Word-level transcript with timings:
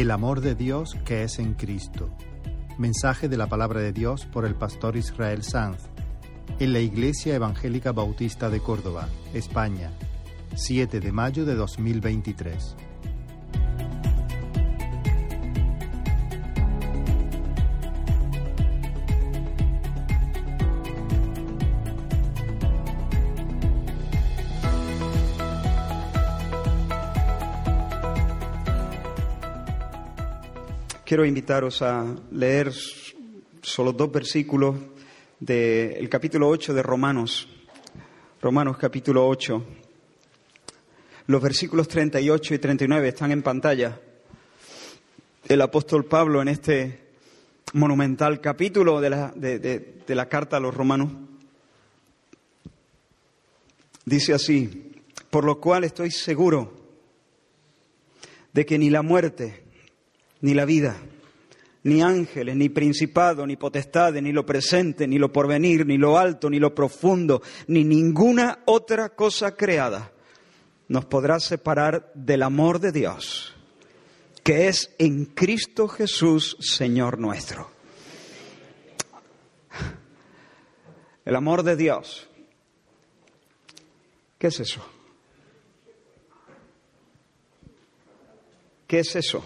El 0.00 0.10
amor 0.12 0.40
de 0.40 0.54
Dios 0.54 0.96
que 1.04 1.24
es 1.24 1.38
en 1.38 1.52
Cristo. 1.52 2.08
Mensaje 2.78 3.28
de 3.28 3.36
la 3.36 3.48
palabra 3.48 3.80
de 3.80 3.92
Dios 3.92 4.24
por 4.24 4.46
el 4.46 4.54
pastor 4.54 4.96
Israel 4.96 5.42
Sanz 5.42 5.90
en 6.58 6.72
la 6.72 6.78
Iglesia 6.78 7.34
Evangélica 7.34 7.92
Bautista 7.92 8.48
de 8.48 8.60
Córdoba, 8.60 9.10
España, 9.34 9.90
7 10.54 11.00
de 11.00 11.12
mayo 11.12 11.44
de 11.44 11.54
2023. 11.54 12.76
Quiero 31.10 31.26
invitaros 31.26 31.82
a 31.82 32.06
leer 32.30 32.72
solo 33.62 33.92
dos 33.92 34.12
versículos 34.12 34.76
del 35.40 36.08
capítulo 36.08 36.48
8 36.48 36.72
de 36.72 36.84
Romanos. 36.84 37.48
Romanos 38.40 38.76
capítulo 38.76 39.26
8. 39.26 39.64
Los 41.26 41.42
versículos 41.42 41.88
38 41.88 42.54
y 42.54 42.58
39 42.60 43.08
están 43.08 43.32
en 43.32 43.42
pantalla. 43.42 44.00
El 45.48 45.60
apóstol 45.62 46.04
Pablo 46.04 46.42
en 46.42 46.46
este 46.46 47.00
monumental 47.72 48.40
capítulo 48.40 49.00
de 49.00 49.10
la, 49.10 49.32
de, 49.34 49.58
de 49.58 50.14
la 50.14 50.28
carta 50.28 50.58
a 50.58 50.60
los 50.60 50.72
romanos 50.72 51.10
dice 54.04 54.32
así, 54.32 54.92
por 55.28 55.44
lo 55.44 55.60
cual 55.60 55.82
estoy 55.82 56.12
seguro 56.12 56.72
de 58.52 58.64
que 58.64 58.78
ni 58.78 58.90
la 58.90 59.02
muerte, 59.02 59.69
ni 60.40 60.54
la 60.54 60.64
vida, 60.64 60.96
ni 61.82 62.02
ángeles, 62.02 62.56
ni 62.56 62.68
principado, 62.68 63.46
ni 63.46 63.56
potestades, 63.56 64.22
ni 64.22 64.32
lo 64.32 64.44
presente, 64.44 65.06
ni 65.06 65.18
lo 65.18 65.32
porvenir, 65.32 65.86
ni 65.86 65.98
lo 65.98 66.18
alto, 66.18 66.50
ni 66.50 66.58
lo 66.58 66.74
profundo, 66.74 67.42
ni 67.68 67.84
ninguna 67.84 68.60
otra 68.66 69.10
cosa 69.10 69.56
creada 69.56 70.12
nos 70.90 71.04
podrá 71.04 71.38
separar 71.38 72.10
del 72.14 72.42
amor 72.42 72.80
de 72.80 72.90
Dios, 72.90 73.54
que 74.42 74.66
es 74.66 74.92
en 74.98 75.24
Cristo 75.24 75.86
Jesús, 75.86 76.56
Señor 76.58 77.18
nuestro. 77.18 77.70
El 81.24 81.36
amor 81.36 81.62
de 81.62 81.76
Dios. 81.76 82.28
¿Qué 84.36 84.48
es 84.48 84.58
eso? 84.58 84.84
¿Qué 88.88 88.98
es 88.98 89.14
eso? 89.14 89.44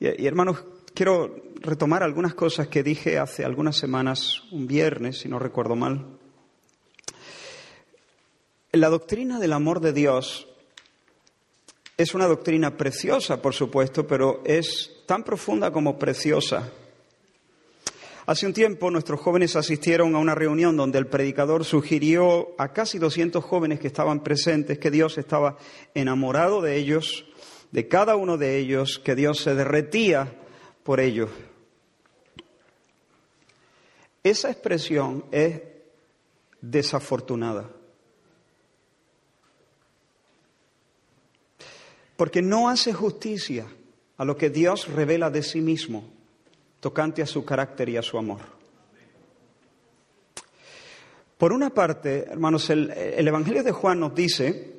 Y, 0.00 0.26
hermanos, 0.26 0.64
quiero 0.94 1.36
retomar 1.56 2.02
algunas 2.02 2.32
cosas 2.32 2.68
que 2.68 2.82
dije 2.82 3.18
hace 3.18 3.44
algunas 3.44 3.76
semanas, 3.76 4.44
un 4.50 4.66
viernes, 4.66 5.18
si 5.18 5.28
no 5.28 5.38
recuerdo 5.38 5.76
mal. 5.76 6.06
La 8.72 8.88
doctrina 8.88 9.38
del 9.38 9.52
amor 9.52 9.80
de 9.80 9.92
Dios 9.92 10.48
es 11.98 12.14
una 12.14 12.26
doctrina 12.26 12.78
preciosa, 12.78 13.42
por 13.42 13.52
supuesto, 13.52 14.06
pero 14.06 14.40
es 14.46 15.02
tan 15.04 15.22
profunda 15.22 15.70
como 15.70 15.98
preciosa. 15.98 16.72
Hace 18.24 18.46
un 18.46 18.54
tiempo 18.54 18.90
nuestros 18.90 19.20
jóvenes 19.20 19.54
asistieron 19.54 20.14
a 20.14 20.18
una 20.18 20.34
reunión 20.34 20.78
donde 20.78 20.98
el 20.98 21.08
predicador 21.08 21.66
sugirió 21.66 22.54
a 22.56 22.72
casi 22.72 22.98
200 22.98 23.44
jóvenes 23.44 23.80
que 23.80 23.88
estaban 23.88 24.22
presentes 24.22 24.78
que 24.78 24.90
Dios 24.90 25.18
estaba 25.18 25.58
enamorado 25.92 26.62
de 26.62 26.76
ellos 26.76 27.26
de 27.70 27.88
cada 27.88 28.16
uno 28.16 28.36
de 28.36 28.58
ellos, 28.58 28.98
que 28.98 29.14
Dios 29.14 29.40
se 29.40 29.54
derretía 29.54 30.32
por 30.82 31.00
ellos. 31.00 31.30
Esa 34.22 34.50
expresión 34.50 35.24
es 35.30 35.62
desafortunada. 36.60 37.70
Porque 42.16 42.42
no 42.42 42.68
hace 42.68 42.92
justicia 42.92 43.66
a 44.18 44.24
lo 44.24 44.36
que 44.36 44.50
Dios 44.50 44.88
revela 44.88 45.30
de 45.30 45.42
sí 45.42 45.62
mismo, 45.62 46.04
tocante 46.80 47.22
a 47.22 47.26
su 47.26 47.44
carácter 47.44 47.88
y 47.88 47.96
a 47.96 48.02
su 48.02 48.18
amor. 48.18 48.40
Por 51.38 51.54
una 51.54 51.70
parte, 51.70 52.26
hermanos, 52.28 52.68
el, 52.68 52.90
el 52.90 53.26
Evangelio 53.26 53.62
de 53.62 53.72
Juan 53.72 54.00
nos 54.00 54.14
dice 54.14 54.74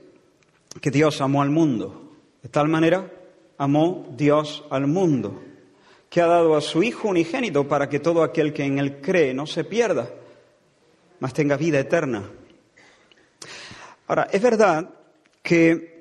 que 0.79 0.91
Dios 0.91 1.19
amó 1.21 1.41
al 1.41 1.49
mundo. 1.49 2.00
De 2.41 2.49
tal 2.49 2.67
manera 2.67 3.11
amó 3.57 4.07
Dios 4.17 4.63
al 4.69 4.87
mundo, 4.87 5.41
que 6.09 6.21
ha 6.21 6.27
dado 6.27 6.55
a 6.55 6.61
su 6.61 6.83
Hijo 6.83 7.09
unigénito 7.09 7.67
para 7.67 7.87
que 7.87 7.99
todo 7.99 8.23
aquel 8.23 8.53
que 8.53 8.63
en 8.63 8.79
él 8.79 9.01
cree 9.01 9.33
no 9.33 9.45
se 9.45 9.63
pierda, 9.63 10.09
mas 11.19 11.33
tenga 11.33 11.57
vida 11.57 11.79
eterna. 11.79 12.29
Ahora, 14.07 14.27
es 14.31 14.41
verdad 14.41 14.89
que 15.41 15.91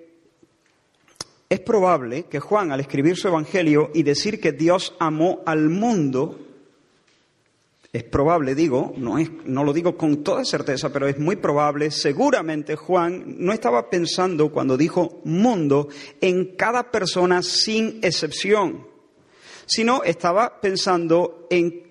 es 1.48 1.60
probable 1.60 2.24
que 2.24 2.40
Juan, 2.40 2.72
al 2.72 2.80
escribir 2.80 3.16
su 3.16 3.28
Evangelio 3.28 3.90
y 3.92 4.02
decir 4.02 4.40
que 4.40 4.52
Dios 4.52 4.94
amó 4.98 5.42
al 5.46 5.68
mundo, 5.68 6.38
es 7.92 8.04
probable, 8.04 8.54
digo, 8.54 8.92
no, 8.96 9.18
es, 9.18 9.30
no 9.44 9.64
lo 9.64 9.72
digo 9.72 9.96
con 9.96 10.22
toda 10.22 10.44
certeza, 10.44 10.92
pero 10.92 11.08
es 11.08 11.18
muy 11.18 11.36
probable, 11.36 11.90
seguramente 11.90 12.76
Juan 12.76 13.24
no 13.38 13.52
estaba 13.52 13.90
pensando 13.90 14.52
cuando 14.52 14.76
dijo 14.76 15.20
mundo 15.24 15.88
en 16.20 16.54
cada 16.54 16.92
persona 16.92 17.42
sin 17.42 17.98
excepción, 18.02 18.86
sino 19.66 20.04
estaba 20.04 20.60
pensando 20.60 21.48
en, 21.50 21.82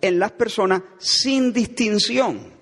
en 0.00 0.18
las 0.18 0.32
personas 0.32 0.82
sin 0.98 1.52
distinción. 1.52 2.55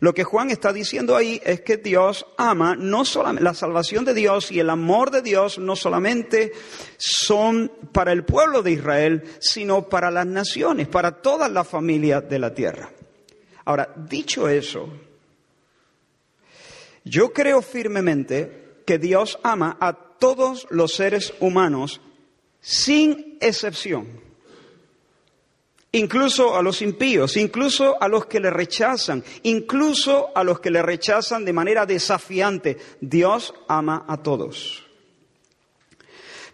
Lo 0.00 0.14
que 0.14 0.24
Juan 0.24 0.50
está 0.50 0.72
diciendo 0.72 1.16
ahí 1.16 1.40
es 1.44 1.62
que 1.62 1.76
Dios 1.76 2.26
ama, 2.36 2.76
no 2.76 3.04
solamente 3.04 3.44
la 3.44 3.54
salvación 3.54 4.04
de 4.04 4.14
Dios 4.14 4.52
y 4.52 4.60
el 4.60 4.70
amor 4.70 5.10
de 5.10 5.22
Dios 5.22 5.58
no 5.58 5.76
solamente 5.76 6.52
son 6.98 7.72
para 7.92 8.12
el 8.12 8.24
pueblo 8.24 8.62
de 8.62 8.72
Israel, 8.72 9.24
sino 9.40 9.88
para 9.88 10.10
las 10.10 10.26
naciones, 10.26 10.88
para 10.88 11.22
todas 11.22 11.50
las 11.50 11.66
familias 11.66 12.28
de 12.28 12.38
la 12.38 12.54
tierra. 12.54 12.90
Ahora, 13.64 13.92
dicho 13.96 14.48
eso, 14.48 14.88
yo 17.04 17.32
creo 17.32 17.62
firmemente 17.62 18.82
que 18.84 18.98
Dios 18.98 19.38
ama 19.42 19.76
a 19.80 19.94
todos 19.94 20.66
los 20.70 20.94
seres 20.94 21.34
humanos 21.40 22.00
sin 22.60 23.38
excepción 23.40 24.25
incluso 25.96 26.56
a 26.56 26.62
los 26.62 26.82
impíos, 26.82 27.36
incluso 27.36 28.00
a 28.00 28.08
los 28.08 28.26
que 28.26 28.40
le 28.40 28.50
rechazan, 28.50 29.24
incluso 29.42 30.30
a 30.34 30.44
los 30.44 30.60
que 30.60 30.70
le 30.70 30.82
rechazan 30.82 31.44
de 31.44 31.52
manera 31.52 31.86
desafiante. 31.86 32.76
Dios 33.00 33.54
ama 33.68 34.04
a 34.06 34.22
todos. 34.22 34.84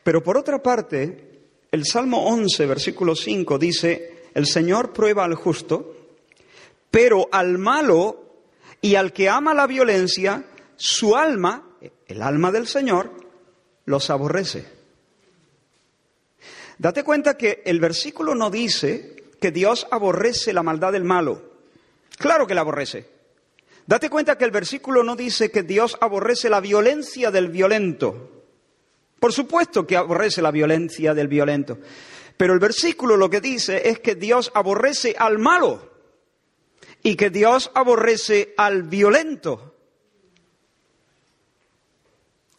Pero 0.02 0.22
por 0.22 0.36
otra 0.36 0.62
parte, 0.62 1.40
el 1.70 1.84
Salmo 1.84 2.26
11, 2.26 2.66
versículo 2.66 3.14
5 3.14 3.58
dice, 3.58 4.24
el 4.34 4.46
Señor 4.46 4.92
prueba 4.92 5.24
al 5.24 5.34
justo, 5.34 5.96
pero 6.90 7.28
al 7.32 7.58
malo 7.58 8.42
y 8.80 8.94
al 8.94 9.12
que 9.12 9.28
ama 9.28 9.54
la 9.54 9.66
violencia, 9.66 10.44
su 10.76 11.16
alma, 11.16 11.76
el 12.06 12.22
alma 12.22 12.50
del 12.50 12.66
Señor, 12.66 13.12
los 13.86 14.10
aborrece. 14.10 14.66
Date 16.78 17.04
cuenta 17.04 17.36
que 17.36 17.62
el 17.64 17.78
versículo 17.78 18.34
no 18.34 18.50
dice 18.50 19.21
que 19.42 19.50
Dios 19.50 19.86
aborrece 19.90 20.52
la 20.52 20.62
maldad 20.62 20.92
del 20.92 21.04
malo. 21.04 21.42
Claro 22.16 22.46
que 22.46 22.54
la 22.54 22.60
aborrece. 22.62 23.10
Date 23.86 24.08
cuenta 24.08 24.38
que 24.38 24.44
el 24.44 24.52
versículo 24.52 25.02
no 25.02 25.16
dice 25.16 25.50
que 25.50 25.64
Dios 25.64 25.98
aborrece 26.00 26.48
la 26.48 26.60
violencia 26.60 27.32
del 27.32 27.48
violento. 27.48 28.44
Por 29.18 29.32
supuesto 29.32 29.84
que 29.84 29.96
aborrece 29.96 30.40
la 30.40 30.52
violencia 30.52 31.12
del 31.12 31.26
violento. 31.26 31.78
Pero 32.36 32.54
el 32.54 32.60
versículo 32.60 33.16
lo 33.16 33.28
que 33.28 33.40
dice 33.40 33.88
es 33.88 33.98
que 33.98 34.14
Dios 34.14 34.52
aborrece 34.54 35.16
al 35.18 35.40
malo 35.40 35.90
y 37.02 37.16
que 37.16 37.30
Dios 37.30 37.72
aborrece 37.74 38.54
al 38.56 38.84
violento. 38.84 39.74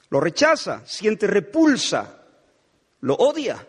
Lo 0.10 0.20
rechaza, 0.20 0.86
siente 0.86 1.28
repulsa, 1.28 2.26
lo 3.00 3.16
odia. 3.16 3.68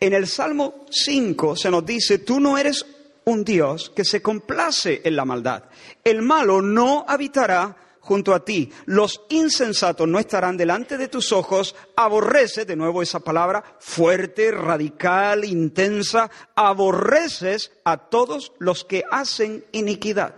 En 0.00 0.12
el 0.12 0.26
Salmo 0.28 0.86
5 0.90 1.56
se 1.56 1.70
nos 1.70 1.84
dice, 1.84 2.18
tú 2.18 2.38
no 2.38 2.56
eres 2.56 2.86
un 3.24 3.44
Dios 3.44 3.90
que 3.90 4.04
se 4.04 4.22
complace 4.22 5.02
en 5.04 5.16
la 5.16 5.24
maldad. 5.24 5.64
El 6.04 6.22
malo 6.22 6.62
no 6.62 7.04
habitará 7.06 7.76
junto 8.00 8.32
a 8.32 8.44
ti. 8.44 8.72
Los 8.86 9.22
insensatos 9.28 10.08
no 10.08 10.18
estarán 10.18 10.56
delante 10.56 10.96
de 10.96 11.08
tus 11.08 11.32
ojos. 11.32 11.74
Aborrece, 11.96 12.64
de 12.64 12.76
nuevo 12.76 13.02
esa 13.02 13.20
palabra 13.20 13.62
fuerte, 13.80 14.50
radical, 14.52 15.44
intensa, 15.44 16.30
aborreces 16.54 17.72
a 17.84 17.98
todos 17.98 18.52
los 18.58 18.84
que 18.84 19.02
hacen 19.10 19.64
iniquidad. 19.72 20.34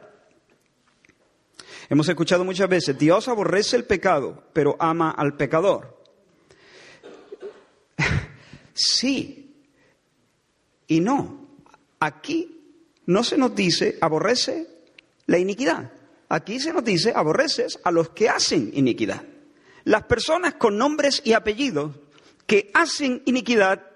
Hemos 1.88 2.08
escuchado 2.08 2.44
muchas 2.44 2.68
veces, 2.68 2.98
Dios 2.98 3.28
aborrece 3.28 3.76
el 3.76 3.84
pecado, 3.84 4.44
pero 4.52 4.76
ama 4.78 5.10
al 5.10 5.36
pecador. 5.36 6.02
sí 8.74 9.39
y 10.90 10.98
no. 10.98 11.46
Aquí 12.00 12.82
no 13.06 13.22
se 13.22 13.38
nos 13.38 13.54
dice 13.54 13.96
aborrece 14.00 14.66
la 15.26 15.38
iniquidad. 15.38 15.92
Aquí 16.28 16.58
se 16.58 16.72
nos 16.72 16.84
dice 16.84 17.12
aborreces 17.14 17.78
a 17.84 17.92
los 17.92 18.10
que 18.10 18.28
hacen 18.28 18.72
iniquidad. 18.74 19.22
Las 19.84 20.02
personas 20.02 20.54
con 20.54 20.76
nombres 20.76 21.22
y 21.24 21.32
apellidos 21.32 21.94
que 22.44 22.72
hacen 22.74 23.22
iniquidad 23.24 23.86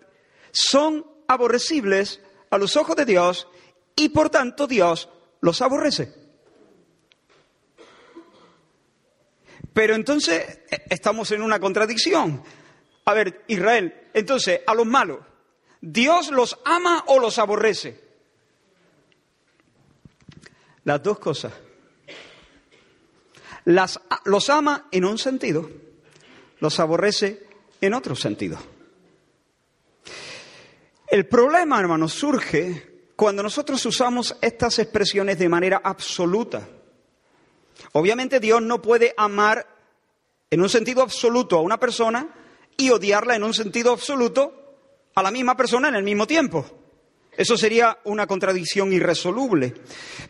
son 0.52 1.04
aborrecibles 1.26 2.20
a 2.50 2.58
los 2.58 2.76
ojos 2.76 2.94
de 2.94 3.04
Dios 3.04 3.48
y 3.96 4.10
por 4.10 4.30
tanto 4.30 4.68
Dios 4.68 5.08
los 5.40 5.62
aborrece. 5.62 6.14
Pero 9.72 9.96
entonces 9.96 10.60
eh, 10.70 10.84
estamos 10.90 11.32
en 11.32 11.42
una 11.42 11.58
contradicción. 11.58 12.40
A 13.04 13.14
ver, 13.14 13.42
Israel, 13.48 14.08
entonces, 14.14 14.60
a 14.64 14.74
los 14.74 14.86
malos, 14.86 15.18
¿Dios 15.86 16.30
los 16.30 16.58
ama 16.64 17.04
o 17.08 17.18
los 17.18 17.38
aborrece? 17.38 18.00
Las 20.84 21.02
dos 21.02 21.18
cosas. 21.18 21.52
Los 23.66 24.48
ama 24.48 24.88
en 24.90 25.04
un 25.04 25.18
sentido, 25.18 25.70
los 26.60 26.80
aborrece 26.80 27.46
en 27.82 27.92
otro 27.92 28.16
sentido. 28.16 28.56
El 31.06 31.28
problema, 31.28 31.80
hermanos, 31.80 32.14
surge 32.14 33.10
cuando 33.14 33.42
nosotros 33.42 33.84
usamos 33.84 34.36
estas 34.40 34.78
expresiones 34.78 35.38
de 35.38 35.50
manera 35.50 35.82
absoluta. 35.84 36.66
Obviamente 37.92 38.40
Dios 38.40 38.62
no 38.62 38.80
puede 38.80 39.12
amar 39.18 39.66
en 40.50 40.62
un 40.62 40.70
sentido 40.70 41.02
absoluto 41.02 41.58
a 41.58 41.60
una 41.60 41.78
persona 41.78 42.34
y 42.78 42.88
odiarla 42.88 43.36
en 43.36 43.44
un 43.44 43.52
sentido 43.52 43.92
absoluto 43.92 44.63
a 45.14 45.22
la 45.22 45.30
misma 45.30 45.56
persona 45.56 45.88
en 45.88 45.94
el 45.96 46.04
mismo 46.04 46.26
tiempo. 46.26 46.64
Eso 47.36 47.56
sería 47.56 47.98
una 48.04 48.26
contradicción 48.26 48.92
irresoluble. 48.92 49.74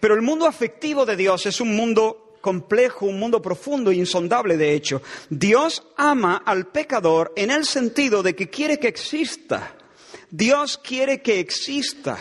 Pero 0.00 0.14
el 0.14 0.22
mundo 0.22 0.46
afectivo 0.46 1.04
de 1.04 1.16
Dios 1.16 1.46
es 1.46 1.60
un 1.60 1.76
mundo 1.76 2.38
complejo, 2.40 3.06
un 3.06 3.18
mundo 3.18 3.40
profundo 3.40 3.90
e 3.90 3.96
insondable, 3.96 4.56
de 4.56 4.74
hecho. 4.74 5.02
Dios 5.30 5.82
ama 5.96 6.42
al 6.44 6.66
pecador 6.66 7.32
en 7.36 7.50
el 7.50 7.64
sentido 7.64 8.22
de 8.22 8.34
que 8.34 8.50
quiere 8.50 8.78
que 8.78 8.88
exista. 8.88 9.76
Dios 10.30 10.78
quiere 10.78 11.22
que 11.22 11.40
exista. 11.40 12.18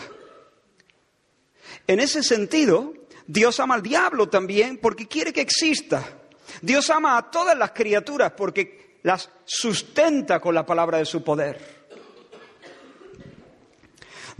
En 1.88 2.00
ese 2.00 2.24
sentido, 2.24 2.94
Dios 3.28 3.60
ama 3.60 3.76
al 3.76 3.84
diablo 3.84 4.30
también 4.30 4.78
porque 4.78 5.08
quiere 5.08 5.34
que 5.34 5.42
exista. 5.42 6.22
Dios 6.62 6.90
ama 6.90 7.18
a 7.18 7.32
todas 7.32 7.58
las 7.58 7.72
criaturas 7.72 8.34
porque 8.38 9.00
las 9.04 9.30
sustenta 9.44 10.40
con 10.40 10.56
la 10.56 10.66
palabra 10.66 10.98
de 10.98 11.06
su 11.06 11.24
poder. 11.24 11.83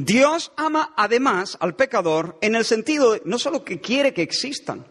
Dios 0.06 0.52
ama 0.58 0.94
además 0.98 1.58
al 1.60 1.76
pecador 1.76 2.38
en 2.42 2.56
el 2.56 2.66
sentido 2.66 3.14
de 3.14 3.22
no 3.26 3.40
solo 3.40 3.64
que 3.64 3.80
quiere 3.80 4.14
que 4.14 4.22
existan. 4.22 4.86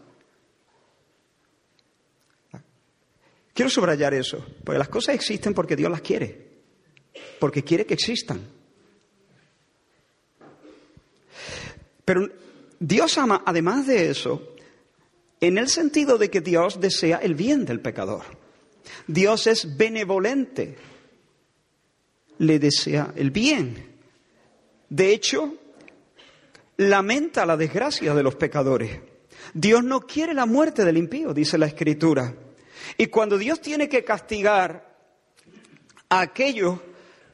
Quiero 3.53 3.69
subrayar 3.69 4.13
eso, 4.15 4.43
porque 4.63 4.79
las 4.79 4.89
cosas 4.89 5.13
existen 5.13 5.53
porque 5.53 5.75
Dios 5.75 5.91
las 5.91 6.01
quiere, 6.01 6.47
porque 7.39 7.63
quiere 7.63 7.85
que 7.85 7.93
existan. 7.93 8.41
Pero 12.03 12.27
Dios 12.79 13.17
ama 13.17 13.43
además 13.45 13.85
de 13.85 14.09
eso 14.09 14.55
en 15.39 15.57
el 15.59 15.69
sentido 15.69 16.17
de 16.17 16.31
que 16.31 16.41
Dios 16.41 16.79
desea 16.79 17.17
el 17.17 17.35
bien 17.35 17.65
del 17.65 17.79
pecador. 17.79 18.23
Dios 19.05 19.45
es 19.45 19.77
benevolente, 19.77 20.75
le 22.39 22.57
desea 22.57 23.13
el 23.15 23.29
bien. 23.29 23.92
De 24.93 25.11
hecho, 25.11 25.55
lamenta 26.77 27.47
la 27.47 27.57
desgracia 27.57 28.13
de 28.13 28.21
los 28.21 28.35
pecadores. 28.35 28.99
Dios 29.51 29.83
no 29.83 30.01
quiere 30.01 30.35
la 30.35 30.45
muerte 30.45 30.85
del 30.85 30.97
impío, 30.97 31.33
dice 31.33 31.57
la 31.57 31.65
Escritura. 31.65 32.35
Y 32.95 33.07
cuando 33.07 33.39
Dios 33.39 33.59
tiene 33.59 33.89
que 33.89 34.03
castigar 34.03 34.95
a 36.09 36.19
aquellos 36.21 36.79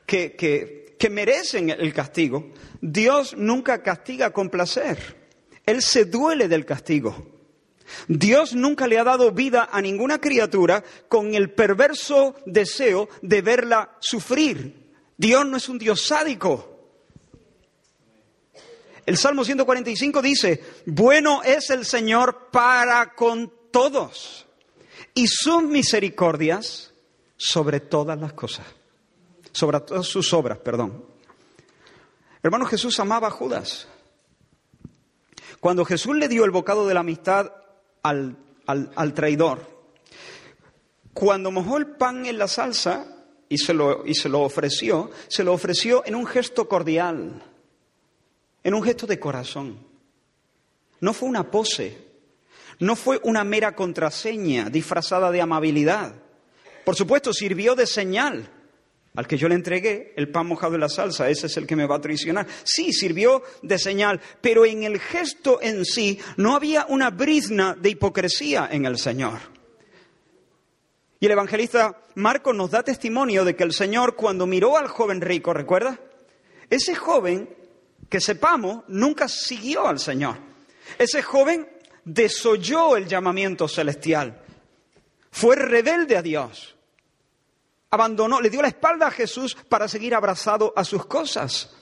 que, 0.05 0.37
que 0.97 1.09
merecen 1.09 1.69
el 1.69 1.93
castigo, 1.93 2.53
Dios 2.79 3.35
nunca 3.35 3.83
castiga 3.83 4.31
con 4.31 4.49
placer. 4.49 5.17
Él 5.65 5.81
se 5.81 6.05
duele 6.05 6.47
del 6.47 6.65
castigo. 6.65 7.41
Dios 8.07 8.55
nunca 8.55 8.87
le 8.87 8.99
ha 8.99 9.03
dado 9.03 9.33
vida 9.33 9.67
a 9.69 9.81
ninguna 9.81 10.21
criatura 10.21 10.81
con 11.09 11.35
el 11.35 11.51
perverso 11.51 12.35
deseo 12.45 13.09
de 13.21 13.41
verla 13.41 13.97
sufrir. 13.99 14.93
Dios 15.17 15.45
no 15.45 15.57
es 15.57 15.67
un 15.67 15.77
Dios 15.77 16.03
sádico. 16.07 16.78
El 19.09 19.17
Salmo 19.17 19.43
145 19.43 20.21
dice, 20.21 20.63
bueno 20.85 21.41
es 21.41 21.71
el 21.71 21.83
Señor 21.83 22.49
para 22.51 23.15
con 23.15 23.51
todos 23.71 24.45
y 25.15 25.25
sus 25.25 25.63
misericordias 25.63 26.93
sobre 27.35 27.79
todas 27.79 28.19
las 28.19 28.33
cosas, 28.33 28.67
sobre 29.51 29.79
todas 29.79 30.05
sus 30.05 30.31
obras, 30.31 30.59
perdón. 30.59 31.03
Hermano, 32.43 32.65
Jesús 32.65 32.99
amaba 32.99 33.29
a 33.29 33.31
Judas. 33.31 33.87
Cuando 35.59 35.85
Jesús 35.85 36.15
le 36.15 36.27
dio 36.27 36.45
el 36.45 36.51
bocado 36.51 36.87
de 36.87 36.93
la 36.93 36.99
amistad 36.99 37.51
al, 38.03 38.37
al 38.67 39.13
traidor, 39.15 39.67
cuando 41.15 41.49
mojó 41.49 41.77
el 41.77 41.87
pan 41.87 42.27
en 42.27 42.37
la 42.37 42.47
salsa 42.47 43.07
y 43.49 43.57
se, 43.57 43.73
lo, 43.73 44.05
y 44.05 44.13
se 44.13 44.29
lo 44.29 44.41
ofreció, 44.41 45.09
se 45.29 45.43
lo 45.43 45.53
ofreció 45.53 46.03
en 46.05 46.13
un 46.13 46.27
gesto 46.27 46.69
cordial 46.69 47.48
en 48.63 48.73
un 48.73 48.83
gesto 48.83 49.07
de 49.07 49.19
corazón. 49.19 49.79
No 51.01 51.13
fue 51.13 51.29
una 51.29 51.49
pose, 51.49 51.97
no 52.79 52.95
fue 52.95 53.19
una 53.23 53.43
mera 53.43 53.75
contraseña 53.75 54.69
disfrazada 54.69 55.31
de 55.31 55.41
amabilidad. 55.41 56.15
Por 56.85 56.95
supuesto, 56.95 57.33
sirvió 57.33 57.75
de 57.75 57.85
señal. 57.85 58.49
Al 59.15 59.27
que 59.27 59.37
yo 59.37 59.49
le 59.49 59.55
entregué 59.55 60.13
el 60.15 60.29
pan 60.29 60.47
mojado 60.47 60.75
en 60.75 60.81
la 60.81 60.89
salsa, 60.89 61.29
ese 61.29 61.47
es 61.47 61.57
el 61.57 61.65
que 61.65 61.75
me 61.75 61.87
va 61.87 61.95
a 61.95 62.01
traicionar. 62.01 62.47
Sí, 62.63 62.93
sirvió 62.93 63.43
de 63.61 63.79
señal, 63.79 64.21
pero 64.39 64.65
en 64.65 64.83
el 64.83 64.99
gesto 64.99 65.59
en 65.61 65.83
sí 65.83 66.19
no 66.37 66.55
había 66.55 66.85
una 66.87 67.09
brizna 67.09 67.75
de 67.75 67.89
hipocresía 67.89 68.69
en 68.71 68.85
el 68.85 68.97
Señor. 68.97 69.39
Y 71.19 71.25
el 71.25 71.31
evangelista 71.31 72.01
Marcos 72.15 72.55
nos 72.55 72.71
da 72.71 72.83
testimonio 72.83 73.43
de 73.43 73.55
que 73.55 73.63
el 73.63 73.73
Señor 73.73 74.15
cuando 74.15 74.45
miró 74.45 74.77
al 74.77 74.87
joven 74.87 75.21
rico, 75.21 75.53
¿recuerda? 75.53 75.99
Ese 76.69 76.95
joven 76.95 77.49
que 78.09 78.19
sepamos, 78.19 78.83
nunca 78.87 79.27
siguió 79.27 79.87
al 79.87 79.99
Señor. 79.99 80.37
Ese 80.97 81.21
joven 81.21 81.69
desoyó 82.03 82.97
el 82.97 83.07
llamamiento 83.07 83.67
celestial, 83.67 84.41
fue 85.31 85.55
rebelde 85.55 86.17
a 86.17 86.21
Dios, 86.21 86.75
abandonó, 87.91 88.41
le 88.41 88.49
dio 88.49 88.61
la 88.61 88.67
espalda 88.69 89.07
a 89.07 89.11
Jesús 89.11 89.55
para 89.55 89.87
seguir 89.87 90.15
abrazado 90.15 90.73
a 90.75 90.83
sus 90.83 91.05
cosas. 91.05 91.75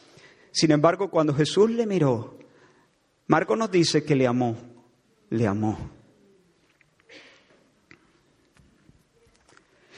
Sin 0.52 0.72
embargo, 0.72 1.10
cuando 1.10 1.34
Jesús 1.34 1.70
le 1.70 1.86
miró, 1.86 2.38
Marco 3.28 3.56
nos 3.56 3.72
dice 3.72 4.04
que 4.04 4.16
le 4.16 4.28
amó, 4.28 4.58
le 5.30 5.48
amó. 5.48 5.92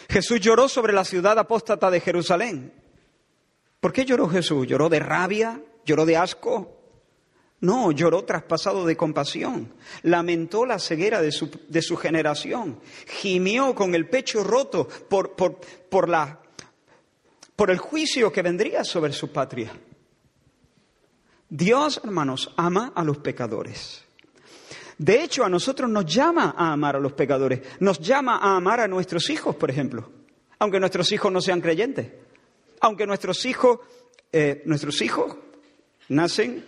Jesús 0.09 0.39
lloró 0.39 0.67
sobre 0.67 0.91
la 0.91 1.05
ciudad 1.05 1.37
apóstata 1.37 1.91
de 1.91 1.99
Jerusalén. 1.99 2.73
¿Por 3.79 3.93
qué 3.93 4.05
lloró 4.05 4.27
Jesús? 4.27 4.65
¿Lloró 4.67 4.89
de 4.89 4.99
rabia? 4.99 5.61
¿Lloró 5.89 6.05
de 6.05 6.17
asco? 6.17 6.77
No, 7.61 7.91
lloró 7.91 8.23
traspasado 8.23 8.85
de 8.85 8.95
compasión, 8.95 9.73
lamentó 10.03 10.63
la 10.63 10.77
ceguera 10.77 11.19
de 11.19 11.31
su, 11.31 11.49
de 11.67 11.81
su 11.81 11.97
generación, 11.97 12.79
gimió 13.07 13.73
con 13.73 13.95
el 13.95 14.07
pecho 14.07 14.43
roto 14.43 14.87
por, 14.87 15.35
por, 15.35 15.59
por, 15.89 16.07
la, 16.07 16.41
por 17.55 17.71
el 17.71 17.79
juicio 17.79 18.31
que 18.31 18.43
vendría 18.43 18.83
sobre 18.83 19.13
su 19.13 19.31
patria. 19.31 19.71
Dios, 21.49 21.99
hermanos, 22.03 22.53
ama 22.55 22.93
a 22.95 23.03
los 23.03 23.17
pecadores. 23.17 24.05
De 24.95 25.23
hecho, 25.23 25.43
a 25.43 25.49
nosotros 25.49 25.89
nos 25.89 26.05
llama 26.05 26.53
a 26.55 26.71
amar 26.71 26.97
a 26.97 26.99
los 26.99 27.13
pecadores, 27.13 27.61
nos 27.79 27.97
llama 27.99 28.37
a 28.37 28.55
amar 28.55 28.79
a 28.79 28.87
nuestros 28.87 29.27
hijos, 29.31 29.55
por 29.55 29.71
ejemplo, 29.71 30.11
aunque 30.59 30.79
nuestros 30.79 31.11
hijos 31.11 31.31
no 31.31 31.41
sean 31.41 31.61
creyentes, 31.61 32.11
aunque 32.79 33.07
nuestros 33.07 33.43
hijos, 33.47 33.79
eh, 34.31 34.61
nuestros 34.65 35.01
hijos 35.01 35.48
nacen 36.09 36.65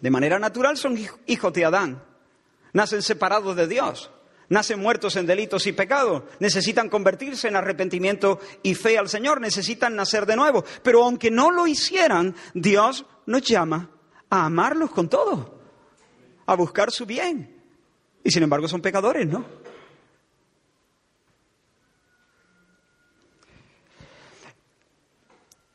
de 0.00 0.10
manera 0.10 0.38
natural, 0.38 0.76
son 0.76 0.98
hijos 1.26 1.52
de 1.52 1.64
Adán. 1.64 2.02
Nacen 2.72 3.02
separados 3.02 3.56
de 3.56 3.66
Dios. 3.66 4.10
Nacen 4.48 4.78
muertos 4.78 5.16
en 5.16 5.26
delitos 5.26 5.66
y 5.66 5.72
pecados. 5.72 6.22
Necesitan 6.38 6.88
convertirse 6.88 7.48
en 7.48 7.56
arrepentimiento 7.56 8.38
y 8.62 8.74
fe 8.74 8.98
al 8.98 9.08
Señor. 9.08 9.40
Necesitan 9.40 9.96
nacer 9.96 10.26
de 10.26 10.36
nuevo. 10.36 10.64
Pero 10.82 11.02
aunque 11.02 11.30
no 11.30 11.50
lo 11.50 11.66
hicieran, 11.66 12.34
Dios 12.54 13.06
nos 13.26 13.42
llama 13.42 13.90
a 14.30 14.44
amarlos 14.44 14.90
con 14.90 15.08
todo. 15.08 15.58
A 16.46 16.54
buscar 16.54 16.92
su 16.92 17.06
bien. 17.06 17.56
Y 18.22 18.30
sin 18.30 18.42
embargo 18.42 18.68
son 18.68 18.82
pecadores, 18.82 19.26
¿no? 19.26 19.44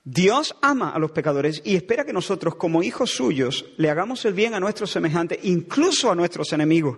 Dios 0.04 0.56
ama 0.62 0.90
a 0.90 1.00
los 1.00 1.12
pecadores 1.12 1.62
y 1.64 1.76
espera 1.76 2.04
que 2.04 2.14
nosotros, 2.14 2.56
como 2.56 2.82
hijos 2.82 3.12
suyos, 3.12 3.66
le 3.78 3.90
hagamos 3.90 4.26
el 4.26 4.34
bien 4.34 4.56
a 4.56 4.60
nuestros 4.60 4.92
semejantes, 4.92 5.40
incluso 5.44 6.12
a 6.12 6.16
nuestros 6.16 6.52
enemigos. 6.54 6.98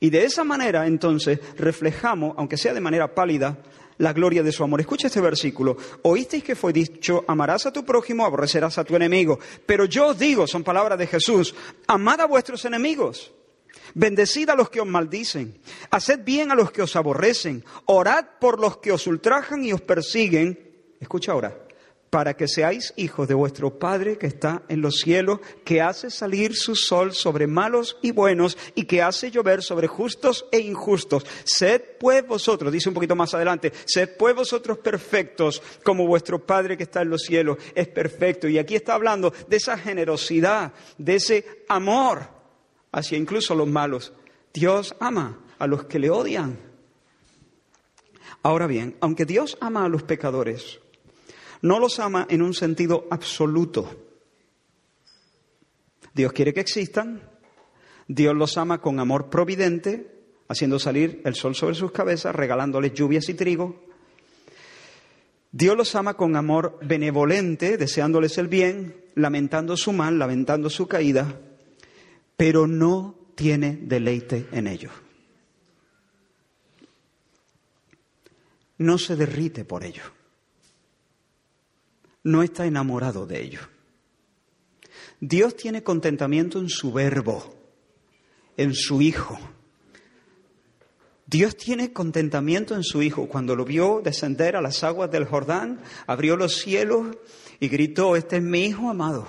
Y 0.00 0.10
de 0.10 0.24
esa 0.24 0.44
manera, 0.44 0.86
entonces, 0.86 1.40
reflejamos, 1.56 2.34
aunque 2.36 2.56
sea 2.56 2.74
de 2.74 2.80
manera 2.80 3.14
pálida, 3.14 3.58
la 3.98 4.12
gloria 4.14 4.42
de 4.42 4.52
su 4.52 4.64
amor. 4.64 4.80
Escucha 4.80 5.08
este 5.08 5.20
versículo. 5.20 5.76
Oísteis 6.02 6.42
que 6.42 6.56
fue 6.56 6.72
dicho, 6.72 7.24
amarás 7.28 7.66
a 7.66 7.72
tu 7.72 7.84
prójimo, 7.84 8.24
aborrecerás 8.24 8.78
a 8.78 8.84
tu 8.84 8.96
enemigo. 8.96 9.38
Pero 9.66 9.84
yo 9.84 10.08
os 10.08 10.18
digo, 10.18 10.46
son 10.46 10.64
palabras 10.64 10.98
de 10.98 11.06
Jesús, 11.06 11.54
amad 11.86 12.20
a 12.20 12.26
vuestros 12.26 12.64
enemigos. 12.64 13.32
Bendecid 13.94 14.48
a 14.48 14.54
los 14.54 14.70
que 14.70 14.80
os 14.80 14.86
maldicen, 14.86 15.58
haced 15.90 16.20
bien 16.24 16.50
a 16.50 16.54
los 16.54 16.70
que 16.70 16.82
os 16.82 16.96
aborrecen, 16.96 17.64
orad 17.86 18.24
por 18.40 18.60
los 18.60 18.78
que 18.78 18.92
os 18.92 19.06
ultrajan 19.06 19.64
y 19.64 19.72
os 19.72 19.80
persiguen. 19.80 20.58
Escucha 21.00 21.32
ahora, 21.32 21.56
para 22.10 22.34
que 22.34 22.48
seáis 22.48 22.92
hijos 22.96 23.28
de 23.28 23.34
vuestro 23.34 23.78
Padre 23.78 24.18
que 24.18 24.26
está 24.26 24.62
en 24.68 24.80
los 24.80 24.96
cielos, 24.98 25.38
que 25.64 25.80
hace 25.80 26.10
salir 26.10 26.56
su 26.56 26.74
sol 26.74 27.14
sobre 27.14 27.46
malos 27.46 27.96
y 28.02 28.10
buenos 28.10 28.58
y 28.74 28.84
que 28.84 29.00
hace 29.00 29.30
llover 29.30 29.62
sobre 29.62 29.86
justos 29.86 30.44
e 30.50 30.58
injustos. 30.58 31.24
Sed 31.44 31.82
pues 32.00 32.26
vosotros, 32.26 32.72
dice 32.72 32.88
un 32.88 32.94
poquito 32.96 33.14
más 33.14 33.32
adelante, 33.32 33.72
sed 33.84 34.10
pues 34.18 34.34
vosotros 34.34 34.78
perfectos 34.78 35.62
como 35.84 36.06
vuestro 36.06 36.44
Padre 36.44 36.76
que 36.76 36.82
está 36.82 37.02
en 37.02 37.10
los 37.10 37.22
cielos 37.22 37.58
es 37.74 37.86
perfecto. 37.86 38.48
Y 38.48 38.58
aquí 38.58 38.74
está 38.74 38.94
hablando 38.94 39.32
de 39.48 39.56
esa 39.56 39.78
generosidad, 39.78 40.72
de 40.98 41.14
ese 41.14 41.64
amor 41.68 42.28
hacia 42.90 43.16
incluso 43.16 43.54
los 43.54 43.68
malos. 43.68 44.12
Dios 44.52 44.96
ama 44.98 45.38
a 45.60 45.66
los 45.68 45.84
que 45.84 46.00
le 46.00 46.10
odian. 46.10 46.58
Ahora 48.42 48.66
bien, 48.66 48.96
aunque 49.00 49.26
Dios 49.26 49.58
ama 49.60 49.84
a 49.84 49.88
los 49.88 50.02
pecadores, 50.02 50.80
no 51.62 51.78
los 51.78 51.98
ama 52.00 52.26
en 52.30 52.42
un 52.42 52.54
sentido 52.54 53.06
absoluto. 53.10 53.88
Dios 56.14 56.32
quiere 56.32 56.52
que 56.52 56.60
existan, 56.60 57.22
Dios 58.08 58.34
los 58.34 58.56
ama 58.58 58.80
con 58.80 58.98
amor 58.98 59.30
providente, 59.30 60.20
haciendo 60.48 60.78
salir 60.78 61.22
el 61.24 61.34
sol 61.34 61.54
sobre 61.54 61.74
sus 61.74 61.92
cabezas, 61.92 62.34
regalándoles 62.34 62.92
lluvias 62.92 63.28
y 63.28 63.34
trigo. 63.34 63.84
Dios 65.52 65.76
los 65.76 65.94
ama 65.94 66.14
con 66.14 66.36
amor 66.36 66.78
benevolente, 66.82 67.76
deseándoles 67.76 68.38
el 68.38 68.48
bien, 68.48 69.04
lamentando 69.14 69.76
su 69.76 69.92
mal, 69.92 70.18
lamentando 70.18 70.70
su 70.70 70.86
caída, 70.88 71.40
pero 72.36 72.66
no 72.66 73.16
tiene 73.34 73.78
deleite 73.82 74.48
en 74.52 74.66
ellos. 74.66 74.92
No 78.78 78.96
se 78.96 79.14
derrite 79.14 79.64
por 79.64 79.84
ello 79.84 80.19
no 82.22 82.42
está 82.42 82.66
enamorado 82.66 83.26
de 83.26 83.42
ello. 83.42 83.60
Dios 85.20 85.56
tiene 85.56 85.82
contentamiento 85.82 86.58
en 86.58 86.68
su 86.68 86.92
verbo, 86.92 87.54
en 88.56 88.74
su 88.74 89.02
Hijo. 89.02 89.38
Dios 91.26 91.56
tiene 91.56 91.92
contentamiento 91.92 92.74
en 92.74 92.82
su 92.82 93.02
Hijo. 93.02 93.28
Cuando 93.28 93.54
lo 93.54 93.64
vio 93.64 94.00
descender 94.02 94.56
a 94.56 94.62
las 94.62 94.82
aguas 94.82 95.10
del 95.10 95.26
Jordán, 95.26 95.80
abrió 96.06 96.36
los 96.36 96.56
cielos 96.56 97.16
y 97.60 97.68
gritó, 97.68 98.16
este 98.16 98.38
es 98.38 98.42
mi 98.42 98.64
Hijo 98.64 98.88
amado, 98.90 99.26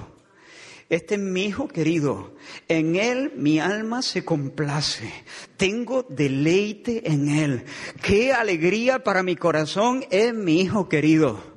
este 0.89 1.15
es 1.15 1.21
mi 1.21 1.45
Hijo 1.45 1.67
querido, 1.67 2.33
en 2.67 2.95
Él 2.95 3.33
mi 3.35 3.59
alma 3.59 4.01
se 4.01 4.25
complace, 4.25 5.11
tengo 5.57 6.05
deleite 6.09 7.11
en 7.11 7.29
Él. 7.29 7.65
Qué 8.01 8.31
alegría 8.33 9.03
para 9.03 9.23
mi 9.23 9.35
corazón 9.35 10.05
es 10.09 10.33
mi 10.33 10.61
Hijo 10.61 10.89
querido. 10.89 11.50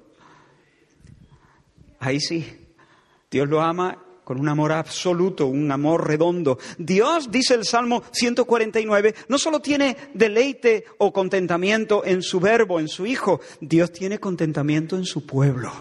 Ahí 2.04 2.20
sí, 2.20 2.44
Dios 3.30 3.48
lo 3.48 3.62
ama 3.62 3.98
con 4.24 4.38
un 4.38 4.46
amor 4.46 4.72
absoluto, 4.72 5.46
un 5.46 5.72
amor 5.72 6.06
redondo. 6.06 6.58
Dios, 6.76 7.30
dice 7.30 7.54
el 7.54 7.64
Salmo 7.64 8.02
149, 8.10 9.14
no 9.28 9.38
solo 9.38 9.60
tiene 9.60 9.96
deleite 10.12 10.84
o 10.98 11.14
contentamiento 11.14 12.04
en 12.04 12.20
su 12.20 12.40
verbo, 12.40 12.78
en 12.78 12.88
su 12.88 13.06
Hijo, 13.06 13.40
Dios 13.58 13.90
tiene 13.90 14.18
contentamiento 14.18 14.96
en 14.96 15.06
su 15.06 15.24
pueblo. 15.24 15.72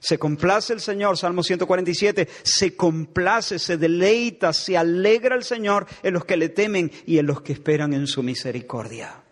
Se 0.00 0.18
complace 0.18 0.74
el 0.74 0.80
Señor, 0.80 1.16
Salmo 1.16 1.42
147, 1.42 2.28
se 2.42 2.76
complace, 2.76 3.58
se 3.58 3.78
deleita, 3.78 4.52
se 4.52 4.76
alegra 4.76 5.34
el 5.34 5.44
Señor 5.44 5.86
en 6.02 6.12
los 6.12 6.26
que 6.26 6.36
le 6.36 6.50
temen 6.50 6.92
y 7.06 7.16
en 7.16 7.24
los 7.24 7.40
que 7.40 7.54
esperan 7.54 7.94
en 7.94 8.06
su 8.06 8.22
misericordia. 8.22 9.22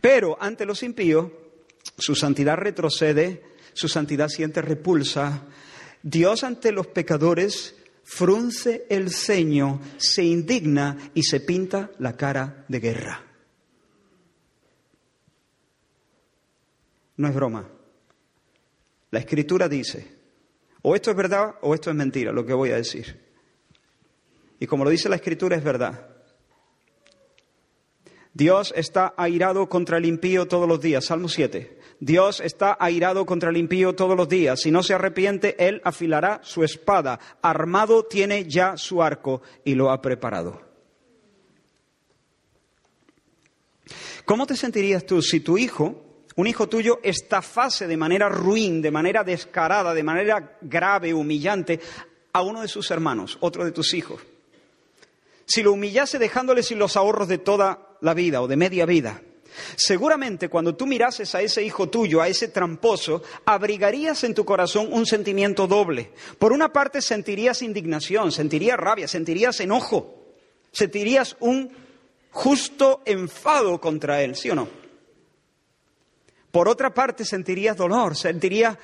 Pero 0.00 0.36
ante 0.40 0.66
los 0.66 0.82
impíos, 0.82 1.28
su 1.96 2.14
santidad 2.14 2.56
retrocede, 2.56 3.42
su 3.72 3.88
santidad 3.88 4.28
siente 4.28 4.62
repulsa. 4.62 5.44
Dios 6.02 6.44
ante 6.44 6.72
los 6.72 6.86
pecadores 6.88 7.74
frunce 8.04 8.86
el 8.90 9.10
ceño, 9.10 9.80
se 9.96 10.24
indigna 10.24 11.10
y 11.14 11.22
se 11.22 11.40
pinta 11.40 11.90
la 11.98 12.16
cara 12.16 12.64
de 12.68 12.80
guerra. 12.80 13.24
No 17.16 17.28
es 17.28 17.34
broma. 17.34 17.68
La 19.10 19.20
escritura 19.20 19.68
dice, 19.68 20.12
o 20.82 20.94
esto 20.94 21.10
es 21.10 21.16
verdad 21.16 21.54
o 21.62 21.74
esto 21.74 21.90
es 21.90 21.96
mentira, 21.96 22.32
lo 22.32 22.44
que 22.44 22.52
voy 22.52 22.70
a 22.70 22.76
decir. 22.76 23.22
Y 24.58 24.66
como 24.66 24.84
lo 24.84 24.90
dice 24.90 25.08
la 25.08 25.16
escritura, 25.16 25.56
es 25.56 25.64
verdad. 25.64 26.13
Dios 28.34 28.74
está 28.76 29.14
airado 29.16 29.68
contra 29.68 29.98
el 29.98 30.06
impío 30.06 30.46
todos 30.46 30.68
los 30.68 30.80
días. 30.80 31.04
Salmo 31.04 31.28
7. 31.28 31.78
Dios 32.00 32.40
está 32.40 32.76
airado 32.80 33.24
contra 33.24 33.50
el 33.50 33.56
impío 33.56 33.94
todos 33.94 34.16
los 34.16 34.28
días. 34.28 34.60
Si 34.60 34.72
no 34.72 34.82
se 34.82 34.92
arrepiente, 34.92 35.54
Él 35.64 35.80
afilará 35.84 36.40
su 36.42 36.64
espada. 36.64 37.20
Armado 37.40 38.04
tiene 38.04 38.44
ya 38.48 38.76
su 38.76 39.04
arco 39.04 39.40
y 39.64 39.76
lo 39.76 39.92
ha 39.92 40.02
preparado. 40.02 40.60
¿Cómo 44.24 44.46
te 44.46 44.56
sentirías 44.56 45.06
tú 45.06 45.22
si 45.22 45.38
tu 45.38 45.56
hijo, 45.56 46.24
un 46.34 46.48
hijo 46.48 46.68
tuyo, 46.68 46.98
estafase 47.04 47.86
de 47.86 47.96
manera 47.96 48.28
ruin, 48.28 48.82
de 48.82 48.90
manera 48.90 49.22
descarada, 49.22 49.94
de 49.94 50.02
manera 50.02 50.58
grave, 50.60 51.14
humillante 51.14 51.78
a 52.32 52.42
uno 52.42 52.62
de 52.62 52.68
sus 52.68 52.90
hermanos, 52.90 53.38
otro 53.40 53.64
de 53.64 53.70
tus 53.70 53.94
hijos? 53.94 54.20
Si 55.46 55.62
lo 55.62 55.72
humillase 55.72 56.18
dejándole 56.18 56.62
sin 56.62 56.78
los 56.78 56.96
ahorros 56.96 57.28
de 57.28 57.38
toda 57.38 57.93
la 58.04 58.14
vida 58.14 58.42
o 58.42 58.46
de 58.46 58.56
media 58.56 58.86
vida, 58.86 59.20
Seguramente 59.76 60.48
cuando 60.48 60.74
tú 60.74 60.86
mirases 60.86 61.34
a 61.34 61.40
ese 61.40 61.62
hijo 61.62 61.88
tuyo, 61.88 62.20
a 62.20 62.28
ese 62.28 62.48
tramposo, 62.48 63.22
abrigarías 63.44 64.24
en 64.24 64.34
tu 64.34 64.44
corazón 64.44 64.88
un 64.90 65.06
sentimiento 65.06 65.66
doble. 65.66 66.12
Por 66.38 66.52
una 66.52 66.72
parte 66.72 67.00
sentirías 67.00 67.62
indignación, 67.62 68.32
sentirías 68.32 68.78
rabia, 68.78 69.06
sentirías 69.08 69.60
enojo, 69.60 70.24
sentirías 70.72 71.36
un 71.40 71.70
justo 72.30 73.02
enfado 73.04 73.80
contra 73.80 74.22
él, 74.22 74.34
¿sí 74.34 74.50
o 74.50 74.54
no? 74.54 74.68
Por 76.50 76.68
otra 76.68 76.94
parte 76.94 77.24
sentirías 77.24 77.76
dolor, 77.76 78.16
sentirías 78.16 78.76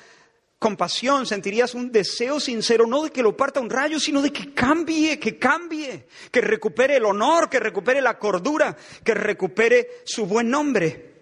compasión, 0.61 1.25
sentirías 1.25 1.73
un 1.73 1.91
deseo 1.91 2.39
sincero, 2.39 2.85
no 2.85 3.01
de 3.01 3.09
que 3.09 3.23
lo 3.23 3.35
parta 3.35 3.59
un 3.59 3.69
rayo, 3.71 3.99
sino 3.99 4.21
de 4.21 4.31
que 4.31 4.53
cambie, 4.53 5.17
que 5.17 5.39
cambie, 5.39 6.05
que 6.29 6.39
recupere 6.39 6.97
el 6.97 7.05
honor, 7.05 7.49
que 7.49 7.59
recupere 7.59 7.99
la 7.99 8.19
cordura, 8.19 8.77
que 9.03 9.15
recupere 9.15 10.03
su 10.05 10.27
buen 10.27 10.51
nombre. 10.51 11.13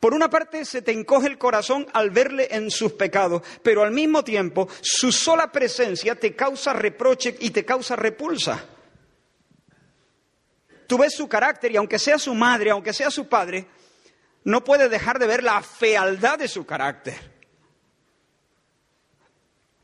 Por 0.00 0.14
una 0.14 0.30
parte 0.30 0.64
se 0.64 0.80
te 0.80 0.92
encoge 0.92 1.26
el 1.26 1.36
corazón 1.36 1.86
al 1.92 2.08
verle 2.08 2.48
en 2.50 2.70
sus 2.70 2.92
pecados, 2.92 3.42
pero 3.62 3.82
al 3.82 3.90
mismo 3.90 4.24
tiempo 4.24 4.66
su 4.80 5.12
sola 5.12 5.52
presencia 5.52 6.14
te 6.14 6.34
causa 6.34 6.72
reproche 6.72 7.36
y 7.40 7.50
te 7.50 7.66
causa 7.66 7.94
repulsa. 7.94 8.64
Tú 10.86 10.96
ves 10.96 11.14
su 11.14 11.28
carácter 11.28 11.72
y 11.72 11.76
aunque 11.76 11.98
sea 11.98 12.18
su 12.18 12.34
madre, 12.34 12.70
aunque 12.70 12.94
sea 12.94 13.10
su 13.10 13.28
padre, 13.28 13.66
no 14.44 14.64
puedes 14.64 14.90
dejar 14.90 15.18
de 15.18 15.26
ver 15.26 15.42
la 15.42 15.60
fealdad 15.60 16.38
de 16.38 16.48
su 16.48 16.64
carácter 16.64 17.37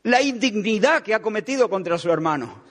la 0.05 0.21
indignidad 0.21 1.01
que 1.01 1.15
ha 1.15 1.21
cometido 1.21 1.67
contra 1.67 1.97
su 1.97 2.11
hermano. 2.11 2.63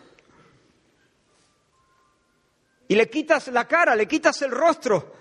Y 2.87 2.95
le 2.95 3.11
quitas 3.11 3.49
la 3.49 3.67
cara, 3.67 3.97
le 3.97 4.07
quitas 4.07 4.41
el 4.43 4.53
rostro. 4.53 5.13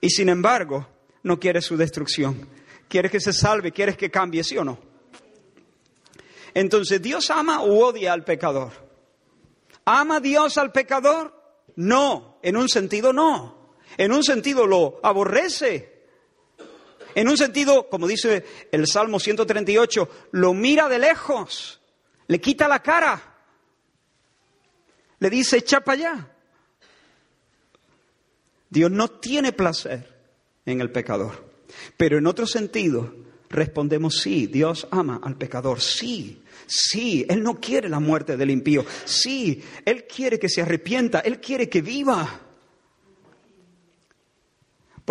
Y 0.00 0.10
sin 0.10 0.28
embargo, 0.28 0.88
no 1.22 1.38
quieres 1.38 1.64
su 1.64 1.76
destrucción. 1.76 2.48
Quieres 2.88 3.12
que 3.12 3.20
se 3.20 3.32
salve, 3.32 3.70
quieres 3.70 3.96
que 3.96 4.10
cambie, 4.10 4.42
¿sí 4.42 4.58
o 4.58 4.64
no? 4.64 4.76
Entonces, 6.52 7.00
¿Dios 7.00 7.30
ama 7.30 7.62
o 7.62 7.86
odia 7.86 8.12
al 8.12 8.24
pecador? 8.24 8.72
¿Ama 9.84 10.18
Dios 10.18 10.58
al 10.58 10.72
pecador? 10.72 11.32
No, 11.76 12.38
en 12.42 12.56
un 12.56 12.68
sentido 12.68 13.12
no. 13.12 13.76
En 13.96 14.12
un 14.12 14.24
sentido 14.24 14.66
lo 14.66 14.98
aborrece. 15.04 15.91
En 17.14 17.28
un 17.28 17.36
sentido, 17.36 17.88
como 17.88 18.06
dice 18.06 18.44
el 18.70 18.86
Salmo 18.86 19.20
138, 19.20 20.08
lo 20.32 20.54
mira 20.54 20.88
de 20.88 20.98
lejos, 20.98 21.80
le 22.26 22.40
quita 22.40 22.68
la 22.68 22.82
cara, 22.82 23.20
le 25.18 25.30
dice, 25.30 25.58
echa 25.58 25.80
para 25.80 25.98
allá, 25.98 26.28
Dios 28.70 28.90
no 28.90 29.08
tiene 29.08 29.52
placer 29.52 30.08
en 30.64 30.80
el 30.80 30.90
pecador. 30.90 31.52
Pero 31.96 32.18
en 32.18 32.26
otro 32.26 32.46
sentido, 32.46 33.14
respondemos 33.48 34.18
sí, 34.20 34.46
Dios 34.46 34.88
ama 34.90 35.20
al 35.22 35.36
pecador, 35.36 35.80
sí, 35.80 36.42
sí, 36.66 37.24
Él 37.28 37.42
no 37.42 37.60
quiere 37.60 37.88
la 37.88 38.00
muerte 38.00 38.36
del 38.36 38.50
impío, 38.50 38.84
sí, 39.04 39.62
Él 39.84 40.06
quiere 40.06 40.38
que 40.38 40.48
se 40.48 40.62
arrepienta, 40.62 41.20
Él 41.20 41.40
quiere 41.40 41.68
que 41.68 41.82
viva. 41.82 42.40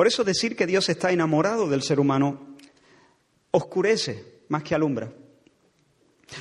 Por 0.02 0.08
eso 0.08 0.24
decir 0.24 0.56
que 0.56 0.66
Dios 0.66 0.90
está 0.90 1.12
enamorado 1.12 1.70
del 1.70 1.84
ser 1.84 2.00
humano 2.00 2.56
oscurece 3.52 4.42
más 4.48 4.64
que 4.64 4.74
alumbra. 4.74 5.14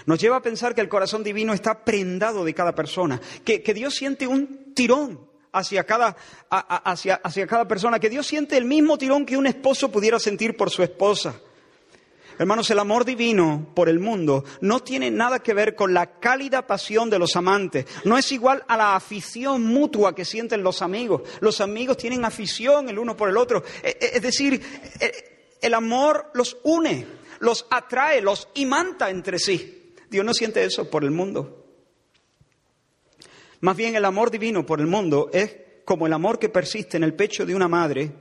Nos 0.07 0.19
lleva 0.19 0.37
a 0.37 0.40
pensar 0.40 0.75
que 0.75 0.81
el 0.81 0.88
corazón 0.88 1.23
divino 1.23 1.52
está 1.52 1.85
prendado 1.85 2.43
de 2.43 2.55
cada 2.55 2.75
persona, 2.75 3.21
que, 3.45 3.61
Dios 3.75 3.95
siente 3.95 4.26
un 4.26 4.73
tirón 4.73 5.29
hacia 5.52 5.85
cada, 5.85 6.17
hacia, 6.49 7.17
hacia 7.17 7.47
cada 7.47 7.69
persona, 7.69 7.99
que 7.99 8.09
Dios 8.09 8.26
siente 8.26 8.57
el 8.57 8.64
mismo 8.64 8.97
tirón 8.97 9.26
que 9.26 9.37
un 9.37 9.47
esposo 9.47 9.93
pudiera 9.93 10.19
sentir 10.19 10.57
por 10.57 10.71
su 10.71 10.83
esposa. 10.83 11.38
Hermanos, 12.41 12.71
el 12.71 12.79
amor 12.79 13.05
divino 13.05 13.71
por 13.75 13.91
el 13.91 14.01
mundo 14.01 14.45
no 14.63 14.81
tiene 14.81 15.11
nada 15.11 15.41
que 15.41 15.53
ver 15.53 15.75
con 15.75 15.93
la 15.93 16.19
cálida 16.19 16.67
pasión 16.67 17.11
de 17.11 17.19
los 17.19 17.37
amantes. 17.37 17.85
No 18.07 18.17
es 18.17 18.33
igual 18.33 18.65
a 18.67 18.79
la 18.79 18.97
afición 18.97 19.63
mutua 19.63 20.15
que 20.15 20.25
sienten 20.25 20.63
los 20.63 20.81
amigos. 20.81 21.21
Los 21.41 21.61
amigos 21.61 21.99
tienen 21.99 22.25
afición 22.25 22.89
el 22.89 22.99
uno 22.99 23.15
por 23.15 23.29
el 23.29 23.37
otro. 23.37 23.63
E, 23.83 23.91
e, 23.91 24.17
es 24.17 24.23
decir, 24.23 24.59
e, 24.99 25.59
el 25.61 25.75
amor 25.75 26.31
los 26.33 26.57
une, 26.63 27.07
los 27.41 27.67
atrae, 27.69 28.23
los 28.23 28.49
imanta 28.55 29.11
entre 29.11 29.39
sí. 29.39 29.93
Dios 30.09 30.25
no 30.25 30.33
siente 30.33 30.65
eso 30.65 30.89
por 30.89 31.05
el 31.05 31.11
mundo. 31.11 31.67
Más 33.61 33.77
bien 33.77 33.97
el 33.97 34.05
amor 34.07 34.31
divino 34.31 34.65
por 34.65 34.81
el 34.81 34.87
mundo 34.87 35.29
es 35.35 35.57
como 35.85 36.07
el 36.07 36.15
amor 36.15 36.39
que 36.39 36.49
persiste 36.49 36.97
en 36.97 37.05
el 37.05 37.13
pecho 37.13 37.45
de 37.45 37.55
una 37.55 37.69
madre 37.69 38.13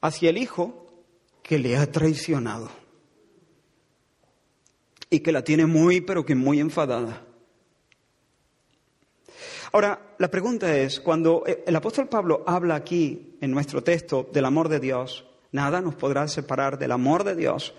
hacia 0.00 0.30
el 0.30 0.38
hijo 0.38 1.04
que 1.40 1.60
le 1.60 1.76
ha 1.76 1.88
traicionado 1.88 2.81
y 5.12 5.20
que 5.20 5.30
la 5.30 5.44
tiene 5.44 5.66
muy, 5.66 6.00
pero 6.00 6.24
que 6.24 6.34
muy 6.34 6.58
enfadada. 6.58 7.22
Ahora, 9.70 10.14
la 10.16 10.30
pregunta 10.30 10.74
es, 10.74 11.00
cuando 11.00 11.44
el 11.46 11.76
apóstol 11.76 12.08
Pablo 12.08 12.42
habla 12.46 12.76
aquí 12.76 13.36
en 13.42 13.50
nuestro 13.50 13.82
texto 13.82 14.28
del 14.32 14.46
amor 14.46 14.70
de 14.70 14.80
Dios, 14.80 15.26
nada 15.52 15.82
nos 15.82 15.96
podrá 15.96 16.26
separar 16.28 16.78
del 16.78 16.92
amor 16.92 17.24
de 17.24 17.36
Dios. 17.36 17.74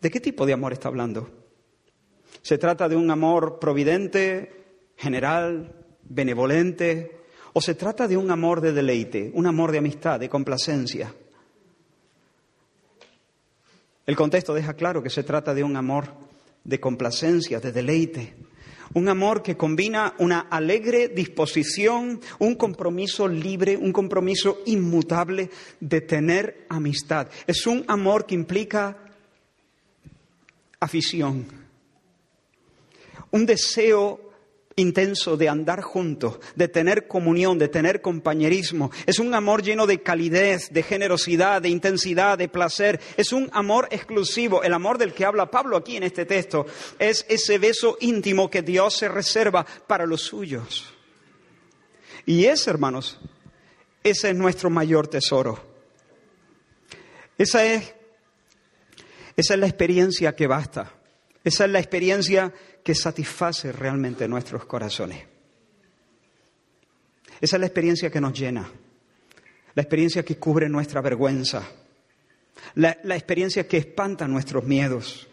¿De 0.00 0.08
qué 0.08 0.20
tipo 0.20 0.46
de 0.46 0.52
amor 0.52 0.72
está 0.72 0.86
hablando? 0.86 1.28
¿Se 2.42 2.58
trata 2.58 2.88
de 2.88 2.94
un 2.94 3.10
amor 3.10 3.58
providente, 3.58 4.78
general, 4.96 5.74
benevolente? 6.04 7.22
¿O 7.54 7.60
se 7.60 7.74
trata 7.74 8.06
de 8.06 8.16
un 8.16 8.30
amor 8.30 8.60
de 8.60 8.72
deleite, 8.72 9.32
un 9.34 9.48
amor 9.48 9.72
de 9.72 9.78
amistad, 9.78 10.20
de 10.20 10.28
complacencia? 10.28 11.12
El 14.06 14.14
contexto 14.14 14.54
deja 14.54 14.74
claro 14.74 15.02
que 15.02 15.10
se 15.10 15.24
trata 15.24 15.52
de 15.54 15.64
un 15.64 15.76
amor 15.76 16.27
de 16.68 16.78
complacencia, 16.78 17.60
de 17.60 17.72
deleite. 17.72 18.36
Un 18.92 19.08
amor 19.08 19.42
que 19.42 19.56
combina 19.56 20.14
una 20.18 20.40
alegre 20.50 21.08
disposición, 21.08 22.20
un 22.38 22.54
compromiso 22.54 23.26
libre, 23.26 23.76
un 23.76 23.92
compromiso 23.92 24.60
inmutable 24.66 25.50
de 25.80 26.00
tener 26.02 26.66
amistad. 26.68 27.28
Es 27.46 27.66
un 27.66 27.84
amor 27.88 28.26
que 28.26 28.34
implica 28.34 28.96
afición, 30.80 31.46
un 33.30 33.46
deseo 33.46 34.27
intenso 34.78 35.36
de 35.36 35.48
andar 35.48 35.82
juntos, 35.82 36.38
de 36.54 36.68
tener 36.68 37.06
comunión, 37.06 37.58
de 37.58 37.68
tener 37.68 38.00
compañerismo. 38.00 38.90
Es 39.06 39.18
un 39.18 39.34
amor 39.34 39.62
lleno 39.62 39.86
de 39.86 40.02
calidez, 40.02 40.70
de 40.70 40.82
generosidad, 40.82 41.60
de 41.60 41.68
intensidad, 41.68 42.38
de 42.38 42.48
placer. 42.48 43.00
Es 43.16 43.32
un 43.32 43.50
amor 43.52 43.88
exclusivo. 43.90 44.62
El 44.62 44.72
amor 44.72 44.98
del 44.98 45.12
que 45.12 45.24
habla 45.24 45.50
Pablo 45.50 45.76
aquí 45.76 45.96
en 45.96 46.04
este 46.04 46.24
texto 46.24 46.66
es 46.98 47.26
ese 47.28 47.58
beso 47.58 47.96
íntimo 48.00 48.48
que 48.48 48.62
Dios 48.62 48.94
se 48.94 49.08
reserva 49.08 49.66
para 49.86 50.06
los 50.06 50.22
suyos. 50.22 50.94
Y 52.24 52.44
ese, 52.44 52.70
hermanos, 52.70 53.18
ese 54.04 54.30
es 54.30 54.36
nuestro 54.36 54.70
mayor 54.70 55.08
tesoro. 55.08 55.66
Esa 57.36 57.64
es, 57.64 57.94
esa 59.36 59.54
es 59.54 59.60
la 59.60 59.66
experiencia 59.66 60.34
que 60.34 60.46
basta. 60.46 60.92
Esa 61.44 61.64
es 61.64 61.70
la 61.70 61.78
experiencia 61.78 62.52
que 62.88 62.94
satisface 62.94 63.70
realmente 63.70 64.26
nuestros 64.26 64.64
corazones. 64.64 65.22
Esa 67.38 67.56
es 67.56 67.60
la 67.60 67.66
experiencia 67.66 68.10
que 68.10 68.18
nos 68.18 68.32
llena, 68.32 68.66
la 69.74 69.82
experiencia 69.82 70.24
que 70.24 70.38
cubre 70.38 70.70
nuestra 70.70 71.02
vergüenza, 71.02 71.68
la, 72.76 72.92
experiencia 73.14 73.68
que 73.68 73.76
espanta 73.76 74.26
nuestros 74.26 74.64
miedos, 74.64 75.28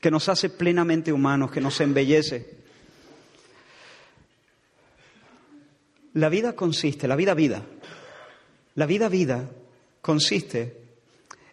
que 0.00 0.10
nos 0.10 0.26
hace 0.30 0.48
plenamente 0.48 1.12
humanos, 1.12 1.50
que 1.50 1.60
nos 1.60 1.78
embellece. 1.82 2.56
La 6.14 6.30
vida 6.30 6.54
consiste, 6.54 7.06
la 7.06 7.16
vida 7.16 7.34
vida, 7.34 7.62
la 8.74 8.86
vida 8.86 9.10
vida 9.10 9.50
consiste 10.00 10.80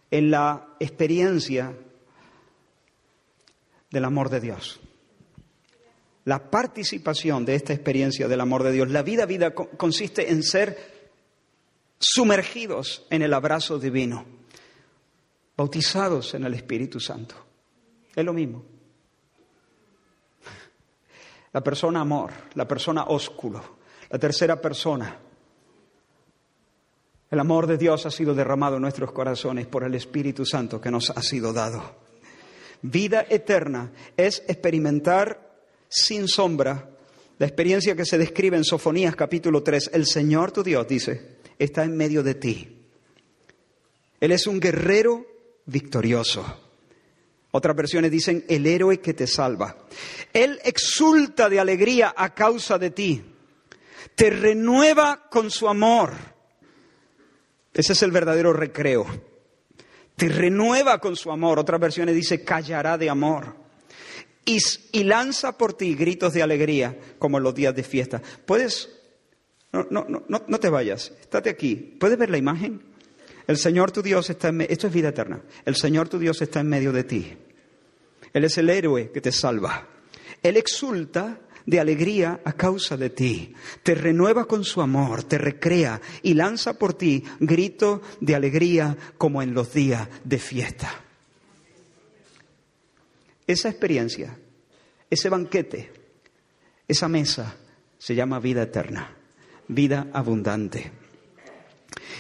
en 0.10 0.32
la 0.32 0.69
experiencia 0.79 1.73
del 3.91 4.06
amor 4.06 4.29
de 4.29 4.39
Dios 4.39 4.79
la 6.25 6.49
participación 6.49 7.45
de 7.45 7.55
esta 7.55 7.73
experiencia 7.73 8.27
del 8.27 8.41
amor 8.41 8.63
de 8.63 8.71
Dios. 8.71 8.89
La 8.89 9.03
vida, 9.03 9.25
vida 9.25 9.53
consiste 9.53 10.31
en 10.31 10.43
ser 10.43 10.93
sumergidos 11.99 13.05
en 13.09 13.21
el 13.21 13.33
abrazo 13.33 13.77
divino, 13.77 14.25
bautizados 15.57 16.33
en 16.33 16.45
el 16.45 16.53
Espíritu 16.53 16.99
Santo. 16.99 17.36
Es 18.15 18.23
lo 18.23 18.33
mismo. 18.33 18.63
La 21.51 21.62
persona 21.62 22.01
amor, 22.01 22.31
la 22.55 22.67
persona 22.67 23.03
ósculo, 23.03 23.77
la 24.09 24.17
tercera 24.17 24.59
persona. 24.59 25.19
El 27.29 27.39
amor 27.39 27.67
de 27.67 27.77
Dios 27.77 28.05
ha 28.05 28.12
sido 28.12 28.33
derramado 28.33 28.77
en 28.77 28.83
nuestros 28.83 29.12
corazones 29.12 29.67
por 29.67 29.83
el 29.83 29.95
Espíritu 29.95 30.45
Santo 30.45 30.79
que 30.79 30.91
nos 30.91 31.09
ha 31.09 31.21
sido 31.21 31.51
dado. 31.51 32.03
Vida 32.81 33.25
eterna 33.29 33.91
es 34.17 34.43
experimentar 34.47 35.52
sin 35.93 36.27
sombra, 36.27 36.89
la 37.38 37.45
experiencia 37.45 37.95
que 37.95 38.06
se 38.06 38.17
describe 38.17 38.58
en 38.58 38.63
Sofonías 38.63 39.15
capítulo 39.15 39.62
3, 39.62 39.91
el 39.93 40.06
Señor 40.06 40.51
tu 40.51 40.63
Dios, 40.63 40.88
dice, 40.88 41.38
está 41.60 41.84
en 41.84 41.95
medio 41.95 42.23
de 42.23 42.36
ti. 42.36 42.79
Él 44.19 44.32
es 44.32 44.47
un 44.47 44.60
guerrero 44.60 45.25
victorioso. 45.65 46.62
Otras 47.51 47.75
versiones 47.75 48.10
dicen, 48.10 48.43
el 48.47 48.65
héroe 48.65 48.99
que 48.99 49.13
te 49.13 49.27
salva. 49.27 49.77
Él 50.32 50.60
exulta 50.63 51.49
de 51.49 51.60
alegría 51.60 52.13
a 52.17 52.34
causa 52.34 52.79
de 52.79 52.89
ti. 52.89 53.23
Te 54.15 54.32
renueva 54.32 55.29
con 55.29 55.51
su 55.51 55.67
amor. 55.69 56.13
Ese 57.71 57.93
es 57.93 58.01
el 58.01 58.12
verdadero 58.12 58.53
recreo. 58.53 59.06
Te 60.15 60.29
renueva 60.29 60.99
con 60.99 61.15
su 61.15 61.32
amor. 61.32 61.60
Otras 61.60 61.79
versiones 61.79 62.15
dice, 62.15 62.43
callará 62.43 62.97
de 62.97 63.10
amor 63.10 63.62
y, 64.45 65.03
lanza 65.03 65.58
por 65.58 65.73
ti 65.73 65.95
gritos 65.95 66.34
de 66.34 66.43
alegría 66.43 66.97
como 67.19 67.38
en 67.38 67.43
los 67.43 67.56
días 67.56 67.75
de 67.75 67.84
fiesta. 67.84 68.21
Puedes, 68.45 68.89
no, 69.71 69.88
no, 69.89 70.06
no, 70.08 70.43
no 70.47 70.60
te 70.60 70.69
vayas, 70.69 71.13
estate 71.19 71.49
aquí. 71.49 71.75
¿Puedes 71.75 72.17
ver 72.17 72.29
la 72.29 72.38
imagen? 72.38 72.82
El 73.47 73.58
Señor 73.58 73.91
tu 73.91 74.01
Dios 74.01 74.29
está 74.29 74.49
en 74.49 74.62
esto 74.62 74.88
es 74.88 74.93
vida 74.93 75.10
eterna. 75.10 75.41
El 75.65 75.75
Señor 75.75 76.10
tu 76.10 76.19
Dios 76.19 76.41
está 76.41 76.62
en 76.62 76.69
medio 76.69 76.91
de 76.91 77.03
ti. 77.03 77.34
Él 78.34 78.43
es 78.43 78.58
el 78.58 78.69
héroe 78.69 79.12
que 79.12 79.21
te 79.21 79.32
salva. 79.32 79.88
Él 80.41 80.58
exulta 80.58 81.39
de 81.65 81.79
alegría 81.79 82.41
a 82.43 82.53
causa 82.53 82.97
de 82.97 83.10
ti. 83.10 83.53
Te 83.84 83.95
renueva 83.95 84.45
con 84.45 84.63
su 84.63 84.82
amor, 84.82 85.23
te 85.23 85.38
recrea 85.38 86.01
y 86.21 86.34
lanza 86.34 86.77
por 86.77 86.93
ti 86.93 87.23
gritos 87.39 88.01
de 88.19 88.36
alegría 88.36 88.97
como 89.17 89.41
en 89.41 89.53
los 89.53 89.73
días 89.73 90.08
de 90.23 90.39
fiesta. 90.39 91.02
Esa 93.47 93.69
experiencia, 93.69 94.38
ese 95.10 95.29
banquete, 95.29 95.91
esa 96.88 97.08
mesa 97.08 97.56
se 97.97 98.15
llama 98.15 98.39
vida 98.39 98.63
eterna, 98.63 99.15
vida 99.67 100.08
abundante. 100.13 100.91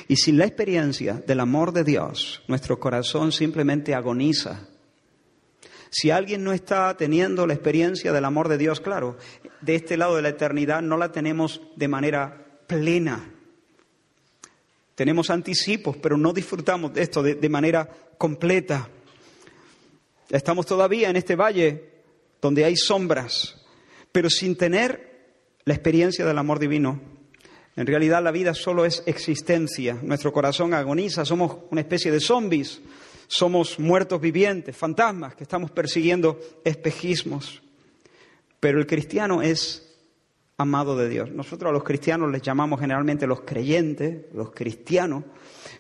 Y 0.07 0.17
sin 0.17 0.37
la 0.37 0.45
experiencia 0.45 1.13
del 1.25 1.39
amor 1.39 1.71
de 1.71 1.83
Dios, 1.83 2.43
nuestro 2.47 2.79
corazón 2.79 3.31
simplemente 3.31 3.95
agoniza. 3.95 4.67
Si 5.89 6.09
alguien 6.09 6.43
no 6.43 6.53
está 6.53 6.95
teniendo 6.97 7.45
la 7.45 7.53
experiencia 7.53 8.11
del 8.11 8.25
amor 8.25 8.49
de 8.49 8.57
Dios, 8.57 8.81
claro, 8.81 9.17
de 9.61 9.75
este 9.75 9.95
lado 9.95 10.15
de 10.15 10.23
la 10.23 10.29
eternidad 10.29 10.81
no 10.81 10.97
la 10.97 11.11
tenemos 11.11 11.61
de 11.75 11.87
manera 11.87 12.43
plena. 12.67 13.31
Tenemos 14.95 15.29
anticipos, 15.29 15.97
pero 15.97 16.17
no 16.17 16.33
disfrutamos 16.33 16.93
de 16.93 17.01
esto 17.01 17.23
de, 17.23 17.49
manera 17.49 17.89
completa. 18.17 18.89
Estamos 20.33 20.65
todavía 20.65 21.11
en 21.11 21.15
este 21.15 21.35
valle 21.35 21.91
donde 22.41 22.65
hay 22.65 22.75
sombras, 22.75 23.63
pero 24.11 24.31
sin 24.31 24.55
tener 24.57 25.35
la 25.63 25.75
experiencia 25.75 26.25
del 26.25 26.39
amor 26.39 26.57
divino, 26.57 26.99
En 27.75 27.87
realidad 27.87 28.23
la 28.23 28.31
vida 28.31 28.53
solo 28.53 28.85
es 28.85 29.03
existencia. 29.05 29.97
Nuestro 30.01 30.31
corazón 30.31 30.73
agoniza, 30.73 31.23
somos 31.25 31.57
una 31.71 31.81
especie 31.81 32.11
de 32.11 32.19
zombies, 32.19 32.81
somos 33.27 33.79
muertos 33.79 34.21
vivientes, 34.21 34.75
fantasmas 34.75 35.35
que 35.35 35.43
estamos 35.43 35.71
persiguiendo 35.71 36.39
espejismos. 36.63 37.61
Pero 38.59 38.79
el 38.79 38.87
cristiano 38.87 39.41
es 39.41 39.97
amado 40.57 40.95
de 40.95 41.09
Dios. 41.09 41.31
Nosotros 41.31 41.69
a 41.69 41.73
los 41.73 41.83
cristianos 41.83 42.31
les 42.31 42.41
llamamos 42.41 42.79
generalmente 42.79 43.27
los 43.27 43.41
creyentes, 43.41 44.25
los 44.33 44.51
cristianos, 44.51 45.23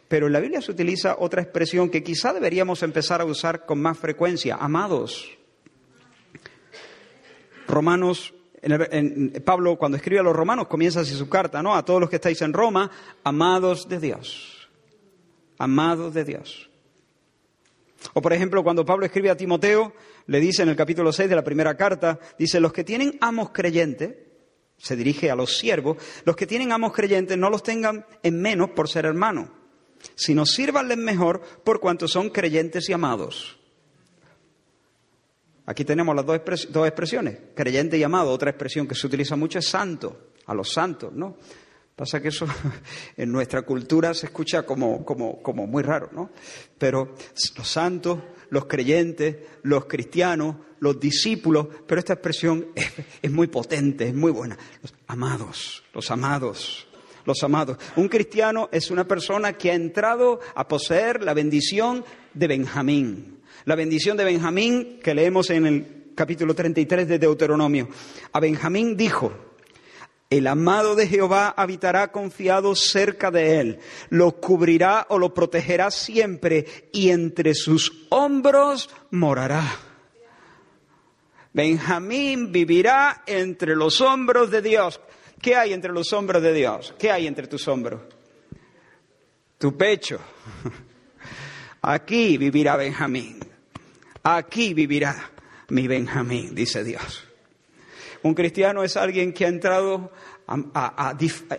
pero 0.07 0.27
en 0.27 0.33
la 0.33 0.39
Biblia 0.39 0.61
se 0.61 0.71
utiliza 0.71 1.15
otra 1.19 1.41
expresión 1.41 1.89
que 1.89 2.03
quizá 2.03 2.33
deberíamos 2.33 2.83
empezar 2.83 3.21
a 3.21 3.25
usar 3.25 3.65
con 3.65 3.81
más 3.81 3.97
frecuencia, 3.97 4.57
amados. 4.59 5.29
Romanos 7.67 8.33
Pablo, 9.43 9.77
cuando 9.77 9.97
escribe 9.97 10.21
a 10.21 10.23
los 10.23 10.35
romanos, 10.35 10.67
comienza 10.67 11.01
así 11.01 11.13
su 11.13 11.27
carta, 11.27 11.61
¿no? 11.61 11.75
A 11.75 11.83
todos 11.83 11.99
los 11.99 12.09
que 12.09 12.15
estáis 12.15 12.41
en 12.41 12.53
Roma, 12.53 12.89
amados 13.23 13.89
de 13.89 13.99
Dios. 13.99 14.69
Amados 15.57 16.13
de 16.13 16.23
Dios. 16.23 16.69
O, 18.13 18.21
por 18.21 18.31
ejemplo, 18.31 18.63
cuando 18.63 18.85
Pablo 18.85 19.05
escribe 19.05 19.29
a 19.29 19.37
Timoteo, 19.37 19.93
le 20.27 20.39
dice 20.39 20.63
en 20.63 20.69
el 20.69 20.77
capítulo 20.77 21.11
6 21.11 21.29
de 21.29 21.35
la 21.35 21.43
primera 21.43 21.75
carta, 21.75 22.19
dice, 22.37 22.61
los 22.61 22.71
que 22.71 22.85
tienen 22.85 23.17
amos 23.19 23.49
creyentes, 23.51 24.15
se 24.77 24.95
dirige 24.95 25.29
a 25.29 25.35
los 25.35 25.57
siervos, 25.57 25.97
los 26.23 26.35
que 26.35 26.47
tienen 26.47 26.71
amos 26.71 26.93
creyentes 26.93 27.37
no 27.37 27.49
los 27.49 27.63
tengan 27.63 28.05
en 28.23 28.41
menos 28.41 28.69
por 28.71 28.89
ser 28.89 29.05
hermanos, 29.05 29.49
sino 30.15 30.45
sírvanles 30.45 30.97
mejor 30.97 31.41
por 31.63 31.79
cuanto 31.79 32.07
son 32.07 32.29
creyentes 32.29 32.89
y 32.89 32.93
amados. 32.93 33.57
Aquí 35.65 35.85
tenemos 35.85 36.13
las 36.15 36.25
dos, 36.25 36.87
expresiones, 36.87 37.37
creyente 37.55 37.97
y 37.97 38.03
amado. 38.03 38.31
Otra 38.31 38.49
expresión 38.49 38.85
que 38.85 38.95
se 38.95 39.07
utiliza 39.07 39.35
mucho 39.35 39.59
es 39.59 39.67
santo, 39.67 40.31
a 40.45 40.53
los 40.53 40.71
santos, 40.71 41.13
¿no? 41.13 41.37
Pasa 41.95 42.21
que 42.21 42.29
eso 42.29 42.45
en 43.17 43.31
nuestra 43.31 43.61
cultura 43.61 44.13
se 44.13 44.25
escucha 44.25 44.63
como, 44.63 45.05
como, 45.05 45.41
como 45.41 45.65
muy 45.65 45.83
raro, 45.83 46.09
¿no? 46.11 46.31
Pero 46.77 47.15
los 47.55 47.67
santos, 47.67 48.19
los 48.49 48.65
creyentes, 48.65 49.37
los 49.61 49.85
cristianos, 49.85 50.57
los 50.79 50.99
discípulos, 50.99 51.67
pero 51.87 51.99
esta 51.99 52.13
expresión 52.13 52.67
es, 52.75 52.91
es 53.21 53.31
muy 53.31 53.47
potente, 53.47 54.09
es 54.09 54.15
muy 54.15 54.31
buena. 54.31 54.57
Los 54.81 54.93
amados, 55.07 55.83
los 55.93 56.11
amados, 56.11 56.87
los 57.25 57.43
amados. 57.43 57.77
Un 57.95 58.07
cristiano 58.07 58.69
es 58.71 58.91
una 58.91 59.07
persona 59.07 59.53
que 59.53 59.71
ha 59.71 59.75
entrado 59.75 60.39
a 60.55 60.67
poseer 60.67 61.23
la 61.23 61.33
bendición 61.33 62.03
de 62.33 62.47
Benjamín. 62.47 63.39
La 63.65 63.75
bendición 63.75 64.17
de 64.17 64.25
Benjamín 64.25 64.99
que 65.03 65.13
leemos 65.13 65.49
en 65.49 65.65
el 65.65 66.03
capítulo 66.15 66.53
33 66.53 67.07
de 67.07 67.19
Deuteronomio. 67.19 67.87
A 68.31 68.39
Benjamín 68.39 68.97
dijo, 68.97 69.31
el 70.29 70.47
amado 70.47 70.95
de 70.95 71.07
Jehová 71.07 71.53
habitará 71.55 72.11
confiado 72.11 72.75
cerca 72.75 73.29
de 73.29 73.59
él, 73.59 73.79
lo 74.09 74.31
cubrirá 74.31 75.05
o 75.09 75.19
lo 75.19 75.33
protegerá 75.33 75.91
siempre 75.91 76.65
y 76.91 77.11
entre 77.11 77.53
sus 77.53 78.07
hombros 78.09 78.89
morará. 79.11 79.63
Benjamín 81.53 82.51
vivirá 82.51 83.21
entre 83.27 83.75
los 83.75 84.01
hombros 84.01 84.49
de 84.49 84.63
Dios. 84.63 84.99
¿Qué 85.43 85.57
hay 85.57 85.73
entre 85.73 85.91
los 85.91 86.13
hombros 86.13 86.41
de 86.41 86.53
Dios? 86.53 86.95
¿Qué 86.97 87.11
hay 87.11 87.27
entre 87.27 87.47
tus 87.47 87.67
hombros? 87.67 87.99
Tu 89.57 89.75
pecho. 89.75 90.17
Aquí 91.81 92.37
vivirá 92.37 92.77
Benjamín. 92.77 93.39
Aquí 94.23 94.73
vivirá 94.73 95.31
mi 95.67 95.85
Benjamín, 95.85 96.55
dice 96.55 96.85
Dios. 96.85 97.25
Un 98.21 98.33
cristiano 98.33 98.85
es 98.85 98.95
alguien 98.95 99.33
que 99.33 99.43
ha 99.43 99.49
entrado 99.49 100.13
a, 100.47 101.13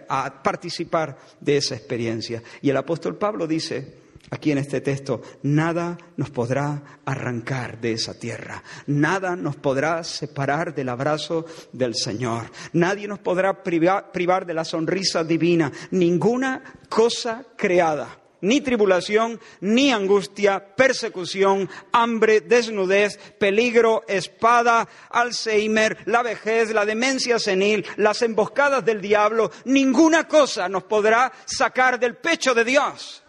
a, 0.09 0.42
participar 0.42 1.18
de 1.38 1.59
esa 1.59 1.75
experiencia. 1.75 2.42
Y 2.62 2.70
el 2.70 2.79
apóstol 2.79 3.18
Pablo 3.18 3.47
dice, 3.47 3.99
aquí 4.35 4.51
en 4.53 4.59
este 4.59 4.81
texto, 4.81 5.23
nada 5.42 5.97
nos 6.16 6.31
podrá 6.31 7.01
arrancar 7.05 7.81
de 7.81 7.92
esa 7.92 8.18
tierra, 8.18 8.62
nada 8.87 9.37
nos 9.37 9.57
podrá 9.57 10.05
separar 10.05 10.75
del 10.75 10.88
abrazo 10.88 11.47
del 11.73 11.94
Señor, 11.94 12.51
nadie 12.73 13.09
nos 13.09 13.20
podrá 13.20 13.62
privar, 13.62 14.47
de 14.47 14.55
la 14.55 14.64
sonrisa 14.64 15.25
divina, 15.25 15.70
ninguna 15.90 16.62
cosa 16.88 17.44
creada 17.57 18.20
ni 18.40 18.61
tribulación, 18.61 19.40
ni 19.61 19.90
angustia, 19.90 20.77
persecución, 20.77 21.70
hambre, 21.92 22.42
desnudez, 22.42 23.18
peligro, 23.38 24.03
espada, 24.07 24.87
Alzheimer, 25.09 25.97
la 26.05 26.23
vejez, 26.23 26.70
la 26.70 26.85
demencia 26.85 27.38
senil, 27.38 27.87
las 27.97 28.20
emboscadas 28.20 28.85
del 28.85 29.01
diablo, 29.01 29.51
ninguna 29.64 30.29
cosa 30.29 30.68
nos 30.68 30.85
podrá 30.85 31.33
sacar 31.47 31.99
del 31.99 32.16
pecho 32.16 32.53
de 32.53 32.64
Dios. 32.64 33.23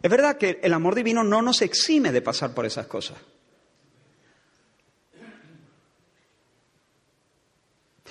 Es 0.00 0.10
verdad 0.10 0.38
que 0.38 0.60
el 0.62 0.72
amor 0.72 0.94
divino 0.94 1.24
no 1.24 1.42
nos 1.42 1.62
exime 1.62 2.12
de 2.12 2.22
pasar 2.22 2.54
por 2.54 2.66
esas 2.66 2.86
cosas. 2.86 3.18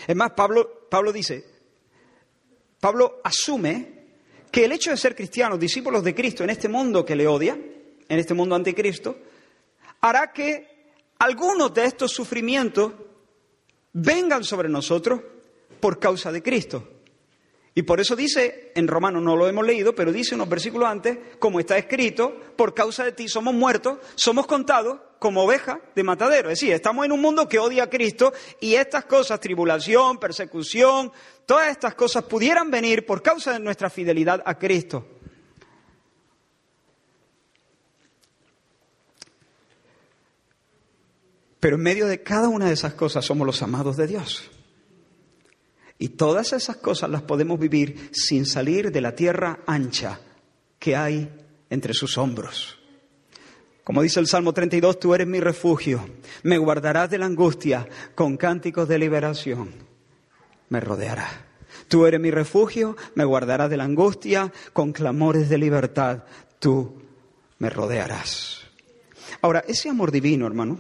Es 0.06 0.16
más, 0.16 0.32
Pablo, 0.32 0.88
Pablo 0.90 1.12
dice, 1.12 1.46
Pablo 2.80 3.20
asume 3.24 3.98
que 4.52 4.66
el 4.66 4.72
hecho 4.72 4.92
de 4.92 4.98
ser 4.98 5.16
cristianos, 5.16 5.60
discípulos 5.60 6.04
de 6.04 6.16
Cristo 6.16 6.44
en 6.44 6.50
este 6.50 6.70
mundo 6.70 7.06
que 7.06 7.16
le 7.16 7.28
odia, 7.28 7.54
en 7.54 8.20
este 8.20 8.34
mundo 8.34 8.56
anticristo, 8.56 9.18
hará 10.02 10.32
que 10.32 10.94
algunos 11.20 11.74
de 11.74 11.86
estos 11.86 12.12
sufrimientos 12.12 12.94
vengan 13.94 14.44
sobre 14.44 14.70
nosotros 14.70 15.22
por 15.80 16.00
causa 16.00 16.32
de 16.32 16.44
Cristo. 16.44 16.97
Y 17.78 17.84
por 17.84 18.00
eso 18.02 18.16
dice, 18.16 18.72
en 18.74 18.88
Romanos 18.88 19.22
no 19.22 19.36
lo 19.36 19.48
hemos 19.48 19.64
leído, 19.64 19.94
pero 19.94 20.12
dice 20.12 20.34
unos 20.34 20.50
versículos 20.50 20.90
antes, 20.90 21.16
como 21.38 21.60
está 21.60 21.78
escrito, 21.78 22.36
por 22.56 22.74
causa 22.74 23.04
de 23.04 23.12
ti 23.12 23.28
somos 23.28 23.54
muertos, 23.54 24.00
somos 24.16 24.48
contados 24.48 24.98
como 25.20 25.44
ovejas 25.44 25.78
de 25.96 26.02
matadero. 26.02 26.50
Es 26.50 26.60
decir, 26.60 26.74
estamos 26.74 27.06
en 27.06 27.12
un 27.12 27.22
mundo 27.22 27.48
que 27.48 27.60
odia 27.60 27.84
a 27.84 27.88
Cristo 27.92 28.34
y 28.60 28.74
estas 28.74 29.06
cosas, 29.06 29.40
tribulación, 29.40 30.18
persecución, 30.18 31.12
todas 31.46 31.70
estas 31.70 31.94
cosas 31.94 32.24
pudieran 32.24 32.72
venir 32.72 33.06
por 33.06 33.22
causa 33.22 33.54
de 33.54 33.60
nuestra 33.60 33.92
fidelidad 33.92 34.42
a 34.44 34.58
Cristo. 34.58 35.06
Pero 41.60 41.76
en 41.76 41.84
medio 41.84 42.08
de 42.08 42.24
cada 42.24 42.50
una 42.50 42.66
de 42.66 42.74
esas 42.74 42.96
cosas 42.96 43.24
somos 43.24 43.46
los 43.46 43.62
amados 43.62 43.96
de 43.98 44.08
Dios. 44.08 44.50
Y 46.00 46.10
todas 46.10 46.54
esas 46.54 46.78
cosas 46.78 47.10
las 47.10 47.24
podemos 47.24 47.60
vivir 47.60 48.10
sin 48.12 48.46
salir 48.46 48.92
de 48.92 49.02
la 49.02 49.16
tierra 49.16 49.60
ancha 49.66 50.20
que 50.80 50.96
hay 50.96 51.30
entre 51.70 51.94
sus 51.94 52.18
hombros. 52.18 52.78
Como 53.84 54.02
dice 54.02 54.20
el 54.20 54.28
Salmo 54.28 54.54
32, 54.54 55.00
tú 55.00 55.16
eres 55.16 55.28
mi 55.28 55.40
refugio, 55.40 56.08
me 56.44 56.58
guardarás 56.58 57.10
de 57.10 57.18
la 57.18 57.26
angustia, 57.26 57.88
con 58.16 58.38
cánticos 58.38 58.88
de 58.88 59.00
liberación 59.00 59.88
me 60.70 60.80
rodeará. 60.80 61.28
Tú 61.88 62.06
eres 62.06 62.20
mi 62.20 62.32
refugio, 62.32 62.96
me 63.16 63.24
guardarás 63.24 63.70
de 63.70 63.78
la 63.78 63.86
angustia, 63.86 64.52
con 64.74 64.92
clamores 64.92 65.50
de 65.50 65.58
libertad 65.58 66.24
tú 66.60 67.02
me 67.60 67.70
rodearás. 67.70 68.62
Ahora, 69.42 69.64
ese 69.68 69.90
amor 69.90 70.12
divino, 70.12 70.48
hermano, 70.48 70.80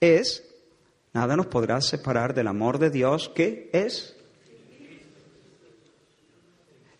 es, 0.00 0.44
nada 1.12 1.36
nos 1.36 1.46
podrá 1.46 1.80
separar 1.80 2.34
del 2.34 2.48
amor 2.48 2.78
de 2.78 2.90
Dios 2.90 3.30
que 3.34 3.70
es 3.72 4.16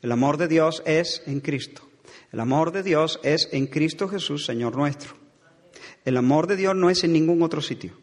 el 0.02 0.12
amor 0.12 0.36
de 0.36 0.48
Dios 0.48 0.82
es 0.86 1.22
en 1.26 1.40
Cristo. 1.40 1.82
El 2.32 2.40
amor 2.40 2.72
de 2.72 2.82
Dios 2.82 3.20
es 3.22 3.48
en 3.52 3.66
Cristo 3.66 4.08
Jesús, 4.08 4.46
Señor 4.46 4.76
nuestro. 4.76 5.16
El 6.04 6.16
amor 6.16 6.46
de 6.46 6.56
Dios 6.56 6.74
no 6.74 6.90
es 6.90 7.04
en 7.04 7.12
ningún 7.12 7.42
otro 7.42 7.60
sitio. 7.60 7.98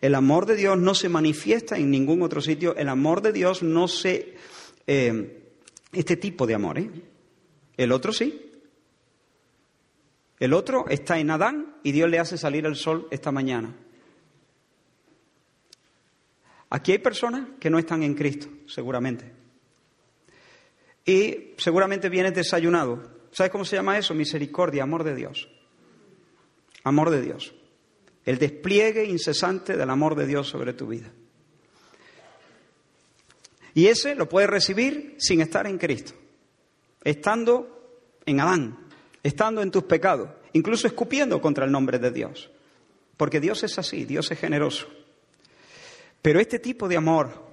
El 0.00 0.14
amor 0.14 0.46
de 0.46 0.56
Dios 0.56 0.78
no 0.78 0.94
se 0.94 1.08
manifiesta 1.08 1.76
en 1.76 1.90
ningún 1.90 2.22
otro 2.22 2.40
sitio. 2.40 2.76
El 2.76 2.88
amor 2.88 3.22
de 3.22 3.32
Dios 3.32 3.62
no 3.62 3.88
se... 3.88 4.36
Eh, 4.86 5.40
este 5.92 6.16
tipo 6.16 6.46
de 6.46 6.54
amor, 6.54 6.78
¿eh? 6.78 6.90
El 7.76 7.92
otro 7.92 8.12
sí. 8.12 8.50
El 10.38 10.52
otro 10.52 10.86
está 10.88 11.18
en 11.18 11.30
Adán 11.30 11.76
y 11.82 11.92
Dios 11.92 12.10
le 12.10 12.18
hace 12.18 12.36
salir 12.36 12.66
el 12.66 12.76
sol 12.76 13.08
esta 13.10 13.32
mañana. 13.32 13.74
Aquí 16.70 16.92
hay 16.92 16.98
personas 16.98 17.48
que 17.60 17.70
no 17.70 17.78
están 17.78 18.02
en 18.02 18.14
Cristo, 18.14 18.48
seguramente. 18.66 19.43
Y 21.04 21.54
seguramente 21.58 22.08
vienes 22.08 22.34
desayunado. 22.34 23.02
¿Sabes 23.30 23.52
cómo 23.52 23.64
se 23.64 23.76
llama 23.76 23.98
eso? 23.98 24.14
Misericordia, 24.14 24.82
amor 24.82 25.04
de 25.04 25.14
Dios. 25.14 25.48
Amor 26.84 27.10
de 27.10 27.20
Dios. 27.20 27.54
El 28.24 28.38
despliegue 28.38 29.04
incesante 29.04 29.76
del 29.76 29.90
amor 29.90 30.14
de 30.14 30.26
Dios 30.26 30.48
sobre 30.48 30.72
tu 30.72 30.86
vida. 30.86 31.10
Y 33.74 33.88
ese 33.88 34.14
lo 34.14 34.28
puedes 34.28 34.48
recibir 34.48 35.16
sin 35.18 35.40
estar 35.40 35.66
en 35.66 35.78
Cristo. 35.78 36.14
Estando 37.02 37.98
en 38.24 38.40
Adán, 38.40 38.78
estando 39.22 39.60
en 39.60 39.70
tus 39.70 39.82
pecados, 39.82 40.30
incluso 40.52 40.86
escupiendo 40.86 41.40
contra 41.40 41.66
el 41.66 41.72
nombre 41.72 41.98
de 41.98 42.10
Dios. 42.10 42.50
Porque 43.16 43.40
Dios 43.40 43.62
es 43.64 43.78
así, 43.78 44.04
Dios 44.04 44.30
es 44.30 44.38
generoso. 44.38 44.86
Pero 46.22 46.40
este 46.40 46.58
tipo 46.58 46.88
de 46.88 46.96
amor, 46.96 47.44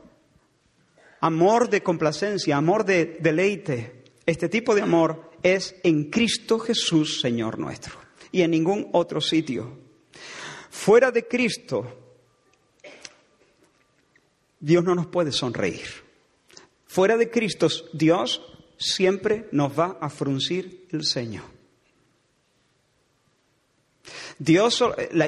amor 1.21 1.69
de 1.69 1.81
complacencia, 1.81 2.57
amor 2.57 2.83
de 2.83 3.17
deleite, 3.19 4.03
este 4.25 4.49
tipo 4.49 4.75
de 4.75 4.81
amor 4.81 5.31
es 5.41 5.75
en 5.83 6.09
Cristo 6.09 6.59
Jesús, 6.59 7.21
Señor 7.21 7.57
nuestro, 7.57 7.93
y 8.31 8.41
en 8.41 8.51
ningún 8.51 8.89
otro 8.91 9.21
sitio. 9.21 9.79
Fuera 10.69 11.11
de 11.11 11.27
Cristo, 11.27 12.17
Dios 14.59 14.83
no 14.83 14.95
nos 14.95 15.07
puede 15.07 15.31
sonreír. 15.31 15.87
Fuera 16.85 17.17
de 17.17 17.29
Cristo, 17.29 17.67
Dios 17.93 18.41
siempre 18.77 19.47
nos 19.51 19.77
va 19.77 19.97
a 20.01 20.09
fruncir 20.09 20.87
el 20.91 21.05
ceño. 21.05 21.43
Dios, 24.39 24.83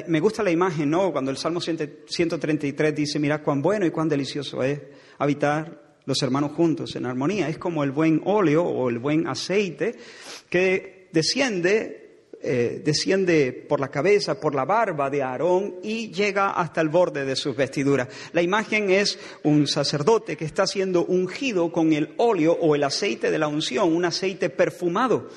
me 0.08 0.18
gusta 0.18 0.42
la 0.42 0.50
imagen, 0.50 0.90
¿no? 0.90 1.12
Cuando 1.12 1.30
el 1.30 1.36
Salmo 1.36 1.60
133 1.60 2.94
dice, 2.94 3.20
mira 3.20 3.42
cuán 3.42 3.62
bueno 3.62 3.86
y 3.86 3.90
cuán 3.90 4.08
delicioso 4.08 4.62
es 4.62 4.80
habitar 5.18 5.83
los 6.06 6.22
hermanos 6.22 6.52
juntos 6.52 6.94
en 6.96 7.06
armonía. 7.06 7.48
Es 7.48 7.58
como 7.58 7.84
el 7.84 7.90
buen 7.90 8.22
óleo 8.24 8.64
o 8.64 8.88
el 8.88 8.98
buen 8.98 9.26
aceite 9.26 9.94
que 10.48 11.08
desciende 11.12 12.04
eh, 12.46 12.82
desciende 12.84 13.52
por 13.54 13.80
la 13.80 13.88
cabeza, 13.88 14.38
por 14.38 14.54
la 14.54 14.66
barba 14.66 15.08
de 15.08 15.22
Aarón 15.22 15.76
y 15.82 16.10
llega 16.10 16.50
hasta 16.50 16.82
el 16.82 16.90
borde 16.90 17.24
de 17.24 17.36
sus 17.36 17.56
vestiduras. 17.56 18.08
La 18.34 18.42
imagen 18.42 18.90
es 18.90 19.18
un 19.44 19.66
sacerdote 19.66 20.36
que 20.36 20.44
está 20.44 20.66
siendo 20.66 21.06
ungido 21.06 21.72
con 21.72 21.94
el 21.94 22.12
óleo 22.18 22.52
o 22.52 22.74
el 22.74 22.84
aceite 22.84 23.30
de 23.30 23.38
la 23.38 23.48
unción, 23.48 23.96
un 23.96 24.04
aceite 24.04 24.50
perfumado 24.50 25.30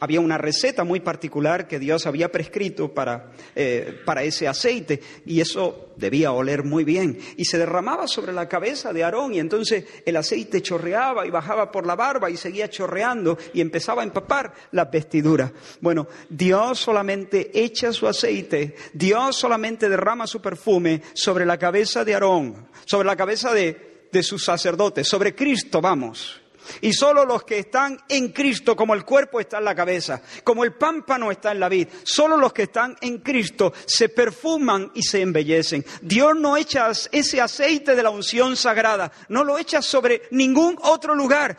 había 0.00 0.20
una 0.20 0.38
receta 0.38 0.84
muy 0.84 1.00
particular 1.00 1.68
que 1.68 1.78
Dios 1.78 2.06
había 2.06 2.30
prescrito 2.30 2.92
para, 2.92 3.32
eh, 3.54 4.00
para 4.04 4.22
ese 4.22 4.48
aceite 4.48 5.00
y 5.26 5.40
eso 5.40 5.92
debía 5.96 6.32
oler 6.32 6.64
muy 6.64 6.84
bien. 6.84 7.18
Y 7.36 7.44
se 7.44 7.58
derramaba 7.58 8.06
sobre 8.06 8.32
la 8.32 8.48
cabeza 8.48 8.92
de 8.92 9.04
Aarón 9.04 9.34
y 9.34 9.38
entonces 9.38 9.84
el 10.04 10.16
aceite 10.16 10.62
chorreaba 10.62 11.26
y 11.26 11.30
bajaba 11.30 11.70
por 11.70 11.86
la 11.86 11.94
barba 11.94 12.30
y 12.30 12.36
seguía 12.36 12.68
chorreando 12.68 13.38
y 13.52 13.60
empezaba 13.60 14.02
a 14.02 14.04
empapar 14.04 14.52
las 14.72 14.90
vestiduras. 14.90 15.52
Bueno, 15.80 16.06
Dios 16.28 16.78
solamente 16.78 17.50
echa 17.54 17.92
su 17.92 18.06
aceite, 18.06 18.74
Dios 18.92 19.36
solamente 19.36 19.88
derrama 19.88 20.26
su 20.26 20.40
perfume 20.40 21.02
sobre 21.14 21.46
la 21.46 21.58
cabeza 21.58 22.04
de 22.04 22.14
Aarón, 22.14 22.68
sobre 22.84 23.06
la 23.06 23.16
cabeza 23.16 23.52
de, 23.52 24.08
de 24.10 24.22
sus 24.22 24.44
sacerdotes, 24.44 25.08
sobre 25.08 25.34
Cristo, 25.34 25.80
vamos. 25.80 26.43
Y 26.80 26.92
solo 26.92 27.24
los 27.24 27.44
que 27.44 27.58
están 27.58 27.98
en 28.08 28.28
Cristo, 28.28 28.76
como 28.76 28.94
el 28.94 29.04
cuerpo 29.04 29.40
está 29.40 29.58
en 29.58 29.64
la 29.64 29.74
cabeza, 29.74 30.22
como 30.42 30.64
el 30.64 30.74
pámpano 30.74 31.30
está 31.30 31.52
en 31.52 31.60
la 31.60 31.68
vid, 31.68 31.88
solo 32.02 32.36
los 32.36 32.52
que 32.52 32.64
están 32.64 32.96
en 33.00 33.18
Cristo 33.18 33.72
se 33.86 34.08
perfuman 34.08 34.90
y 34.94 35.02
se 35.02 35.20
embellecen. 35.20 35.84
Dios 36.02 36.34
no 36.36 36.56
echa 36.56 36.90
ese 37.12 37.40
aceite 37.40 37.94
de 37.94 38.02
la 38.02 38.10
unción 38.10 38.56
sagrada, 38.56 39.12
no 39.28 39.44
lo 39.44 39.58
echa 39.58 39.82
sobre 39.82 40.22
ningún 40.30 40.78
otro 40.82 41.14
lugar. 41.14 41.56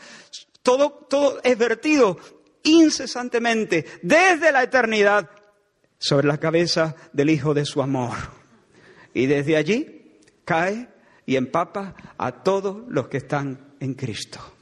Todo, 0.61 1.05
todo 1.09 1.39
es 1.43 1.57
vertido 1.57 2.17
incesantemente 2.63 3.85
desde 4.01 4.51
la 4.51 4.63
eternidad 4.63 5.29
sobre 5.97 6.27
la 6.27 6.39
cabeza 6.39 6.95
del 7.13 7.29
Hijo 7.29 7.53
de 7.53 7.65
su 7.65 7.81
amor. 7.81 8.15
Y 9.13 9.27
desde 9.27 9.55
allí 9.55 10.19
cae 10.43 10.89
y 11.25 11.35
empapa 11.35 11.95
a 12.17 12.43
todos 12.43 12.83
los 12.87 13.07
que 13.07 13.17
están 13.17 13.75
en 13.79 13.93
Cristo. 13.93 14.54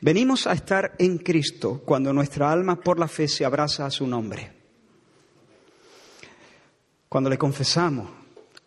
Venimos 0.00 0.46
a 0.46 0.52
estar 0.52 0.94
en 0.98 1.18
Cristo 1.18 1.82
cuando 1.84 2.12
nuestra 2.12 2.52
alma 2.52 2.80
por 2.80 2.98
la 2.98 3.08
fe 3.08 3.26
se 3.26 3.44
abraza 3.44 3.86
a 3.86 3.90
su 3.90 4.06
nombre. 4.06 4.52
Cuando 7.08 7.28
le 7.28 7.38
confesamos, 7.38 8.08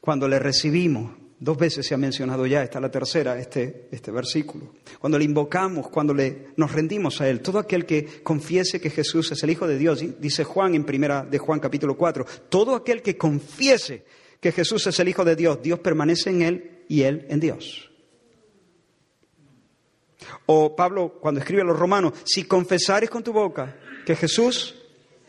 cuando 0.02 0.28
le 0.28 0.39
recibimos, 0.39 1.12
dos 1.39 1.58
veces 1.58 1.88
se 1.88 1.94
ha 1.94 1.98
mencionado 1.98 2.46
ya, 2.46 2.63
está 2.63 2.80
la 2.80 2.91
tercera, 2.91 3.38
este, 3.39 3.88
este 3.91 4.12
versículo. 4.12 4.74
Cuando 5.00 5.17
le 5.17 5.26
invocamos, 5.26 5.88
cuando 5.88 6.13
le, 6.13 6.50
nos 6.58 6.72
rendimos 6.72 7.22
a 7.22 7.30
Él, 7.30 7.39
todo 7.39 7.60
aquel 7.60 7.86
que 7.86 8.22
confiese 8.24 8.82
que 8.82 8.89
Jesús 8.89 9.32
es 9.32 9.41
el 9.44 9.52
Hijo 9.52 9.67
de 9.67 9.78
Dios, 9.78 10.04
dice 10.20 10.44
Juan 10.44 10.76
en 10.76 10.84
primera 10.84 11.24
de 11.24 11.38
Juan 11.38 11.60
capítulo 11.60 11.96
4, 11.96 12.26
todo 12.50 12.76
aquel 12.76 13.02
que 13.02 13.17
confiese 13.17 14.04
que 14.41 14.52
Jesús 14.52 14.86
es 14.88 15.00
el 15.00 15.08
Hijo 15.08 15.24
de 15.24 15.36
Dios, 15.36 15.62
Dios 15.62 15.80
permanece 15.80 16.32
en 16.32 16.41
Él 16.41 16.84
y 16.89 17.04
Él 17.04 17.26
en 17.30 17.39
Dios. 17.39 17.90
O 20.45 20.75
Pablo 20.75 21.17
cuando 21.19 21.39
escribe 21.39 21.62
a 21.62 21.65
los 21.65 21.77
romanos, 21.77 22.13
si 22.23 22.43
confesares 22.43 23.10
con 23.10 23.23
tu 23.23 23.34
boca 23.34 23.77
que 24.05 24.15
Jesús 24.15 24.75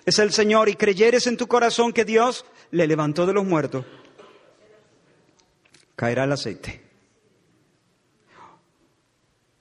es 0.04 0.18
el 0.18 0.32
Señor 0.32 0.68
y 0.68 0.74
creyeres 0.74 1.26
en 1.26 1.36
tu 1.36 1.46
corazón 1.46 1.92
que 1.92 2.04
Dios 2.04 2.44
le 2.70 2.86
levantó 2.86 3.26
de 3.26 3.32
los 3.32 3.44
muertos, 3.44 3.84
caerá 5.96 6.24
el 6.24 6.32
aceite. 6.32 6.82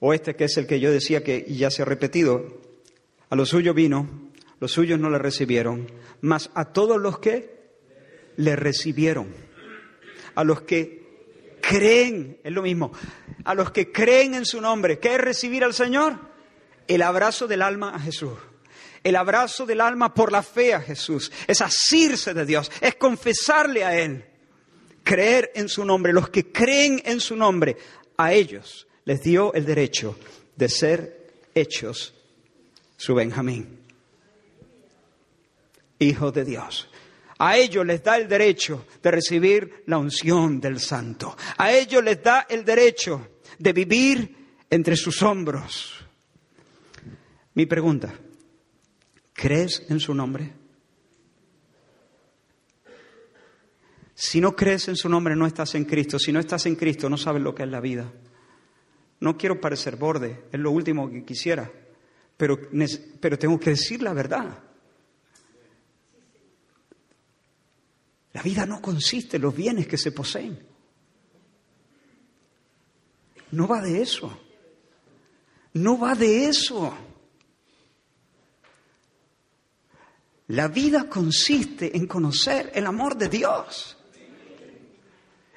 O 0.00 0.12
este 0.12 0.34
que 0.34 0.44
es 0.44 0.56
el 0.56 0.66
que 0.66 0.80
yo 0.80 0.90
decía 0.90 1.22
que 1.22 1.46
ya 1.48 1.70
se 1.70 1.82
ha 1.82 1.84
repetido, 1.84 2.60
a 3.30 3.36
los 3.36 3.50
suyos 3.50 3.74
vino, 3.74 4.32
los 4.58 4.72
suyos 4.72 4.98
no 4.98 5.10
le 5.10 5.18
recibieron, 5.18 5.90
mas 6.20 6.50
a 6.54 6.72
todos 6.72 7.00
los 7.00 7.18
que 7.18 7.62
le 8.36 8.56
recibieron, 8.56 9.28
a 10.34 10.44
los 10.44 10.62
que 10.62 11.01
creen, 11.72 12.38
es 12.44 12.52
lo 12.52 12.62
mismo, 12.62 12.92
a 13.44 13.54
los 13.54 13.70
que 13.70 13.90
creen 13.90 14.34
en 14.34 14.44
su 14.44 14.60
nombre. 14.60 14.98
¿Qué 14.98 15.14
es 15.14 15.20
recibir 15.20 15.64
al 15.64 15.72
Señor? 15.72 16.18
El 16.86 17.02
abrazo 17.02 17.46
del 17.46 17.62
alma 17.62 17.94
a 17.94 17.98
Jesús. 17.98 18.38
El 19.02 19.16
abrazo 19.16 19.66
del 19.66 19.80
alma 19.80 20.14
por 20.14 20.30
la 20.30 20.42
fe 20.42 20.74
a 20.74 20.80
Jesús. 20.80 21.32
Es 21.46 21.60
asirse 21.60 22.34
de 22.34 22.44
Dios, 22.44 22.70
es 22.80 22.94
confesarle 22.96 23.84
a 23.84 23.98
Él. 23.98 24.24
Creer 25.02 25.50
en 25.54 25.68
su 25.68 25.84
nombre. 25.84 26.12
Los 26.12 26.28
que 26.28 26.52
creen 26.52 27.02
en 27.04 27.20
su 27.20 27.34
nombre, 27.34 27.76
a 28.16 28.32
ellos 28.32 28.86
les 29.04 29.22
dio 29.22 29.52
el 29.54 29.64
derecho 29.64 30.16
de 30.54 30.68
ser 30.68 31.32
hechos 31.54 32.14
su 32.96 33.14
Benjamín. 33.14 33.80
Hijo 35.98 36.30
de 36.30 36.44
Dios. 36.44 36.88
A 37.44 37.56
ellos 37.56 37.84
les 37.84 38.00
da 38.04 38.16
el 38.16 38.28
derecho 38.28 38.86
de 39.02 39.10
recibir 39.10 39.82
la 39.86 39.98
unción 39.98 40.60
del 40.60 40.78
santo. 40.78 41.36
A 41.56 41.72
ellos 41.72 42.00
les 42.04 42.22
da 42.22 42.46
el 42.48 42.64
derecho 42.64 43.30
de 43.58 43.72
vivir 43.72 44.36
entre 44.70 44.94
sus 44.94 45.20
hombros. 45.24 46.06
Mi 47.54 47.66
pregunta, 47.66 48.14
¿crees 49.32 49.84
en 49.88 49.98
su 49.98 50.14
nombre? 50.14 50.52
Si 54.14 54.40
no 54.40 54.54
crees 54.54 54.86
en 54.86 54.94
su 54.94 55.08
nombre, 55.08 55.34
no 55.34 55.44
estás 55.44 55.74
en 55.74 55.84
Cristo. 55.84 56.20
Si 56.20 56.30
no 56.30 56.38
estás 56.38 56.66
en 56.66 56.76
Cristo, 56.76 57.10
no 57.10 57.16
sabes 57.16 57.42
lo 57.42 57.56
que 57.56 57.64
es 57.64 57.68
la 57.68 57.80
vida. 57.80 58.08
No 59.18 59.36
quiero 59.36 59.60
parecer 59.60 59.96
borde, 59.96 60.44
es 60.52 60.60
lo 60.60 60.70
último 60.70 61.10
que 61.10 61.24
quisiera, 61.24 61.68
pero, 62.36 62.56
pero 63.20 63.36
tengo 63.36 63.58
que 63.58 63.70
decir 63.70 64.00
la 64.00 64.12
verdad. 64.12 64.62
La 68.32 68.42
vida 68.42 68.64
no 68.66 68.80
consiste 68.80 69.36
en 69.36 69.42
los 69.42 69.54
bienes 69.54 69.86
que 69.86 69.98
se 69.98 70.12
poseen. 70.12 70.58
No 73.50 73.68
va 73.68 73.82
de 73.82 74.00
eso. 74.00 74.38
No 75.74 75.98
va 75.98 76.14
de 76.14 76.46
eso. 76.46 76.94
La 80.48 80.68
vida 80.68 81.08
consiste 81.08 81.96
en 81.96 82.06
conocer 82.06 82.72
el 82.74 82.86
amor 82.86 83.16
de 83.16 83.28
Dios. 83.28 83.96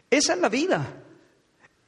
Esa 0.10 0.34
es 0.34 0.40
la 0.40 0.50
vida. 0.50 1.02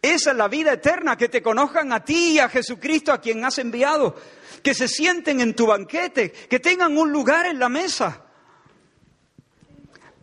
Esa 0.02 0.32
es 0.32 0.38
la 0.38 0.48
vida 0.48 0.74
eterna, 0.74 1.18
que 1.18 1.28
te 1.28 1.42
conozcan 1.42 1.92
a 1.92 2.04
ti 2.04 2.34
y 2.34 2.40
a 2.40 2.50
Jesucristo 2.50 3.12
a 3.12 3.20
quien 3.20 3.44
has 3.44 3.58
enviado, 3.58 4.16
que 4.64 4.74
se 4.74 4.88
sienten 4.88 5.42
en 5.42 5.54
tu 5.54 5.66
banquete, 5.66 6.32
que 6.32 6.60
tengan 6.60 6.98
un 6.98 7.12
lugar 7.12 7.46
en 7.46 7.60
la 7.60 7.68
mesa. 7.68 8.27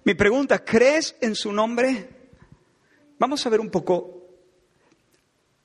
Mi 0.05 0.15
pregunta, 0.15 0.63
¿crees 0.63 1.17
en 1.23 1.35
su 1.35 1.51
nombre? 1.51 2.09
Vamos 3.19 3.47
a 3.47 3.49
ver 3.49 3.59
un 3.59 3.71
poco 3.71 4.29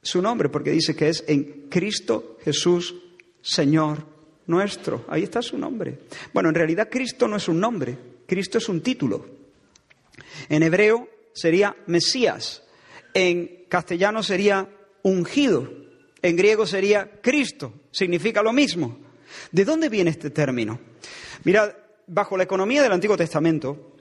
su 0.01 0.21
nombre, 0.21 0.47
porque 0.47 0.71
dice 0.71 0.95
que 0.95 1.09
es 1.09 1.25
en 1.27 1.67
Cristo 1.69 2.37
Jesús, 2.45 2.95
Señor 3.41 4.05
nuestro. 4.47 5.05
Ahí 5.09 5.23
está 5.23 5.41
su 5.41 5.57
nombre. 5.57 5.99
Bueno, 6.33 6.49
en 6.49 6.55
realidad 6.55 6.87
Cristo 6.89 7.27
no 7.27 7.35
es 7.35 7.49
un 7.49 7.59
nombre, 7.59 7.97
Cristo 8.25 8.59
es 8.59 8.69
un 8.69 8.79
título. 8.79 9.25
En 10.47 10.63
hebreo 10.63 11.09
sería 11.33 11.75
Mesías, 11.87 12.63
en 13.13 13.65
castellano 13.67 14.23
sería 14.23 14.69
ungido, 15.03 15.69
en 16.21 16.35
griego 16.37 16.65
sería 16.65 17.19
Cristo, 17.21 17.73
significa 17.91 18.41
lo 18.41 18.53
mismo. 18.53 18.99
¿De 19.51 19.65
dónde 19.65 19.89
viene 19.89 20.11
este 20.11 20.29
término? 20.29 20.79
Mira, 21.43 21.75
bajo 22.07 22.37
la 22.37 22.43
economía 22.43 22.81
del 22.81 22.93
Antiguo 22.93 23.17
Testamento, 23.17 23.97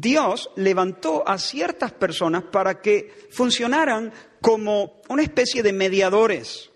Dios 0.00 0.50
levantó 0.56 1.26
a 1.26 1.38
ciertas 1.38 1.92
personas 1.92 2.44
para 2.44 2.80
que 2.82 3.28
funcionaran 3.30 4.12
como 4.42 5.00
una 5.08 5.22
especie 5.22 5.62
de 5.62 5.72
mediadores. 5.72 6.70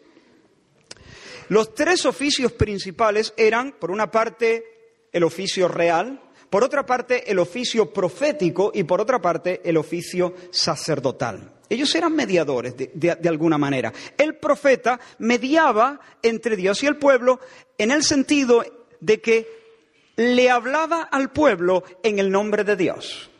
Los 1.49 1.75
tres 1.75 2.07
oficios 2.07 2.53
principales 2.53 3.35
eran, 3.37 3.73
por 3.73 3.91
una 3.91 4.11
parte, 4.11 4.65
el 5.13 5.25
oficio 5.25 5.69
real, 5.69 6.23
por 6.49 6.65
otra 6.65 6.87
parte 6.87 7.31
el 7.31 7.39
oficio 7.39 7.93
profético 7.93 8.73
y 8.75 8.85
por 8.85 9.01
otra 9.01 9.21
parte 9.21 9.61
el 9.65 9.77
oficio 9.77 10.35
sacerdotal. 10.51 11.61
Ellos 11.69 11.95
eran 11.95 12.17
mediadores 12.17 12.75
de, 12.77 13.29
alguna 13.29 13.59
manera. 13.59 13.93
El 14.17 14.37
profeta 14.37 14.99
mediaba 15.19 16.01
entre 16.23 16.57
Dios 16.57 16.83
y 16.83 16.87
el 16.87 16.97
pueblo 16.97 17.39
en 17.79 17.91
el 17.91 18.03
sentido 18.03 18.65
de 18.99 19.21
que 19.21 19.60
le 20.21 20.51
hablaba 20.51 21.05
al 21.05 21.33
pueblo 21.33 21.83
en 22.03 22.19
el 22.19 22.31
nombre 22.31 22.63
de 22.63 22.77
Dios. 22.77 23.31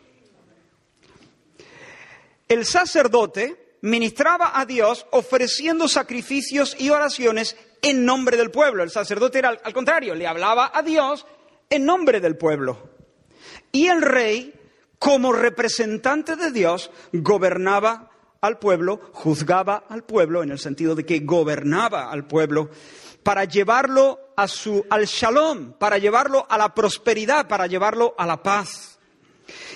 El 2.49 2.65
sacerdote 2.65 3.77
ministraba 3.83 4.59
a 4.59 4.65
Dios 4.65 5.07
ofreciendo 5.11 5.89
sacrificios 5.89 6.75
y 6.79 6.89
oraciones 6.89 7.55
en 7.83 8.07
nombre 8.07 8.39
del 8.39 8.51
pueblo. 8.51 8.83
El 8.83 8.89
sacerdote 8.89 9.41
era 9.41 9.51
al 9.51 9.75
contrario, 9.75 10.15
le 10.15 10.27
hablaba 10.27 10.73
a 10.73 10.83
Dios 10.83 11.27
en 11.69 11.85
nombre 11.85 12.19
del 12.19 12.39
pueblo. 12.39 12.79
Y 13.73 13.89
el 13.89 14.01
rey, 14.01 14.55
como 14.99 15.35
representante 15.35 16.35
de 16.35 16.51
Dios, 16.51 16.91
gobernaba 17.13 18.11
al 18.41 18.59
pueblo, 18.59 19.01
juzgaba 19.13 19.85
al 19.87 20.05
pueblo, 20.05 20.43
en 20.43 20.51
el 20.51 20.59
sentido 20.59 20.95
de 20.95 21.05
que 21.05 21.19
gobernaba 21.19 22.11
al 22.11 22.27
pueblo, 22.27 22.71
para 23.23 23.45
llevarlo 23.45 24.19
a 24.37 24.49
su, 24.49 24.85
al 24.89 25.07
shalom, 25.07 25.73
para 25.73 25.99
llevarlo 25.99 26.47
a 26.49 26.57
la 26.57 26.75
prosperidad, 26.75 27.47
para 27.49 27.67
llevarlo 27.67 28.15
a 28.17 28.27
la 28.27 28.43
paz. 28.43 28.99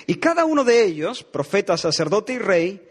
Y 0.07 0.15
cada 0.15 0.45
uno 0.45 0.63
de 0.63 0.83
ellos, 0.83 1.23
profeta, 1.23 1.77
sacerdote 1.77 2.33
y 2.33 2.39
rey, 2.39 2.89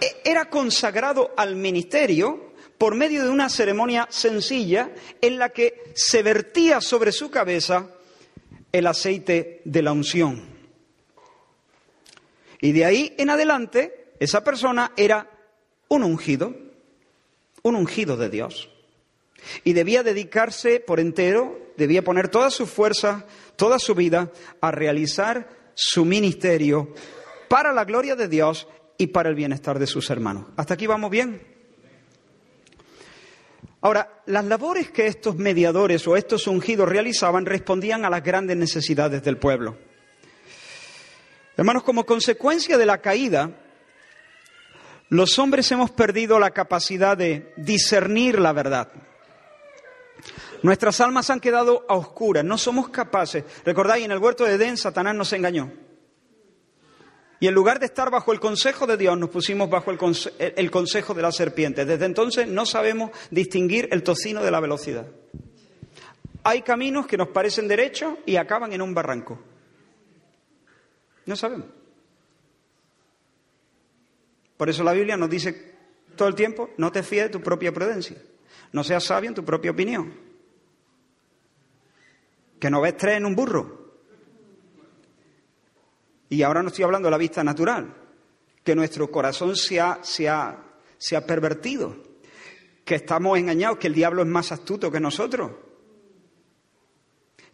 e, 0.00 0.22
era 0.24 0.48
consagrado 0.48 1.32
al 1.36 1.56
ministerio 1.56 2.52
por 2.78 2.94
medio 2.94 3.22
de 3.22 3.30
una 3.30 3.48
ceremonia 3.48 4.06
sencilla 4.10 4.90
en 5.20 5.38
la 5.38 5.50
que 5.50 5.92
se 5.94 6.22
vertía 6.22 6.80
sobre 6.80 7.12
su 7.12 7.30
cabeza 7.30 7.88
el 8.72 8.86
aceite 8.86 9.60
de 9.64 9.82
la 9.82 9.92
unción. 9.92 10.48
Y 12.60 12.72
de 12.72 12.84
ahí 12.84 13.14
en 13.18 13.30
adelante, 13.30 14.12
esa 14.18 14.44
persona 14.44 14.92
era 14.96 15.30
un 15.88 16.04
ungido, 16.04 16.54
un 17.62 17.74
ungido 17.74 18.16
de 18.16 18.30
Dios. 18.30 18.70
Y 19.64 19.72
debía 19.72 20.02
dedicarse 20.02 20.80
por 20.80 21.00
entero, 21.00 21.58
debía 21.76 22.02
poner 22.02 22.28
toda 22.28 22.50
su 22.50 22.66
fuerza, 22.66 23.26
toda 23.56 23.78
su 23.78 23.94
vida 23.94 24.30
a 24.60 24.70
realizar 24.70 25.48
su 25.74 26.04
ministerio 26.04 26.94
para 27.48 27.72
la 27.72 27.84
gloria 27.84 28.16
de 28.16 28.28
Dios 28.28 28.68
y 28.98 29.08
para 29.08 29.28
el 29.28 29.34
bienestar 29.34 29.78
de 29.78 29.86
sus 29.86 30.10
hermanos. 30.10 30.46
¿Hasta 30.56 30.74
aquí 30.74 30.86
vamos 30.86 31.10
bien? 31.10 31.40
Ahora, 33.82 34.22
las 34.26 34.44
labores 34.44 34.90
que 34.90 35.06
estos 35.06 35.36
mediadores 35.36 36.06
o 36.06 36.16
estos 36.16 36.46
ungidos 36.46 36.88
realizaban 36.88 37.46
respondían 37.46 38.04
a 38.04 38.10
las 38.10 38.22
grandes 38.22 38.56
necesidades 38.56 39.22
del 39.22 39.38
pueblo. 39.38 39.78
Hermanos, 41.56 41.82
como 41.82 42.04
consecuencia 42.04 42.76
de 42.76 42.86
la 42.86 42.98
caída, 42.98 43.50
los 45.08 45.38
hombres 45.38 45.70
hemos 45.72 45.90
perdido 45.90 46.38
la 46.38 46.50
capacidad 46.50 47.16
de 47.16 47.52
discernir 47.56 48.38
la 48.38 48.52
verdad. 48.52 48.92
Nuestras 50.62 51.00
almas 51.00 51.30
han 51.30 51.40
quedado 51.40 51.86
a 51.88 51.94
oscuras, 51.94 52.44
no 52.44 52.58
somos 52.58 52.90
capaces. 52.90 53.44
Recordáis, 53.64 54.04
en 54.04 54.12
el 54.12 54.18
huerto 54.18 54.44
de 54.44 54.54
Edén, 54.54 54.76
Satanás 54.76 55.14
nos 55.14 55.32
engañó. 55.32 55.72
Y 57.40 57.48
en 57.48 57.54
lugar 57.54 57.80
de 57.80 57.86
estar 57.86 58.10
bajo 58.10 58.32
el 58.32 58.40
consejo 58.40 58.86
de 58.86 58.98
Dios, 58.98 59.16
nos 59.16 59.30
pusimos 59.30 59.70
bajo 59.70 59.90
el, 59.90 60.70
consejo 60.70 61.14
de 61.14 61.22
la 61.22 61.32
serpiente. 61.32 61.86
Desde 61.86 62.04
entonces 62.04 62.46
no 62.46 62.66
sabemos 62.66 63.10
distinguir 63.30 63.88
el 63.92 64.02
tocino 64.02 64.42
de 64.44 64.50
la 64.50 64.60
velocidad. 64.60 65.06
Hay 66.42 66.60
caminos 66.60 67.06
que 67.06 67.16
nos 67.16 67.28
parecen 67.28 67.66
derechos 67.66 68.14
y 68.26 68.36
acaban 68.36 68.74
en 68.74 68.82
un 68.82 68.92
barranco. 68.92 69.38
No 71.24 71.34
sabemos. 71.34 71.68
Por 74.58 74.68
eso 74.68 74.84
la 74.84 74.92
Biblia 74.92 75.16
nos 75.16 75.30
dice 75.30 75.72
todo 76.16 76.28
el 76.28 76.34
tiempo, 76.34 76.68
no 76.76 76.92
te 76.92 77.02
fíes 77.02 77.24
de 77.24 77.30
tu 77.30 77.40
propia 77.40 77.72
prudencia. 77.72 78.18
No 78.72 78.84
seas 78.84 79.04
sabio 79.04 79.28
en 79.28 79.34
tu 79.34 79.44
propia 79.46 79.70
opinión. 79.70 80.29
Que 82.60 82.70
no 82.70 82.80
ves 82.80 82.96
tres 82.96 83.16
en 83.16 83.26
un 83.26 83.34
burro. 83.34 83.80
Y 86.28 86.42
ahora 86.42 86.62
no 86.62 86.68
estoy 86.68 86.84
hablando 86.84 87.06
de 87.08 87.10
la 87.10 87.18
vista 87.18 87.42
natural, 87.42 87.92
que 88.62 88.76
nuestro 88.76 89.10
corazón 89.10 89.56
se 89.56 89.80
ha, 89.80 89.98
se 90.02 90.28
ha, 90.28 90.62
se 90.96 91.16
ha 91.16 91.26
pervertido, 91.26 91.96
que 92.84 92.94
estamos 92.94 93.36
engañados, 93.36 93.78
que 93.78 93.88
el 93.88 93.94
diablo 93.94 94.22
es 94.22 94.28
más 94.28 94.52
astuto 94.52 94.92
que 94.92 95.00
nosotros, 95.00 95.50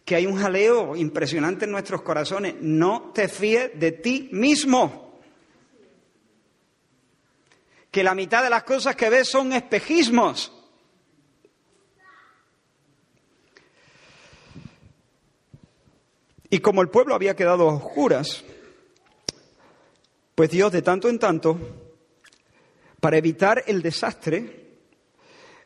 que 0.07 0.15
hay 0.15 0.25
un 0.25 0.37
jaleo 0.37 0.95
impresionante 0.95 1.65
en 1.65 1.71
nuestros 1.71 2.01
corazones. 2.01 2.55
No 2.61 3.11
te 3.13 3.27
fíes 3.27 3.77
de 3.77 3.91
ti 3.91 4.29
mismo. 4.31 5.19
Que 7.91 8.05
la 8.05 8.15
mitad 8.15 8.41
de 8.41 8.49
las 8.49 8.63
cosas 8.63 8.95
que 8.95 9.09
ves 9.09 9.27
son 9.27 9.51
espejismos. 9.51 10.56
Y 16.49 16.59
como 16.59 16.81
el 16.81 16.89
pueblo 16.89 17.13
había 17.15 17.35
quedado 17.35 17.69
a 17.69 17.75
oscuras, 17.75 18.43
pues 20.35 20.49
Dios 20.49 20.71
de 20.71 20.81
tanto 20.81 21.09
en 21.09 21.19
tanto, 21.19 21.57
para 22.99 23.17
evitar 23.17 23.63
el 23.67 23.81
desastre, 23.81 24.67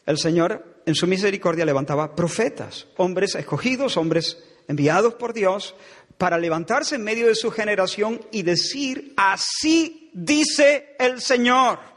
el 0.05 0.17
Señor 0.17 0.81
en 0.85 0.95
su 0.95 1.07
misericordia 1.07 1.65
levantaba 1.65 2.15
profetas, 2.15 2.87
hombres 2.97 3.35
escogidos, 3.35 3.97
hombres 3.97 4.43
enviados 4.67 5.13
por 5.15 5.33
Dios, 5.33 5.75
para 6.17 6.37
levantarse 6.37 6.95
en 6.95 7.03
medio 7.03 7.27
de 7.27 7.35
su 7.35 7.51
generación 7.51 8.21
y 8.31 8.43
decir, 8.43 9.13
así 9.17 10.09
dice 10.13 10.95
el 10.99 11.21
Señor. 11.21 11.90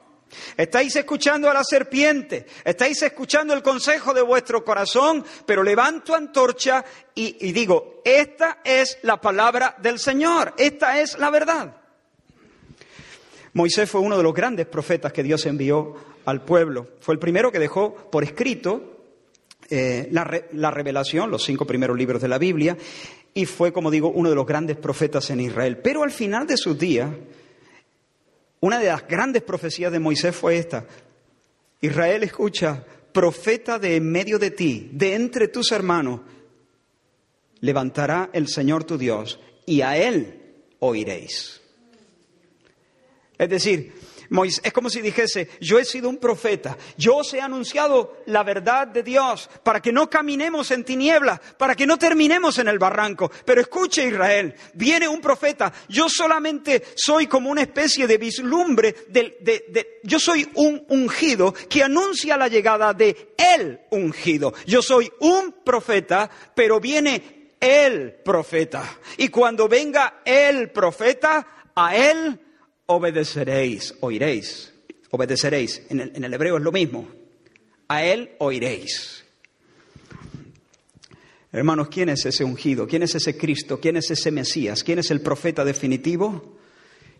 Estáis 0.56 0.94
escuchando 0.96 1.50
a 1.50 1.54
la 1.54 1.64
serpiente, 1.64 2.46
estáis 2.64 3.02
escuchando 3.02 3.54
el 3.54 3.62
consejo 3.62 4.14
de 4.14 4.22
vuestro 4.22 4.64
corazón, 4.64 5.24
pero 5.46 5.62
levanto 5.62 6.14
antorcha 6.14 6.84
y, 7.14 7.52
digo, 7.52 8.02
esta 8.04 8.58
es 8.64 8.98
la 9.02 9.20
palabra 9.20 9.76
del 9.78 9.98
Señor, 9.98 10.54
esta 10.56 11.00
es 11.00 11.18
la 11.18 11.30
verdad. 11.30 11.76
Moisés 13.52 13.88
fue 13.88 14.00
uno 14.00 14.16
de 14.16 14.22
los 14.22 14.34
grandes 14.34 14.66
profetas 14.66 15.12
que 15.12 15.22
Dios 15.22 15.46
envió 15.46 15.94
al 16.24 16.44
pueblo. 16.44 16.88
Fue 17.00 17.14
el 17.14 17.20
primero 17.20 17.52
que 17.52 17.60
dejó 17.60 17.94
por 18.10 18.24
escrito 18.24 18.94
eh, 19.70 20.08
la, 20.10 20.70
revelación, 20.70 21.30
los 21.30 21.44
cinco 21.44 21.64
primeros 21.64 21.96
libros 21.96 22.20
de 22.20 22.28
la 22.28 22.38
Biblia, 22.38 22.76
y 23.32 23.46
fue, 23.46 23.72
como 23.72 23.90
digo, 23.90 24.10
uno 24.10 24.28
de 24.28 24.34
los 24.34 24.46
grandes 24.46 24.76
profetas 24.76 25.30
en 25.30 25.40
Israel. 25.40 25.78
Pero 25.78 26.02
al 26.02 26.10
final 26.10 26.46
de 26.46 26.56
sus 26.56 26.78
días, 26.78 27.10
una 28.64 28.78
de 28.78 28.86
las 28.86 29.06
grandes 29.06 29.42
profecías 29.42 29.92
de 29.92 29.98
Moisés 29.98 30.34
fue 30.34 30.56
esta. 30.56 30.86
Israel 31.82 32.22
escucha, 32.22 32.82
profeta 33.12 33.78
de 33.78 33.96
en 33.96 34.10
medio 34.10 34.38
de 34.38 34.52
ti, 34.52 34.88
de 34.90 35.14
entre 35.14 35.48
tus 35.48 35.70
hermanos, 35.70 36.22
levantará 37.60 38.30
el 38.32 38.48
Señor 38.48 38.84
tu 38.84 38.96
Dios, 38.96 39.38
y 39.66 39.82
a 39.82 39.98
Él 39.98 40.62
oiréis. 40.78 41.60
Es 43.36 43.50
decir, 43.50 43.92
es 44.62 44.72
como 44.72 44.90
si 44.90 45.00
dijese, 45.00 45.48
yo 45.60 45.78
he 45.78 45.84
sido 45.84 46.08
un 46.08 46.18
profeta, 46.18 46.76
yo 46.96 47.16
os 47.16 47.32
he 47.34 47.40
anunciado 47.40 48.22
la 48.26 48.42
verdad 48.42 48.86
de 48.86 49.02
Dios 49.02 49.48
para 49.62 49.80
que 49.80 49.92
no 49.92 50.08
caminemos 50.08 50.70
en 50.70 50.84
tinieblas, 50.84 51.40
para 51.56 51.74
que 51.74 51.86
no 51.86 51.98
terminemos 51.98 52.58
en 52.58 52.68
el 52.68 52.78
barranco. 52.78 53.30
Pero 53.44 53.60
escuche 53.60 54.06
Israel, 54.06 54.54
viene 54.74 55.08
un 55.08 55.20
profeta, 55.20 55.72
yo 55.88 56.08
solamente 56.08 56.82
soy 56.94 57.26
como 57.26 57.50
una 57.50 57.62
especie 57.62 58.06
de 58.06 58.18
vislumbre, 58.18 58.94
de, 59.08 60.00
yo 60.02 60.18
soy 60.18 60.48
un 60.54 60.84
ungido 60.88 61.52
que 61.52 61.82
anuncia 61.82 62.36
la 62.36 62.48
llegada 62.48 62.92
de 62.92 63.34
el 63.36 63.80
ungido. 63.90 64.54
Yo 64.66 64.82
soy 64.82 65.10
un 65.20 65.56
profeta, 65.64 66.30
pero 66.54 66.80
viene 66.80 67.52
el 67.60 68.12
profeta. 68.12 68.98
Y 69.16 69.28
cuando 69.28 69.68
venga 69.68 70.20
el 70.24 70.70
profeta, 70.70 71.46
a 71.74 71.96
él 71.96 72.38
obedeceréis, 72.86 73.94
oiréis, 74.00 74.72
obedeceréis. 75.10 75.82
En 75.88 76.24
el, 76.24 76.34
hebreo 76.34 76.56
es 76.56 76.62
lo 76.62 76.72
mismo. 76.72 77.08
A 77.88 78.04
Él 78.04 78.32
oiréis. 78.38 79.24
Hermanos, 81.52 81.88
¿quién 81.88 82.08
es 82.08 82.26
ese 82.26 82.42
ungido? 82.42 82.86
¿Quién 82.86 83.04
es 83.04 83.14
ese 83.14 83.36
Cristo? 83.36 83.78
¿Quién 83.80 83.96
es 83.96 84.10
ese 84.10 84.30
Mesías? 84.30 84.82
¿Quién 84.82 84.98
es 84.98 85.10
el 85.10 85.20
profeta 85.20 85.64
definitivo? 85.64 86.58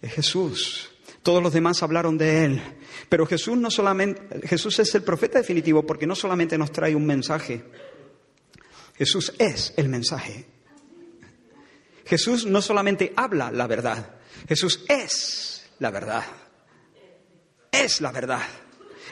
Es 0.03 0.13
Jesús. 0.13 0.91
Todos 1.23 1.43
los 1.43 1.53
demás 1.53 1.83
hablaron 1.83 2.19
de 2.19 2.45
él. 2.45 2.63
Pero 3.09 3.27
Jesús 3.27 3.57
no 3.57 3.71
solamente 3.71 4.47
Jesús 4.47 4.79
es 4.81 4.95
el 4.95 5.03
profeta 5.03 5.39
definitivo 5.39 5.87
porque 5.87 6.07
no 6.07 6.17
solamente 6.17 6.59
nos 6.59 6.73
trae 6.73 6.95
un 6.95 7.07
mensaje. 7.07 7.63
Jesús 8.97 9.33
es 9.39 9.73
el 9.77 9.89
mensaje. 9.89 10.47
Jesús 12.05 12.45
no 12.45 12.61
solamente 12.61 13.13
habla 13.17 13.51
la 13.51 13.67
verdad, 13.67 14.17
Jesús 14.49 14.85
es 14.89 15.54
la 15.79 15.91
verdad. 15.91 16.25
Es 17.71 18.01
la 18.01 18.13
verdad. 18.13 18.43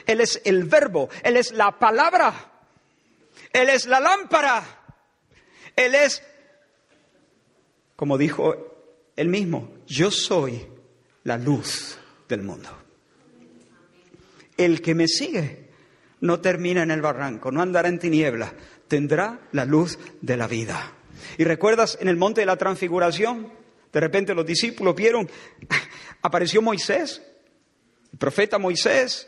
Él 0.05 0.21
es 0.21 0.41
el 0.45 0.65
verbo, 0.65 1.09
Él 1.23 1.37
es 1.37 1.51
la 1.51 1.77
palabra, 1.79 2.33
Él 3.51 3.69
es 3.69 3.85
la 3.85 3.99
lámpara, 3.99 4.63
Él 5.75 5.95
es, 5.95 6.21
como 7.95 8.17
dijo 8.17 8.73
él 9.15 9.29
mismo, 9.29 9.69
yo 9.87 10.09
soy 10.09 10.65
la 11.23 11.37
luz 11.37 11.97
del 12.27 12.41
mundo. 12.41 12.69
El 14.57 14.81
que 14.81 14.95
me 14.95 15.07
sigue 15.07 15.69
no 16.21 16.39
termina 16.39 16.83
en 16.83 16.91
el 16.91 17.01
barranco, 17.01 17.51
no 17.51 17.61
andará 17.61 17.89
en 17.89 17.99
tinieblas, 17.99 18.53
tendrá 18.87 19.39
la 19.51 19.65
luz 19.65 19.99
de 20.21 20.37
la 20.37 20.47
vida. 20.47 20.93
¿Y 21.37 21.43
recuerdas 21.43 21.97
en 22.01 22.07
el 22.07 22.17
monte 22.17 22.41
de 22.41 22.47
la 22.47 22.57
transfiguración? 22.57 23.51
De 23.91 23.99
repente 23.99 24.33
los 24.33 24.45
discípulos 24.45 24.95
vieron, 24.95 25.29
apareció 26.23 26.63
Moisés, 26.63 27.21
el 28.11 28.17
profeta 28.17 28.57
Moisés, 28.57 29.27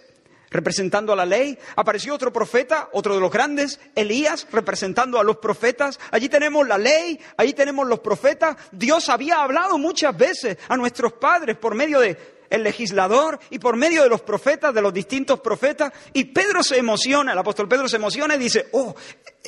representando 0.49 1.13
a 1.13 1.15
la 1.15 1.25
ley. 1.25 1.57
Apareció 1.75 2.15
otro 2.15 2.31
profeta, 2.31 2.89
otro 2.93 3.13
de 3.13 3.19
los 3.19 3.31
grandes, 3.31 3.79
Elías, 3.93 4.47
representando 4.51 5.19
a 5.19 5.23
los 5.23 5.37
profetas. 5.37 5.99
Allí 6.11 6.29
tenemos 6.29 6.67
la 6.67 6.77
ley, 6.77 7.19
allí 7.37 7.53
tenemos 7.53 7.87
los 7.87 7.99
profetas. 7.99 8.55
Dios 8.71 9.09
había 9.09 9.41
hablado 9.41 9.77
muchas 9.77 10.17
veces 10.17 10.57
a 10.67 10.77
nuestros 10.77 11.13
padres 11.13 11.57
por 11.57 11.75
medio 11.75 11.99
de 11.99 12.34
el 12.49 12.63
legislador 12.63 13.39
y 13.49 13.59
por 13.59 13.75
medio 13.75 14.03
de 14.03 14.09
los 14.09 14.21
profetas, 14.21 14.73
de 14.73 14.81
los 14.81 14.93
distintos 14.93 15.39
profetas. 15.39 15.91
Y 16.13 16.25
Pedro 16.25 16.63
se 16.63 16.77
emociona, 16.77 17.33
el 17.33 17.37
apóstol 17.37 17.67
Pedro 17.67 17.87
se 17.87 17.97
emociona 17.97 18.35
y 18.35 18.39
dice, 18.39 18.67
oh, 18.73 18.95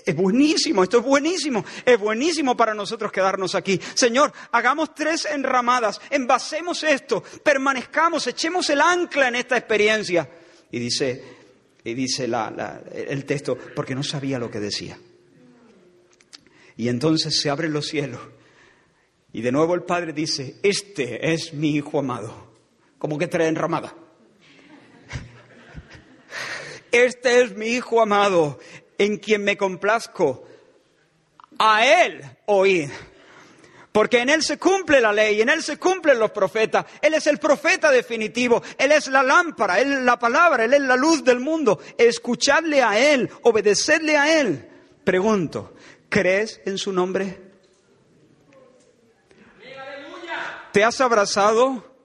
es 0.05 0.15
buenísimo, 0.15 0.83
esto 0.83 0.99
es 0.99 1.03
buenísimo, 1.03 1.65
es 1.85 1.99
buenísimo 1.99 2.55
para 2.55 2.73
nosotros 2.73 3.11
quedarnos 3.11 3.55
aquí. 3.55 3.79
Señor, 3.93 4.31
hagamos 4.51 4.93
tres 4.93 5.25
enramadas, 5.25 5.99
envasemos 6.09 6.83
esto, 6.83 7.23
permanezcamos, 7.43 8.27
echemos 8.27 8.69
el 8.69 8.81
ancla 8.81 9.27
en 9.27 9.35
esta 9.35 9.57
experiencia. 9.57 10.29
Y 10.71 10.79
dice, 10.79 11.23
y 11.83 11.93
dice 11.93 12.29
el 12.93 13.25
texto, 13.25 13.57
porque 13.75 13.95
no 13.95 14.03
sabía 14.03 14.39
lo 14.39 14.51
que 14.51 14.59
decía. 14.59 14.99
Y 16.75 16.89
entonces 16.89 17.39
se 17.41 17.49
abren 17.49 17.73
los 17.73 17.87
cielos. 17.87 18.21
Y 19.33 19.41
de 19.41 19.51
nuevo 19.51 19.73
el 19.73 19.83
Padre 19.83 20.13
dice, 20.13 20.57
este 20.63 21.33
es 21.33 21.53
mi 21.53 21.75
Hijo 21.75 21.99
amado. 21.99 22.46
Como 22.97 23.17
que 23.17 23.27
trae 23.27 23.47
enramada. 23.47 23.93
Este 26.91 27.41
es 27.41 27.55
mi 27.55 27.67
Hijo 27.67 28.01
amado, 28.01 28.59
en 28.97 29.17
quien 29.17 29.43
me 29.43 29.57
complazco. 29.57 30.45
A 31.59 31.85
Él 31.85 32.23
oíd. 32.45 32.89
Porque 33.91 34.19
en 34.19 34.29
Él 34.29 34.43
se 34.43 34.59
cumple 34.59 35.01
la 35.01 35.11
ley, 35.11 35.41
en 35.41 35.49
Él 35.49 35.63
se 35.63 35.77
cumplen 35.77 36.19
los 36.19 36.31
profetas. 36.31 36.85
Él 37.01 37.15
es 37.15 37.25
el 37.25 37.39
profeta 37.39 37.89
definitivo, 37.89 38.61
Él 38.77 38.91
es 38.91 39.07
la 39.07 39.23
lámpara, 39.23 39.79
Él 39.79 39.91
es 39.91 40.01
la 40.01 40.19
palabra, 40.19 40.65
Él 40.65 40.73
es 40.73 40.81
la 40.81 40.95
luz 40.95 41.23
del 41.23 41.39
mundo. 41.39 41.79
Escuchadle 41.97 42.83
a 42.83 42.99
Él, 42.99 43.29
obedecedle 43.41 44.15
a 44.15 44.39
Él. 44.39 44.69
Pregunto, 45.03 45.73
¿crees 46.09 46.61
en 46.65 46.77
su 46.77 46.93
nombre? 46.93 47.41
¿Te 50.71 50.83
has 50.83 51.01
abrazado? 51.01 51.96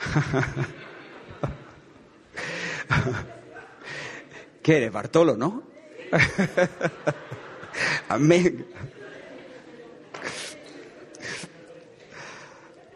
¿Qué 4.62 4.76
eres, 4.76 4.92
Bartolo, 4.92 5.36
no? 5.36 5.62
Amén. 8.08 8.66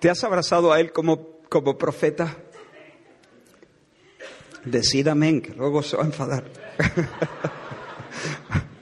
¿Te 0.01 0.11
has 0.11 0.25
abrazado 0.25 0.73
a 0.73 0.81
Él 0.81 0.91
como, 0.93 1.39
como 1.49 1.79
profeta? 1.79 2.37
Decid 4.65 5.07
amén, 5.09 5.41
que 5.41 5.55
luego 5.55 5.83
se 5.83 5.97
va 5.97 6.03
a 6.03 6.07
enfadar. 6.07 6.45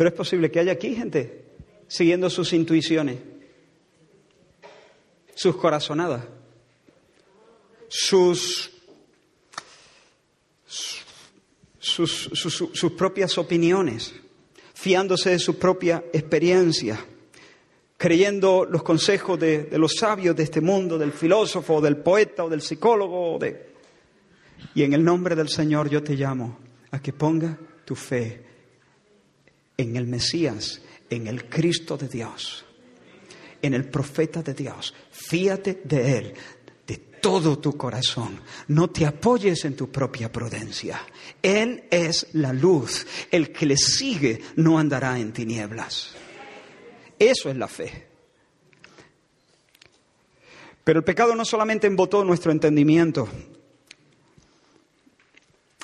Pero 0.00 0.08
es 0.08 0.16
posible 0.16 0.50
que 0.50 0.60
haya 0.60 0.72
aquí 0.72 0.94
gente 0.94 1.44
siguiendo 1.86 2.30
sus 2.30 2.54
intuiciones, 2.54 3.18
sus 5.34 5.54
corazonadas, 5.56 6.24
sus 7.86 8.70
sus, 11.78 12.92
propias 12.96 13.36
opiniones, 13.36 14.14
fiándose 14.72 15.28
de 15.32 15.38
su 15.38 15.58
propia 15.58 16.02
experiencia, 16.14 16.98
creyendo 17.98 18.64
los 18.64 18.82
consejos 18.82 19.38
de, 19.38 19.68
los 19.72 19.96
sabios 19.96 20.34
de 20.34 20.44
este 20.44 20.62
mundo, 20.62 20.96
del 20.96 21.12
filósofo, 21.12 21.82
del 21.82 21.98
poeta 21.98 22.46
o 22.46 22.48
del 22.48 22.62
psicólogo. 22.62 23.38
De... 23.38 23.74
Y 24.74 24.82
en 24.82 24.94
el 24.94 25.04
nombre 25.04 25.36
del 25.36 25.50
Señor 25.50 25.90
yo 25.90 26.02
te 26.02 26.14
llamo 26.14 26.58
a 26.90 27.02
que 27.02 27.12
ponga 27.12 27.58
tu 27.84 27.94
fe 27.94 28.48
en 29.80 29.96
el 29.96 30.06
Mesías, 30.06 30.82
en 31.08 31.26
el 31.26 31.48
Cristo 31.48 31.96
de 31.96 32.08
Dios, 32.08 32.64
en 33.62 33.74
el 33.74 33.88
profeta 33.88 34.42
de 34.42 34.54
Dios. 34.54 34.94
Fíate 35.10 35.80
de 35.84 36.18
Él, 36.18 36.34
todo 37.20 37.58
tu 37.58 37.76
corazón. 37.76 38.40
No 38.68 38.90
te 38.90 39.06
apoyes 39.06 39.64
en 39.64 39.76
tu 39.76 39.90
propia 39.90 40.30
prudencia. 40.32 41.00
Él 41.42 41.84
es 41.90 42.28
la 42.32 42.52
luz. 42.52 43.06
El 43.30 43.52
que 43.52 43.66
le 43.66 43.76
sigue 43.76 44.40
no 44.56 44.78
andará 44.78 45.18
en 45.18 45.32
tinieblas. 45.32 46.12
Eso 47.18 47.50
es 47.50 47.56
la 47.56 47.68
fe. 47.68 48.08
Pero 50.82 51.00
el 51.00 51.04
pecado 51.04 51.34
no 51.34 51.44
solamente 51.44 51.86
embotó 51.86 52.24
nuestro 52.24 52.52
entendimiento, 52.52 53.28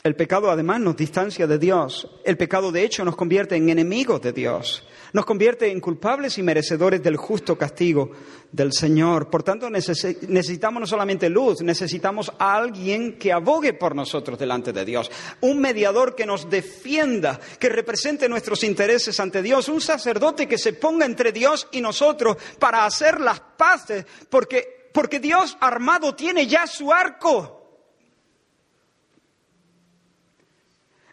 el 0.06 0.14
pecado 0.14 0.50
además 0.50 0.80
nos 0.80 0.96
distancia 0.96 1.46
de 1.46 1.58
Dios. 1.58 2.08
El 2.24 2.36
pecado 2.36 2.70
de 2.70 2.84
hecho 2.84 3.04
nos 3.04 3.16
convierte 3.16 3.56
en 3.56 3.68
enemigos 3.68 4.20
de 4.22 4.32
Dios. 4.32 4.86
Nos 5.12 5.24
convierte 5.24 5.70
en 5.70 5.80
culpables 5.80 6.38
y 6.38 6.42
merecedores 6.42 7.02
del 7.02 7.16
justo 7.16 7.56
castigo 7.56 8.10
del 8.52 8.72
Señor. 8.72 9.30
Por 9.30 9.42
tanto, 9.42 9.70
necesitamos 9.70 10.80
no 10.80 10.86
solamente 10.86 11.28
luz, 11.28 11.62
necesitamos 11.62 12.30
a 12.38 12.56
alguien 12.56 13.18
que 13.18 13.32
abogue 13.32 13.72
por 13.72 13.94
nosotros 13.94 14.38
delante 14.38 14.72
de 14.72 14.84
Dios. 14.84 15.10
Un 15.40 15.60
mediador 15.60 16.14
que 16.14 16.26
nos 16.26 16.48
defienda, 16.50 17.40
que 17.58 17.68
represente 17.68 18.28
nuestros 18.28 18.62
intereses 18.64 19.18
ante 19.18 19.42
Dios. 19.42 19.68
Un 19.68 19.80
sacerdote 19.80 20.46
que 20.46 20.58
se 20.58 20.74
ponga 20.74 21.06
entre 21.06 21.32
Dios 21.32 21.68
y 21.72 21.80
nosotros 21.80 22.36
para 22.58 22.84
hacer 22.84 23.20
las 23.20 23.40
paces. 23.40 24.04
Porque, 24.28 24.90
porque 24.92 25.20
Dios 25.20 25.56
armado 25.60 26.14
tiene 26.14 26.46
ya 26.46 26.66
su 26.66 26.92
arco. 26.92 27.55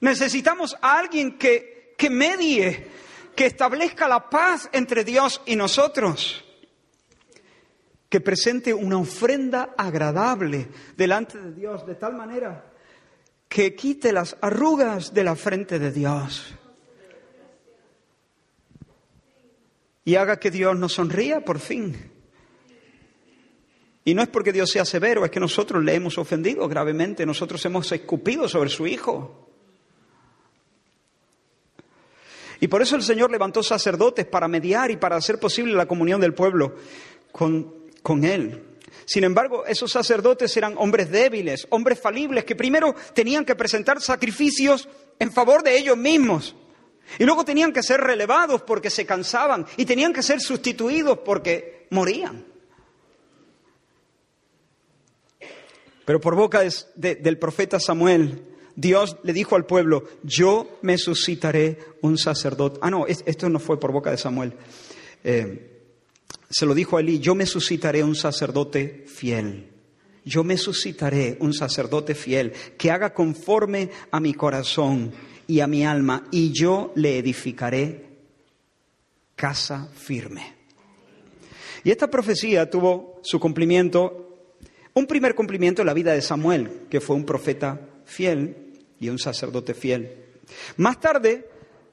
Necesitamos 0.04 0.76
a 0.82 1.00
alguien 1.00 1.38
que, 1.38 1.96
que 1.98 2.10
medie, 2.10 2.88
que 3.38 3.46
establezca 3.46 4.06
la 4.10 4.30
paz 4.30 4.70
entre 4.74 5.06
Dios 5.06 5.42
y 5.46 5.56
nosotros, 5.56 6.44
que 8.10 8.20
presente 8.20 8.74
una 8.74 8.98
ofrenda 8.98 9.74
agradable 9.78 10.68
delante 10.98 11.38
de 11.38 11.54
Dios, 11.54 11.86
de 11.86 11.96
tal 11.96 12.16
manera 12.16 12.66
que 13.48 13.76
quite 13.76 14.12
las 14.12 14.36
arrugas 14.42 15.14
de 15.14 15.24
la 15.24 15.38
frente 15.38 15.80
de 15.80 15.92
Dios 15.94 16.54
y 20.04 20.16
haga 20.16 20.38
que 20.38 20.52
Dios 20.52 20.78
nos 20.78 20.92
sonría 20.92 21.46
por 21.46 21.60
fin. 21.60 22.12
Y 24.04 24.14
no 24.14 24.22
es 24.22 24.28
porque 24.28 24.52
Dios 24.52 24.70
sea 24.70 24.84
severo, 24.84 25.24
es 25.24 25.32
que 25.32 25.40
nosotros 25.40 25.82
le 25.82 25.96
hemos 25.96 26.18
ofendido 26.18 26.68
gravemente, 26.68 27.26
nosotros 27.26 27.64
hemos 27.64 27.90
escupido 27.90 28.50
sobre 28.50 28.70
su 28.70 28.86
Hijo. 28.86 29.43
Y 32.64 32.70
por 32.70 32.82
eso 32.82 32.96
el 32.96 33.04
Señor 33.04 33.30
levantó 33.30 33.62
sacerdotes 33.62 34.26
para 34.26 34.48
mediar 34.48 34.90
y 34.90 34.96
para 34.96 35.18
hacer 35.18 35.38
posible 35.38 35.74
la 35.74 35.86
comunión 35.86 36.22
del 36.22 36.34
pueblo 36.34 36.76
con, 37.30 37.90
con 38.02 38.24
Él. 38.24 38.64
Sin 39.04 39.26
embargo, 39.26 39.66
esos 39.66 39.92
sacerdotes 39.92 40.56
eran 40.56 40.76
hombres 40.78 41.12
débiles, 41.12 41.68
hombres 41.72 42.00
falibles, 42.00 42.46
que 42.46 42.56
primero 42.56 42.96
tenían 43.14 43.44
que 43.44 43.56
presentar 43.56 44.00
sacrificios 44.00 44.88
en 45.20 45.34
favor 45.34 45.62
de 45.62 45.78
ellos 45.78 45.98
mismos. 45.98 46.56
Y 47.20 47.26
luego 47.26 47.44
tenían 47.44 47.74
que 47.74 47.84
ser 47.84 48.00
relevados 48.00 48.62
porque 48.62 48.90
se 48.90 49.06
cansaban 49.06 49.66
y 49.76 49.84
tenían 49.84 50.14
que 50.14 50.24
ser 50.24 50.40
sustituidos 50.40 51.18
porque 51.18 51.88
morían. 51.90 52.46
Pero 56.06 56.22
por 56.22 56.36
boca 56.36 56.62
del 56.96 57.38
profeta 57.38 57.78
Samuel, 57.78 58.53
Dios 58.76 59.18
le 59.24 59.34
dijo 59.34 59.56
al 59.56 59.66
pueblo, 59.66 60.04
yo 60.24 60.80
me 60.82 60.98
suscitaré 60.98 61.78
un 62.02 62.18
sacerdote. 62.18 62.80
Ah, 62.82 62.90
no, 62.90 63.06
esto 63.08 63.50
no 63.50 63.60
fue 63.60 63.80
por 63.80 63.92
boca 63.92 64.12
de 64.12 64.18
Samuel. 64.18 64.54
Eh, 65.24 65.82
se 66.50 66.66
lo 66.66 66.74
dijo 66.74 66.98
a 66.98 67.02
Elí, 67.02 67.20
yo 67.20 67.36
me 67.36 67.46
suscitaré 67.46 68.04
un 68.04 68.16
sacerdote 68.16 69.06
fiel. 69.08 69.70
Yo 70.26 70.44
me 70.44 70.58
suscitaré 70.58 71.38
un 71.40 71.54
sacerdote 71.54 72.16
fiel 72.16 72.54
que 72.78 72.92
haga 72.92 73.14
conforme 73.14 73.90
a 74.12 74.20
mi 74.20 74.34
corazón 74.34 75.12
y 75.48 75.60
a 75.60 75.68
mi 75.68 75.86
alma, 75.86 76.24
y 76.32 76.52
yo 76.54 76.94
le 76.96 77.18
edificaré 77.18 78.06
casa 79.36 79.90
firme. 79.94 80.54
Y 81.84 81.92
esta 81.92 82.10
profecía 82.10 82.70
tuvo 82.70 83.20
su 83.24 83.40
cumplimiento, 83.40 84.38
un 84.94 85.06
primer 85.06 85.36
cumplimiento 85.36 85.82
en 85.82 85.88
la 85.88 85.94
vida 85.94 86.14
de 86.14 86.22
Samuel, 86.22 86.84
que 86.90 87.02
fue 87.02 87.16
un 87.16 87.26
profeta 87.26 87.93
fiel, 88.06 88.74
y 89.00 89.10
un 89.10 89.20
sacerdote 89.20 89.74
fiel. 89.74 90.24
Más 90.78 91.00
tarde 91.00 91.50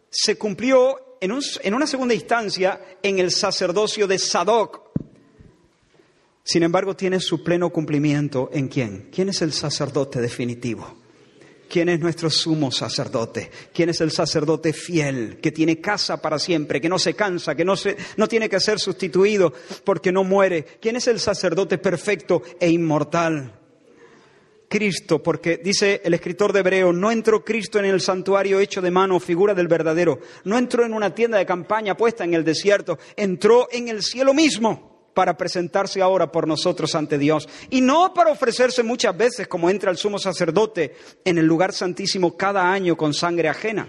se 0.08 0.36
cumplió 0.36 1.16
en, 1.20 1.32
en 1.62 1.74
una 1.74 1.86
segunda 1.86 2.14
instancia 2.14 2.80
en 3.02 3.18
el 3.18 3.30
sacerdocio 3.30 4.06
de 4.06 4.18
Sadoc. 4.18 4.90
Sin 6.42 6.62
embargo, 6.62 6.96
tiene 6.96 7.20
su 7.20 7.42
pleno 7.44 7.70
cumplimiento 7.70 8.50
en 8.52 8.68
quién? 8.68 9.08
¿Quién 9.12 9.28
es 9.28 9.42
el 9.42 9.52
sacerdote 9.52 10.20
definitivo? 10.20 10.98
¿Quién 11.68 11.88
es 11.88 12.00
nuestro 12.00 12.30
sumo 12.30 12.72
sacerdote? 12.72 13.50
¿Quién 13.72 13.90
es 13.90 14.00
el 14.00 14.10
sacerdote 14.10 14.72
fiel, 14.72 15.38
que 15.40 15.52
tiene 15.52 15.80
casa 15.80 16.20
para 16.20 16.40
siempre, 16.40 16.80
que 16.80 16.88
no 16.88 16.98
se 16.98 17.14
cansa, 17.14 17.54
que 17.54 17.64
no, 17.64 17.76
se, 17.76 17.96
no 18.16 18.26
tiene 18.26 18.48
que 18.48 18.58
ser 18.58 18.80
sustituido 18.80 19.52
porque 19.84 20.10
no 20.10 20.24
muere? 20.24 20.64
¿Quién 20.80 20.96
es 20.96 21.06
el 21.06 21.20
sacerdote 21.20 21.78
perfecto 21.78 22.42
e 22.58 22.68
inmortal? 22.68 23.59
Cristo, 24.70 25.20
porque 25.20 25.56
dice 25.56 26.00
el 26.04 26.14
escritor 26.14 26.52
de 26.52 26.60
Hebreo, 26.60 26.92
no 26.92 27.10
entró 27.10 27.44
Cristo 27.44 27.80
en 27.80 27.86
el 27.86 28.00
santuario 28.00 28.60
hecho 28.60 28.80
de 28.80 28.92
mano, 28.92 29.18
figura 29.18 29.52
del 29.52 29.66
verdadero, 29.66 30.20
no 30.44 30.56
entró 30.56 30.86
en 30.86 30.94
una 30.94 31.12
tienda 31.12 31.38
de 31.38 31.44
campaña 31.44 31.96
puesta 31.96 32.22
en 32.22 32.34
el 32.34 32.44
desierto, 32.44 32.96
entró 33.16 33.66
en 33.72 33.88
el 33.88 34.00
cielo 34.04 34.32
mismo 34.32 35.10
para 35.12 35.36
presentarse 35.36 36.00
ahora 36.00 36.30
por 36.30 36.46
nosotros 36.46 36.94
ante 36.94 37.18
Dios. 37.18 37.48
Y 37.70 37.80
no 37.80 38.14
para 38.14 38.30
ofrecerse 38.30 38.84
muchas 38.84 39.16
veces 39.16 39.48
como 39.48 39.68
entra 39.68 39.90
el 39.90 39.96
sumo 39.96 40.20
sacerdote 40.20 40.94
en 41.24 41.38
el 41.38 41.46
lugar 41.46 41.72
santísimo 41.72 42.36
cada 42.36 42.70
año 42.70 42.96
con 42.96 43.12
sangre 43.12 43.48
ajena. 43.48 43.88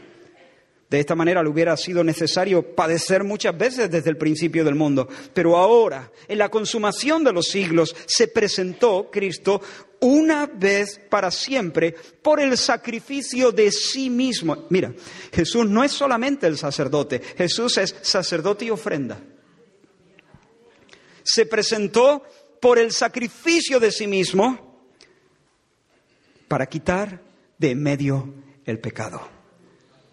De 0.91 0.99
esta 0.99 1.15
manera 1.15 1.41
le 1.41 1.47
hubiera 1.47 1.77
sido 1.77 2.03
necesario 2.03 2.75
padecer 2.75 3.23
muchas 3.23 3.57
veces 3.57 3.89
desde 3.89 4.09
el 4.09 4.17
principio 4.17 4.65
del 4.65 4.75
mundo. 4.75 5.07
Pero 5.33 5.55
ahora, 5.55 6.11
en 6.27 6.37
la 6.37 6.49
consumación 6.49 7.23
de 7.23 7.31
los 7.31 7.47
siglos, 7.47 7.95
se 8.07 8.27
presentó 8.27 9.09
Cristo 9.09 9.61
una 10.01 10.47
vez 10.47 10.99
para 11.09 11.31
siempre 11.31 11.95
por 12.21 12.41
el 12.41 12.57
sacrificio 12.57 13.53
de 13.53 13.71
sí 13.71 14.09
mismo. 14.09 14.65
Mira, 14.69 14.93
Jesús 15.31 15.65
no 15.65 15.81
es 15.81 15.93
solamente 15.93 16.45
el 16.45 16.57
sacerdote, 16.57 17.21
Jesús 17.37 17.77
es 17.77 17.95
sacerdote 18.01 18.65
y 18.65 18.71
ofrenda. 18.71 19.17
Se 21.23 21.45
presentó 21.45 22.21
por 22.59 22.77
el 22.77 22.91
sacrificio 22.91 23.79
de 23.79 23.93
sí 23.93 24.07
mismo 24.07 24.83
para 26.49 26.65
quitar 26.65 27.21
de 27.57 27.75
medio 27.75 28.33
el 28.65 28.77
pecado. 28.79 29.40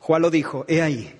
Juan 0.08 0.22
lo 0.22 0.30
dijo, 0.30 0.64
he 0.68 0.80
ahí 0.80 1.14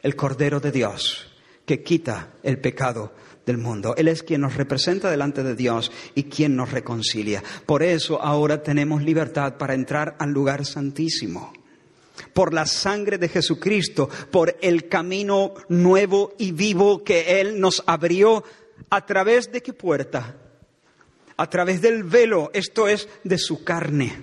el 0.00 0.16
Cordero 0.16 0.58
de 0.58 0.72
Dios 0.72 1.26
que 1.66 1.82
quita 1.82 2.30
el 2.42 2.58
pecado 2.58 3.12
del 3.44 3.58
mundo. 3.58 3.94
Él 3.98 4.08
es 4.08 4.22
quien 4.22 4.40
nos 4.40 4.56
representa 4.56 5.10
delante 5.10 5.42
de 5.42 5.54
Dios 5.54 5.92
y 6.14 6.22
quien 6.22 6.56
nos 6.56 6.72
reconcilia. 6.72 7.44
Por 7.66 7.82
eso 7.82 8.22
ahora 8.22 8.62
tenemos 8.62 9.02
libertad 9.02 9.58
para 9.58 9.74
entrar 9.74 10.16
al 10.18 10.30
lugar 10.30 10.64
santísimo. 10.64 11.52
Por 12.32 12.54
la 12.54 12.64
sangre 12.64 13.18
de 13.18 13.28
Jesucristo, 13.28 14.08
por 14.30 14.56
el 14.62 14.88
camino 14.88 15.52
nuevo 15.68 16.32
y 16.38 16.52
vivo 16.52 17.04
que 17.04 17.42
Él 17.42 17.60
nos 17.60 17.82
abrió 17.84 18.42
a 18.88 19.04
través 19.04 19.52
de 19.52 19.62
qué 19.62 19.74
puerta? 19.74 20.34
A 21.36 21.50
través 21.50 21.82
del 21.82 22.04
velo, 22.04 22.50
esto 22.54 22.88
es 22.88 23.06
de 23.22 23.36
su 23.36 23.64
carne 23.64 24.16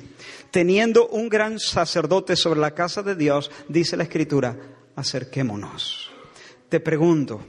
teniendo 0.51 1.07
un 1.07 1.29
gran 1.29 1.59
sacerdote 1.59 2.35
sobre 2.35 2.59
la 2.59 2.75
casa 2.75 3.01
de 3.01 3.15
Dios, 3.15 3.49
dice 3.69 3.97
la 3.97 4.03
Escritura, 4.03 4.57
acerquémonos. 4.95 6.11
Te 6.69 6.79
pregunto, 6.79 7.41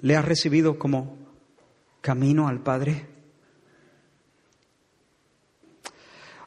¿le 0.00 0.16
has 0.16 0.24
recibido 0.24 0.78
como 0.78 1.16
camino 2.00 2.46
al 2.46 2.62
Padre? 2.62 3.06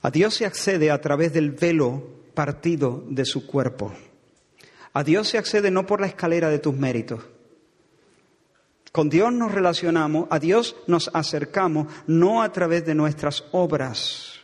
A 0.02 0.12
Dios 0.12 0.36
se 0.36 0.46
accede 0.46 0.92
a 0.92 1.02
través 1.02 1.34
del 1.34 1.52
velo 1.52 2.04
partido 2.34 3.04
de 3.10 3.26
su 3.26 3.48
cuerpo. 3.48 3.94
A 4.94 5.04
Dios 5.04 5.28
se 5.28 5.38
accede 5.38 5.72
no 5.72 5.86
por 5.86 6.00
la 6.00 6.08
escalera 6.08 6.50
de 6.50 6.60
tus 6.60 6.76
méritos. 6.76 7.22
Con 8.92 9.10
Dios 9.10 9.34
nos 9.34 9.52
relacionamos, 9.52 10.28
a 10.30 10.40
Dios 10.40 10.76
nos 10.88 11.10
acercamos 11.14 11.88
no 12.08 12.42
a 12.42 12.52
través 12.52 12.86
de 12.86 12.96
nuestras 12.96 13.44
obras 13.52 14.37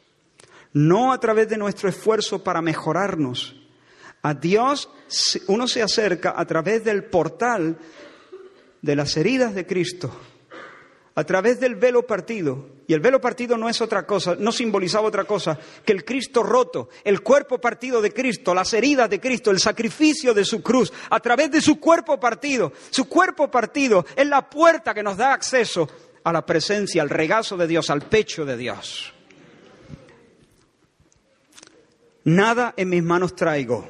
no 0.74 1.14
a 1.14 1.20
través 1.20 1.48
de 1.48 1.58
nuestro 1.58 1.88
esfuerzo 1.88 2.44
para 2.44 2.62
mejorarnos. 2.62 3.56
A 4.22 4.34
Dios 4.34 4.90
uno 5.48 5.68
se 5.68 5.82
acerca 5.82 6.34
a 6.36 6.46
través 6.46 6.84
del 6.84 7.04
portal 7.06 7.78
de 8.82 8.96
las 8.96 9.16
heridas 9.18 9.54
de 9.54 9.66
Cristo, 9.66 10.12
a 11.16 11.24
través 11.24 11.60
del 11.60 11.76
velo 11.76 12.06
partido. 12.06 12.74
Y 12.86 12.94
el 12.94 13.00
velo 13.00 13.22
partido 13.22 13.58
no 13.58 13.70
es 13.70 13.80
otra 13.80 14.06
cosa, 14.06 14.36
no 14.38 14.52
simbolizaba 14.52 15.08
otra 15.08 15.24
cosa 15.24 15.58
que 15.86 15.94
el 15.94 16.04
Cristo 16.04 16.44
roto, 16.44 16.90
el 17.04 17.22
cuerpo 17.22 17.60
partido 17.60 18.02
de 18.02 18.12
Cristo, 18.12 18.54
las 18.54 18.74
heridas 18.74 19.10
de 19.10 19.22
Cristo, 19.22 19.52
el 19.52 19.60
sacrificio 19.60 20.34
de 20.34 20.44
su 20.44 20.62
cruz, 20.62 20.92
a 21.10 21.20
través 21.20 21.52
de 21.52 21.62
su 21.62 21.80
cuerpo 21.80 22.20
partido. 22.20 22.74
Su 22.90 23.08
cuerpo 23.08 23.50
partido 23.50 24.06
es 24.16 24.28
la 24.28 24.50
puerta 24.50 24.94
que 24.94 25.04
nos 25.04 25.18
da 25.18 25.34
acceso 25.34 25.88
a 26.24 26.34
la 26.34 26.46
presencia, 26.46 27.02
al 27.02 27.10
regazo 27.10 27.56
de 27.56 27.68
Dios, 27.68 27.90
al 27.90 28.02
pecho 28.02 28.46
de 28.46 28.58
Dios. 28.58 29.13
Nada 32.24 32.74
en 32.78 32.90
mis 32.90 33.04
manos 33.04 33.36
traigo, 33.36 33.88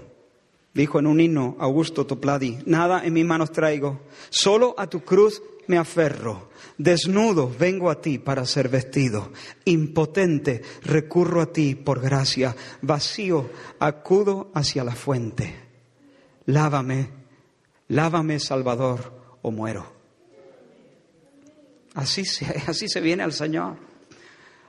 dijo 0.73 0.99
en 0.99 1.07
un 1.07 1.19
himno 1.19 1.55
Augusto 1.59 2.05
Topladi, 2.05 2.59
nada 2.65 3.05
en 3.05 3.13
mis 3.13 3.25
manos 3.25 3.51
traigo, 3.51 4.01
solo 4.29 4.73
a 4.77 4.87
tu 4.87 5.01
cruz 5.01 5.41
me 5.67 5.77
aferro. 5.77 6.49
Desnudo 6.77 7.49
vengo 7.49 7.89
a 7.89 8.01
ti 8.01 8.17
para 8.17 8.45
ser 8.45 8.69
vestido. 8.69 9.31
Impotente 9.65 10.61
recurro 10.81 11.41
a 11.41 11.53
ti 11.53 11.75
por 11.75 12.01
gracia. 12.01 12.55
Vacío 12.81 13.49
acudo 13.79 14.51
hacia 14.53 14.83
la 14.83 14.95
fuente. 14.95 15.53
Lávame, 16.45 17.09
lávame 17.89 18.39
Salvador 18.39 19.37
o 19.41 19.51
muero. 19.51 19.93
Así 21.93 22.25
se, 22.25 22.45
así 22.67 22.87
se 22.89 23.01
viene 23.01 23.23
al 23.23 23.33
Señor. 23.33 23.92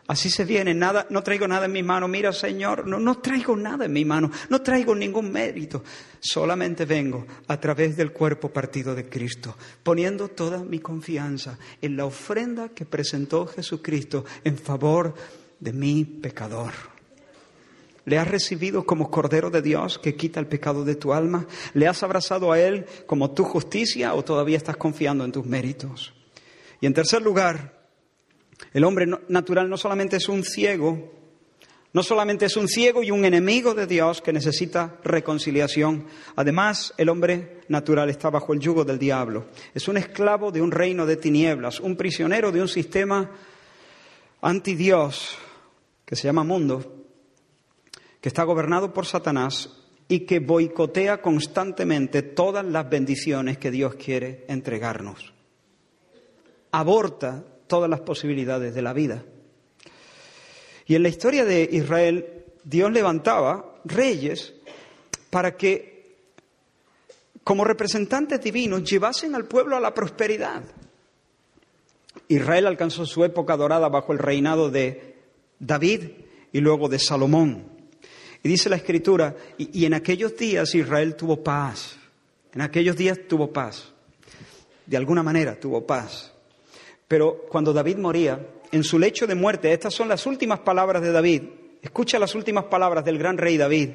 Así 0.07 0.29
se 0.29 0.45
viene, 0.45 0.75
no 0.75 1.23
traigo 1.23 1.49
nada 1.49 1.65
en 1.65 1.73
mi 1.73 1.83
mano. 1.83 2.09
Mira, 2.09 2.31
Señor, 2.33 2.87
no, 2.87 2.99
no 2.99 3.19
traigo 3.19 3.57
nada 3.57 3.87
en 3.87 3.93
mi 3.93 4.05
mano, 4.05 4.31
no 4.51 4.61
traigo 4.61 4.95
ningún 4.95 5.33
mérito. 5.33 5.83
Solamente 6.21 6.85
vengo 6.85 7.27
a 7.49 7.59
través 7.59 7.97
del 7.97 8.13
cuerpo 8.13 8.51
partido 8.51 8.95
de 8.95 9.09
Cristo, 9.09 9.57
poniendo 9.83 10.29
toda 10.29 10.63
mi 10.63 10.79
confianza 10.79 11.59
en 11.81 11.97
la 11.97 12.05
ofrenda 12.05 12.69
que 12.69 12.85
presentó 12.85 13.47
Jesucristo 13.47 14.27
en 14.45 14.59
favor 14.59 15.15
de 15.59 15.73
mi 15.73 16.05
pecador. 16.05 16.73
¿Le 18.05 18.19
has 18.19 18.29
recibido 18.29 18.85
como 18.85 19.11
Cordero 19.11 19.49
de 19.49 19.63
Dios 19.63 19.99
que 19.99 20.15
quita 20.15 20.39
el 20.39 20.47
pecado 20.47 20.85
de 20.85 20.97
tu 20.97 21.15
alma? 21.15 21.47
¿Le 21.73 21.89
has 21.89 22.03
abrazado 22.03 22.53
a 22.53 22.61
Él 22.61 22.85
como 23.07 23.31
tu 23.31 23.45
justicia 23.45 24.13
o 24.13 24.23
todavía 24.23 24.59
estás 24.59 24.77
confiando 24.77 25.25
en 25.25 25.33
tus 25.33 25.47
méritos? 25.47 26.13
Y 26.83 26.87
en 26.87 26.93
tercer 26.93 27.23
lugar, 27.23 27.84
el 28.73 28.85
hombre 28.85 29.07
natural 29.29 29.69
no 29.69 29.77
solamente 29.77 30.17
es 30.17 30.29
un 30.29 30.45
ciego, 30.45 31.13
no 31.93 32.03
solamente 32.03 32.47
es 32.47 32.57
un 32.57 32.67
ciego 32.67 33.05
y 33.05 33.13
un 33.13 33.25
enemigo 33.25 33.73
de 33.73 33.87
Dios 33.87 34.21
que 34.21 34.33
necesita 34.33 34.99
reconciliación, 35.05 36.07
además 36.35 36.93
el 36.99 37.09
hombre 37.09 37.61
natural 37.69 38.11
está 38.11 38.31
bajo 38.31 38.53
el 38.53 38.59
yugo 38.59 38.85
del 38.85 38.99
diablo. 38.99 39.47
Es 39.73 39.87
un 39.87 39.97
esclavo 39.97 40.51
de 40.51 40.61
un 40.61 40.73
reino 40.73 41.07
de 41.07 41.17
tinieblas, 41.17 41.79
un 41.79 41.97
prisionero 41.97 42.51
de 42.51 42.61
un 42.61 42.69
sistema 42.69 43.31
anti 44.43 44.75
Dios 44.75 45.39
que 46.05 46.17
se 46.17 46.25
llama 46.25 46.43
mundo, 46.43 47.07
que 48.21 48.29
está 48.29 48.43
gobernado 48.43 48.93
por 48.93 49.07
Satanás 49.07 49.71
y 50.09 50.21
que 50.21 50.41
boicotea 50.41 51.23
constantemente 51.23 52.23
todas 52.23 52.65
las 52.65 52.91
bendiciones 52.91 53.59
que 53.59 53.71
Dios 53.71 53.95
quiere 53.95 54.45
entregarnos. 54.49 55.33
Aborta 56.73 57.45
todas 57.75 57.91
las 57.91 58.03
posibilidades 58.03 58.73
de 58.73 58.83
la 58.83 58.93
vida. 58.93 59.25
Y 60.87 60.95
en 60.95 61.03
la 61.03 61.09
historia 61.09 61.45
de 61.45 61.69
Israel, 61.73 62.45
Dios 62.63 62.93
levantaba 62.93 63.81
reyes 63.85 64.55
para 65.29 65.57
que, 65.57 66.15
como 67.43 67.65
representantes 67.65 68.41
divinos, 68.41 68.89
llevasen 68.89 69.35
al 69.35 69.47
pueblo 69.47 69.77
a 69.77 69.81
la 69.81 69.93
prosperidad. 69.93 70.63
Israel 72.29 72.69
alcanzó 72.69 73.07
su 73.07 73.25
época 73.25 73.57
dorada 73.57 73.89
bajo 73.89 74.13
el 74.13 74.21
reinado 74.21 74.71
de 74.71 75.17
David 75.59 76.11
y 76.53 76.61
luego 76.61 76.89
de 76.89 77.01
Salomón. 77.01 77.65
Y 78.45 78.49
dice 78.49 78.69
la 78.69 78.77
escritura, 78.77 79.35
y, 79.59 79.81
y 79.81 79.85
en 79.85 79.95
aquellos 79.95 80.37
días 80.37 80.77
Israel 80.77 81.17
tuvo 81.17 81.43
paz, 81.43 81.97
en 82.53 82.61
aquellos 82.61 82.97
días 82.97 83.19
tuvo 83.27 83.53
paz, 83.53 83.93
de 84.87 84.97
alguna 84.97 85.25
manera 85.25 85.59
tuvo 85.59 85.85
paz. 85.85 86.34
Pero 87.15 87.47
cuando 87.49 87.73
David 87.73 87.99
moría, 87.99 88.45
en 88.73 88.83
su 88.83 88.99
lecho 88.99 89.25
de 89.25 89.37
muerte, 89.37 89.73
estas 89.73 89.95
son 89.95 90.09
las 90.09 90.27
últimas 90.27 90.59
palabras 90.59 91.01
de 91.01 91.13
David. 91.13 91.43
Escucha 91.81 92.19
las 92.19 92.35
últimas 92.35 92.65
palabras 92.65 93.05
del 93.05 93.19
gran 93.19 93.39
rey 93.39 93.57
David. 93.57 93.91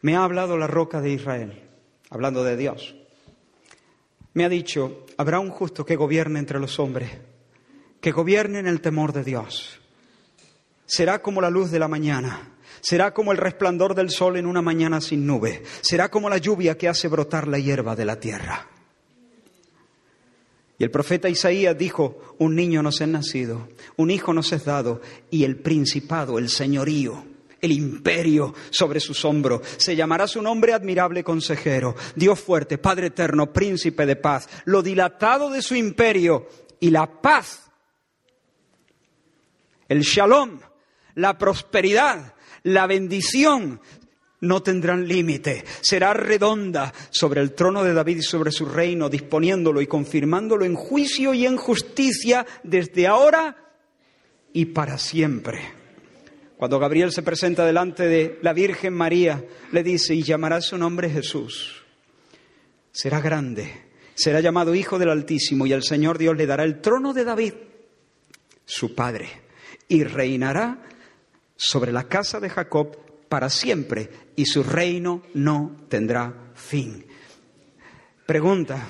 Me 0.00 0.16
ha 0.16 0.24
hablado 0.24 0.58
la 0.58 0.66
roca 0.66 1.00
de 1.00 1.12
Israel, 1.12 1.62
hablando 2.10 2.42
de 2.42 2.56
Dios. 2.56 2.96
Me 4.34 4.44
ha 4.44 4.48
dicho, 4.48 5.06
habrá 5.18 5.38
un 5.38 5.50
justo 5.50 5.86
que 5.86 5.94
gobierne 5.94 6.40
entre 6.40 6.58
los 6.58 6.80
hombres, 6.80 7.12
que 8.00 8.10
gobierne 8.10 8.58
en 8.58 8.66
el 8.66 8.80
temor 8.80 9.12
de 9.12 9.22
Dios. 9.22 9.78
será 10.84 11.22
como 11.22 11.40
la 11.40 11.48
luz 11.48 11.70
de 11.70 11.78
la 11.78 11.86
mañana. 11.86 12.56
Será 12.80 13.14
como 13.14 13.30
el 13.30 13.38
resplandor 13.38 13.94
del 13.94 14.10
sol 14.10 14.36
en 14.36 14.46
una 14.46 14.62
mañana 14.62 15.00
sin 15.00 15.28
nube. 15.28 15.62
Será 15.80 16.10
como 16.10 16.28
la 16.28 16.38
lluvia 16.38 16.76
que 16.76 16.88
hace 16.88 17.06
brotar 17.06 17.46
la 17.46 17.60
hierba 17.60 17.94
de 17.94 18.04
la 18.04 18.18
tierra. 18.18 18.66
Y 20.82 20.84
el 20.84 20.90
profeta 20.90 21.28
Isaías 21.28 21.78
dijo, 21.78 22.34
un 22.38 22.56
niño 22.56 22.82
nos 22.82 23.00
es 23.00 23.06
nacido, 23.06 23.68
un 23.94 24.10
hijo 24.10 24.34
nos 24.34 24.50
es 24.50 24.64
dado, 24.64 25.00
y 25.30 25.44
el 25.44 25.54
principado, 25.54 26.40
el 26.40 26.48
señorío, 26.48 27.24
el 27.60 27.70
imperio 27.70 28.52
sobre 28.70 28.98
sus 28.98 29.24
hombros. 29.24 29.60
Se 29.76 29.94
llamará 29.94 30.26
su 30.26 30.42
nombre 30.42 30.72
admirable 30.72 31.22
consejero, 31.22 31.94
Dios 32.16 32.40
fuerte, 32.40 32.78
Padre 32.78 33.06
eterno, 33.06 33.52
príncipe 33.52 34.06
de 34.06 34.16
paz. 34.16 34.48
Lo 34.64 34.82
dilatado 34.82 35.50
de 35.50 35.62
su 35.62 35.76
imperio 35.76 36.48
y 36.80 36.90
la 36.90 37.22
paz, 37.22 37.70
el 39.88 40.00
shalom, 40.00 40.58
la 41.14 41.38
prosperidad, 41.38 42.34
la 42.64 42.88
bendición 42.88 43.80
no 44.42 44.62
tendrán 44.62 45.08
límite. 45.08 45.64
Será 45.80 46.12
redonda 46.12 46.92
sobre 47.10 47.40
el 47.40 47.52
trono 47.52 47.82
de 47.82 47.94
David 47.94 48.18
y 48.18 48.22
sobre 48.22 48.52
su 48.52 48.66
reino, 48.66 49.08
disponiéndolo 49.08 49.80
y 49.80 49.86
confirmándolo 49.86 50.64
en 50.64 50.74
juicio 50.74 51.32
y 51.32 51.46
en 51.46 51.56
justicia 51.56 52.46
desde 52.62 53.06
ahora 53.06 53.56
y 54.52 54.66
para 54.66 54.98
siempre. 54.98 55.60
Cuando 56.56 56.78
Gabriel 56.78 57.12
se 57.12 57.22
presenta 57.22 57.64
delante 57.64 58.06
de 58.06 58.38
la 58.42 58.52
Virgen 58.52 58.94
María, 58.94 59.44
le 59.72 59.82
dice, 59.82 60.14
y 60.14 60.22
llamará 60.22 60.60
su 60.60 60.76
nombre 60.76 61.08
Jesús. 61.10 61.82
Será 62.92 63.20
grande, 63.20 63.72
será 64.14 64.40
llamado 64.40 64.74
Hijo 64.74 64.98
del 64.98 65.10
Altísimo, 65.10 65.66
y 65.66 65.72
el 65.72 65.82
Señor 65.82 66.18
Dios 66.18 66.36
le 66.36 66.46
dará 66.46 66.64
el 66.64 66.80
trono 66.80 67.14
de 67.14 67.24
David, 67.24 67.54
su 68.64 68.94
padre, 68.94 69.28
y 69.88 70.04
reinará 70.04 70.78
sobre 71.56 71.90
la 71.90 72.08
casa 72.08 72.38
de 72.38 72.50
Jacob 72.50 72.96
para 73.28 73.48
siempre 73.48 74.10
y 74.36 74.46
su 74.46 74.62
reino 74.62 75.22
no 75.34 75.84
tendrá 75.88 76.52
fin. 76.54 77.04
Pregunta, 78.26 78.86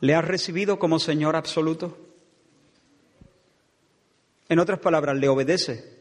¿le 0.00 0.14
has 0.14 0.24
recibido 0.24 0.78
como 0.78 0.98
Señor 0.98 1.36
absoluto? 1.36 1.98
En 4.48 4.58
otras 4.58 4.78
palabras, 4.78 5.16
¿le 5.16 5.28
obedece? 5.28 5.96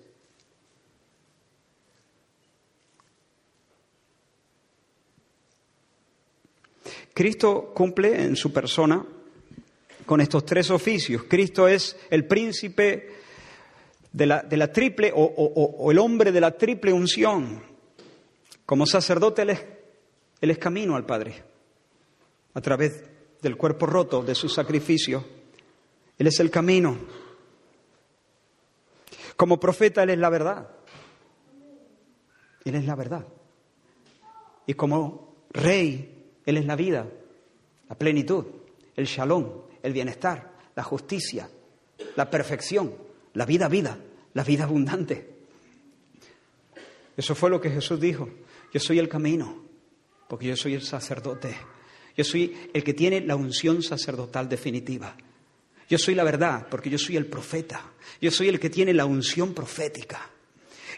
Cristo 7.14 7.72
cumple 7.74 8.24
en 8.24 8.36
su 8.36 8.52
persona 8.52 9.06
con 10.06 10.20
estos 10.20 10.46
tres 10.46 10.70
oficios. 10.70 11.24
Cristo 11.30 11.68
es 11.68 11.98
el 12.10 12.26
príncipe 12.26 13.10
de 14.12 14.26
la, 14.26 14.72
triple 14.72 15.12
o, 15.16 15.92
el 15.92 15.98
hombre 15.98 16.32
de 16.32 16.42
la 16.42 16.58
triple 16.58 16.94
unción. 16.94 17.75
Como 18.66 18.86
sacerdote 18.86 19.44
él 19.44 19.50
es, 20.50 20.58
camino 20.58 20.96
al 20.96 21.06
Padre 21.06 21.44
a 22.54 22.62
través 22.62 23.04
del 23.42 23.58
cuerpo 23.58 23.86
roto 23.86 24.24
de 24.24 24.34
su 24.34 24.50
sacrificio. 24.50 25.24
Él 26.18 26.28
es 26.28 26.40
el 26.40 26.50
camino. 26.50 26.98
Como 29.36 29.60
profeta 29.60 30.04
Él 30.04 30.12
es 30.12 30.18
la 30.18 30.30
verdad. 30.30 30.70
Él 32.64 32.76
es 32.76 32.86
la 32.86 32.96
verdad. 32.96 33.26
Y 34.66 34.74
como 34.74 35.36
rey 35.52 36.32
Él 36.46 36.58
es 36.58 36.66
la 36.66 36.76
vida, 36.76 37.08
la 37.90 37.96
plenitud, 37.96 38.46
el 38.96 39.06
shalom, 39.06 39.64
el 39.84 39.94
bienestar, 39.94 40.54
la 40.76 40.84
justicia, 40.84 41.50
la 42.16 42.30
perfección 42.30 43.06
la 43.36 43.46
vida 43.46 43.68
vida, 43.68 43.98
la 44.34 44.44
vida 44.44 44.64
abundante. 44.64 45.30
Eso 47.16 47.36
fue 47.36 47.50
lo 47.50 47.62
que 47.62 47.70
Jesús 47.70 48.00
dijo. 48.00 48.28
Yo 48.76 48.82
soy 48.82 49.00
el 49.00 49.08
camino, 49.08 49.64
porque 50.28 50.48
yo 50.48 50.58
soy 50.58 50.74
el 50.74 50.82
sacerdote. 50.82 51.56
Yo 52.18 52.26
soy 52.26 52.70
el 52.74 52.84
que 52.84 52.94
tiene 52.94 53.22
la 53.22 53.38
unción 53.38 53.82
sacerdotal 53.82 54.50
definitiva. 54.50 55.16
Yo 55.88 55.98
soy 55.98 56.14
la 56.14 56.26
verdad, 56.26 56.68
porque 56.70 56.90
yo 56.90 56.98
soy 56.98 57.16
el 57.16 57.26
profeta. 57.26 57.94
Yo 58.20 58.32
soy 58.32 58.50
el 58.50 58.60
que 58.60 58.70
tiene 58.70 58.94
la 58.94 59.06
unción 59.06 59.54
profética. 59.54 60.30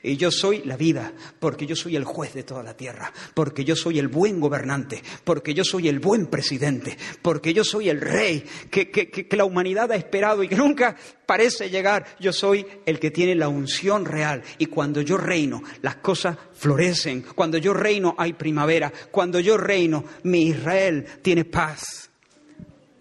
Y 0.03 0.17
yo 0.17 0.31
soy 0.31 0.63
la 0.63 0.77
vida, 0.77 1.13
porque 1.39 1.65
yo 1.65 1.75
soy 1.75 1.95
el 1.95 2.03
juez 2.03 2.33
de 2.33 2.43
toda 2.43 2.63
la 2.63 2.75
tierra, 2.75 3.11
porque 3.33 3.63
yo 3.63 3.75
soy 3.75 3.99
el 3.99 4.07
buen 4.07 4.39
gobernante, 4.39 5.01
porque 5.23 5.53
yo 5.53 5.63
soy 5.63 5.87
el 5.87 5.99
buen 5.99 6.27
presidente, 6.27 6.97
porque 7.21 7.53
yo 7.53 7.63
soy 7.63 7.89
el 7.89 8.01
rey 8.01 8.43
que, 8.69 8.89
que, 8.89 9.27
la 9.37 9.45
humanidad 9.45 9.91
ha 9.91 9.95
esperado 9.95 10.43
y 10.43 10.47
que 10.47 10.55
nunca 10.55 10.95
parece 11.25 11.69
llegar. 11.69 12.05
Yo 12.19 12.33
soy 12.33 12.65
el 12.85 12.99
que 12.99 13.11
tiene 13.11 13.35
la 13.35 13.49
unción 13.49 14.05
real. 14.05 14.43
Y 14.57 14.67
cuando 14.67 15.01
yo 15.01 15.17
reino, 15.17 15.61
las 15.81 15.97
cosas 15.97 16.37
florecen. 16.53 17.23
Cuando 17.35 17.57
yo 17.57 17.73
reino, 17.73 18.15
hay 18.17 18.33
primavera. 18.33 18.91
Cuando 19.11 19.39
yo 19.39 19.57
reino, 19.57 20.03
mi 20.23 20.43
Israel 20.47 21.05
tiene 21.21 21.45
paz, 21.45 22.09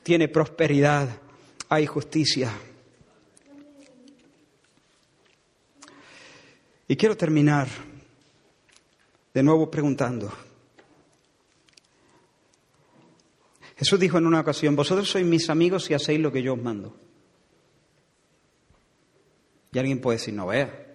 tiene 0.02 0.28
prosperidad, 0.28 1.08
hay 1.68 1.86
justicia. 1.86 2.52
Y 6.88 6.96
quiero 6.96 7.16
terminar 7.16 7.68
de 9.34 9.42
nuevo 9.42 9.70
preguntando. 9.70 10.32
Jesús 13.76 14.00
dijo 14.00 14.18
en 14.18 14.26
una 14.26 14.40
ocasión, 14.40 14.74
vosotros 14.74 15.10
sois 15.10 15.26
mis 15.26 15.50
amigos 15.50 15.90
y 15.90 15.94
hacéis 15.94 16.20
lo 16.20 16.32
que 16.32 16.42
yo 16.42 16.54
os 16.54 16.62
mando. 16.62 16.96
Y 19.72 19.78
alguien 19.78 20.00
puede 20.00 20.16
decir, 20.18 20.32
no 20.32 20.46
vea. 20.46 20.86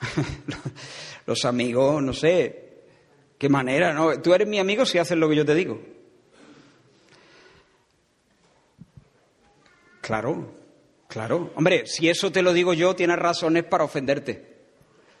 Los 1.26 1.44
amigos, 1.44 2.02
no 2.02 2.12
sé, 2.12 2.82
qué 3.38 3.48
manera, 3.48 3.92
¿no? 3.92 4.20
Tú 4.20 4.34
eres 4.34 4.48
mi 4.48 4.58
amigo 4.58 4.84
si 4.84 4.98
haces 4.98 5.16
lo 5.16 5.28
que 5.28 5.36
yo 5.36 5.44
te 5.44 5.54
digo. 5.54 5.80
Claro, 10.00 10.55
Claro, 11.16 11.50
hombre, 11.54 11.86
si 11.86 12.10
eso 12.10 12.30
te 12.30 12.42
lo 12.42 12.52
digo 12.52 12.74
yo, 12.74 12.94
tienes 12.94 13.16
razones 13.16 13.64
para 13.64 13.84
ofenderte. 13.84 14.56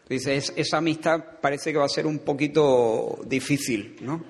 Dices, 0.06 0.52
esa 0.54 0.76
amistad 0.76 1.40
parece 1.40 1.72
que 1.72 1.78
va 1.78 1.86
a 1.86 1.88
ser 1.88 2.06
un 2.06 2.18
poquito 2.18 3.20
difícil, 3.24 3.96
¿no? 4.02 4.22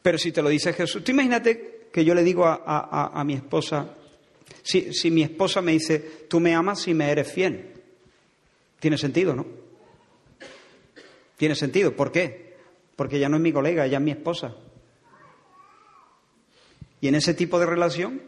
Pero 0.00 0.16
si 0.16 0.30
te 0.30 0.40
lo 0.40 0.48
dice 0.48 0.72
Jesús, 0.72 1.02
tú 1.02 1.10
imagínate 1.10 1.88
que 1.92 2.04
yo 2.04 2.14
le 2.14 2.22
digo 2.22 2.44
a, 2.46 3.20
mi 3.26 3.34
esposa, 3.34 3.96
si, 4.62 4.94
si 4.94 5.10
mi 5.10 5.24
esposa 5.24 5.60
me 5.60 5.72
dice, 5.72 5.98
tú 6.28 6.38
me 6.38 6.54
amas 6.54 6.86
y 6.86 6.94
me 6.94 7.10
eres 7.10 7.32
fiel, 7.32 7.72
tiene 8.78 8.96
sentido, 8.96 9.34
¿no? 9.34 9.44
Tiene 11.36 11.56
sentido, 11.56 11.96
¿por 11.96 12.12
qué? 12.12 12.58
Porque 12.94 13.16
ella 13.16 13.28
no 13.28 13.38
es 13.38 13.42
mi 13.42 13.52
colega, 13.52 13.86
ella 13.86 13.98
es 13.98 14.04
mi 14.04 14.12
esposa. 14.12 14.54
Y 17.00 17.08
en 17.08 17.16
ese 17.16 17.34
tipo 17.34 17.58
de 17.58 17.66
relación, 17.66 18.22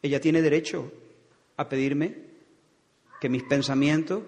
ella 0.00 0.22
tiene 0.22 0.40
derecho 0.40 0.90
a 1.58 1.68
pedirme 1.68 2.16
que 3.20 3.28
mis 3.28 3.42
pensamientos, 3.42 4.22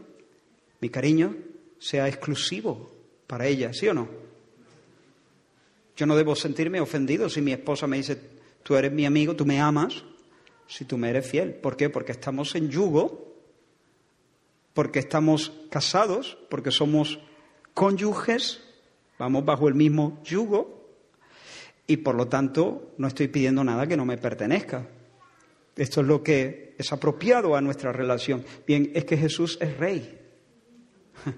mi 0.81 0.91
cariño, 0.91 1.35
sea 1.79 2.09
exclusivo 2.09 2.93
para 3.27 3.47
ella, 3.47 3.73
¿sí 3.73 3.89
o 3.89 3.95
no? 3.95 4.09
Yo 5.97 6.07
no 6.07 6.17
debo 6.17 6.35
sentirme 6.35 6.81
ofendido 6.81 7.29
si 7.29 7.41
mi 7.41 7.53
esposa 7.53 7.87
me 7.87 7.97
dice, 7.97 8.21
tú 8.63 8.75
eres 8.77 8.93
mi 8.93 9.07
amigo, 9.07 9.37
tú 9.37 9.47
me 9.47 9.61
amas, 9.61 10.05
si 10.67 10.85
tú 10.85 10.99
me 10.99 11.11
eres 11.11 11.27
fiel. 11.27 11.55
¿Por 11.55 11.77
qué? 11.77 11.89
Porque 11.89 12.13
estamos 12.13 12.55
en 12.55 12.69
yugo, 12.69 13.35
porque 14.75 14.99
estamos 14.99 15.53
casados, 15.71 16.37
porque 16.49 16.71
somos 16.71 17.21
cónyuges, 17.75 18.63
vamos 19.19 19.45
bajo 19.45 19.69
el 19.69 19.75
mismo 19.75 20.21
yugo, 20.25 20.89
y 21.87 21.99
por 21.99 22.15
lo 22.15 22.29
tanto 22.29 22.93
no 22.99 23.07
estoy 23.07 23.29
pidiendo 23.29 23.63
nada 23.63 23.87
que 23.87 23.97
no 23.97 24.05
me 24.05 24.19
pertenezca. 24.19 24.89
Esto 25.77 26.01
es 26.01 26.07
lo 26.07 26.23
que 26.23 26.75
es 26.79 26.93
apropiado 26.93 27.55
a 27.55 27.61
nuestra 27.61 27.93
relación. 27.93 28.45
Bien, 28.67 28.91
es 28.95 29.05
que 29.05 29.17
Jesús 29.17 29.59
es 29.61 29.77
rey. 29.77 30.19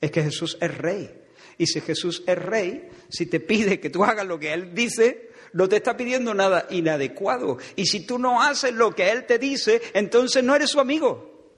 Es 0.00 0.10
que 0.10 0.22
Jesús 0.22 0.58
es 0.60 0.76
rey. 0.76 1.10
Y 1.56 1.66
si 1.66 1.80
Jesús 1.80 2.22
es 2.26 2.38
rey, 2.38 2.90
si 3.08 3.24
te 3.24 3.40
pide 3.40 3.80
que 3.80 3.88
tú 3.88 4.04
hagas 4.04 4.26
lo 4.26 4.38
que 4.38 4.52
Él 4.52 4.74
dice, 4.74 5.30
no 5.54 5.68
te 5.68 5.76
está 5.76 5.96
pidiendo 5.96 6.34
nada 6.34 6.66
inadecuado. 6.68 7.58
Y 7.74 7.86
si 7.86 8.04
tú 8.04 8.18
no 8.18 8.42
haces 8.42 8.74
lo 8.74 8.94
que 8.94 9.10
Él 9.10 9.24
te 9.24 9.38
dice, 9.38 9.80
entonces 9.94 10.44
no 10.44 10.54
eres 10.54 10.70
su 10.70 10.80
amigo. 10.80 11.52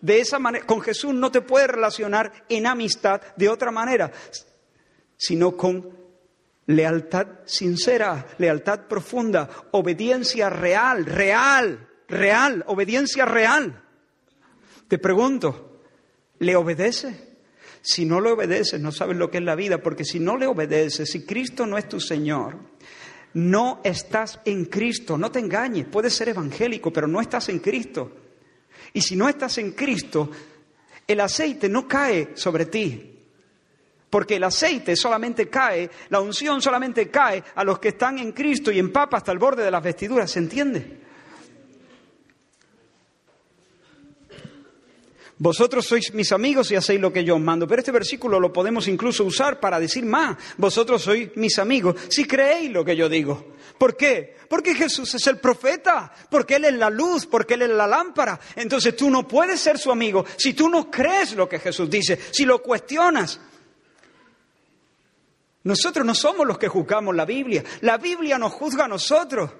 De 0.00 0.20
esa 0.20 0.38
manera, 0.38 0.66
con 0.66 0.80
Jesús 0.82 1.14
no 1.14 1.32
te 1.32 1.40
puedes 1.40 1.68
relacionar 1.68 2.44
en 2.48 2.66
amistad 2.66 3.22
de 3.36 3.48
otra 3.48 3.70
manera, 3.70 4.12
sino 5.16 5.56
con 5.56 6.01
lealtad 6.72 7.26
sincera, 7.44 8.26
lealtad 8.38 8.86
profunda, 8.88 9.48
obediencia 9.72 10.50
real, 10.50 11.04
real, 11.04 11.88
real, 12.08 12.64
obediencia 12.66 13.24
real. 13.24 13.82
Te 14.88 14.98
pregunto, 14.98 15.80
¿le 16.38 16.56
obedece? 16.56 17.32
Si 17.80 18.04
no 18.04 18.20
le 18.20 18.30
obedeces, 18.30 18.80
no 18.80 18.92
sabes 18.92 19.16
lo 19.16 19.30
que 19.30 19.38
es 19.38 19.44
la 19.44 19.54
vida, 19.56 19.78
porque 19.78 20.04
si 20.04 20.20
no 20.20 20.36
le 20.36 20.46
obedeces, 20.46 21.10
si 21.10 21.24
Cristo 21.24 21.66
no 21.66 21.78
es 21.78 21.88
tu 21.88 22.00
Señor, 22.00 22.72
No 23.34 23.80
estás 23.82 24.40
en 24.44 24.66
Cristo, 24.66 25.16
no 25.16 25.30
te 25.30 25.38
engañes, 25.38 25.86
puedes 25.86 26.12
ser 26.12 26.28
evangélico, 26.28 26.92
pero 26.92 27.06
no 27.06 27.20
estás 27.20 27.48
en 27.48 27.60
Cristo. 27.60 28.12
Y 28.92 29.00
si 29.00 29.16
no 29.16 29.26
estás 29.28 29.56
en 29.56 29.72
Cristo, 29.72 30.30
el 31.06 31.20
aceite 31.20 31.68
no 31.68 31.88
cae 31.88 32.32
sobre 32.34 32.66
ti, 32.66 33.11
porque 34.12 34.36
el 34.36 34.44
aceite 34.44 34.94
solamente 34.94 35.48
cae, 35.48 35.88
la 36.10 36.20
unción 36.20 36.60
solamente 36.60 37.08
cae 37.08 37.42
a 37.54 37.64
los 37.64 37.78
que 37.78 37.88
están 37.88 38.18
en 38.18 38.32
Cristo 38.32 38.70
y 38.70 38.78
empapa 38.78 39.16
hasta 39.16 39.32
el 39.32 39.38
borde 39.38 39.64
de 39.64 39.70
las 39.70 39.82
vestiduras, 39.82 40.30
¿se 40.30 40.38
entiende? 40.38 41.00
Vosotros 45.38 45.86
sois 45.86 46.12
mis 46.12 46.30
amigos 46.30 46.70
y 46.70 46.76
hacéis 46.76 47.00
lo 47.00 47.10
que 47.10 47.24
yo 47.24 47.36
os 47.36 47.40
mando. 47.40 47.66
Pero 47.66 47.80
este 47.80 47.90
versículo 47.90 48.38
lo 48.38 48.52
podemos 48.52 48.86
incluso 48.86 49.24
usar 49.24 49.58
para 49.58 49.80
decir 49.80 50.04
más. 50.04 50.36
Vosotros 50.58 51.00
sois 51.00 51.30
mis 51.36 51.58
amigos 51.58 51.96
si 52.10 52.26
creéis 52.26 52.70
lo 52.70 52.84
que 52.84 52.94
yo 52.94 53.08
digo. 53.08 53.54
¿Por 53.78 53.96
qué? 53.96 54.36
Porque 54.46 54.74
Jesús 54.74 55.14
es 55.14 55.26
el 55.26 55.38
profeta, 55.38 56.12
porque 56.30 56.56
Él 56.56 56.66
es 56.66 56.74
la 56.74 56.90
luz, 56.90 57.24
porque 57.24 57.54
Él 57.54 57.62
es 57.62 57.70
la 57.70 57.86
lámpara. 57.86 58.38
Entonces 58.56 58.94
tú 58.94 59.08
no 59.08 59.26
puedes 59.26 59.58
ser 59.58 59.78
su 59.78 59.90
amigo 59.90 60.22
si 60.36 60.52
tú 60.52 60.68
no 60.68 60.90
crees 60.90 61.32
lo 61.32 61.48
que 61.48 61.58
Jesús 61.58 61.88
dice, 61.88 62.18
si 62.30 62.44
lo 62.44 62.62
cuestionas. 62.62 63.40
Nosotros 65.64 66.04
no 66.04 66.14
somos 66.14 66.46
los 66.46 66.58
que 66.58 66.68
juzgamos 66.68 67.14
la 67.14 67.24
Biblia, 67.24 67.62
la 67.82 67.98
Biblia 67.98 68.38
nos 68.38 68.52
juzga 68.52 68.86
a 68.86 68.88
nosotros. 68.88 69.50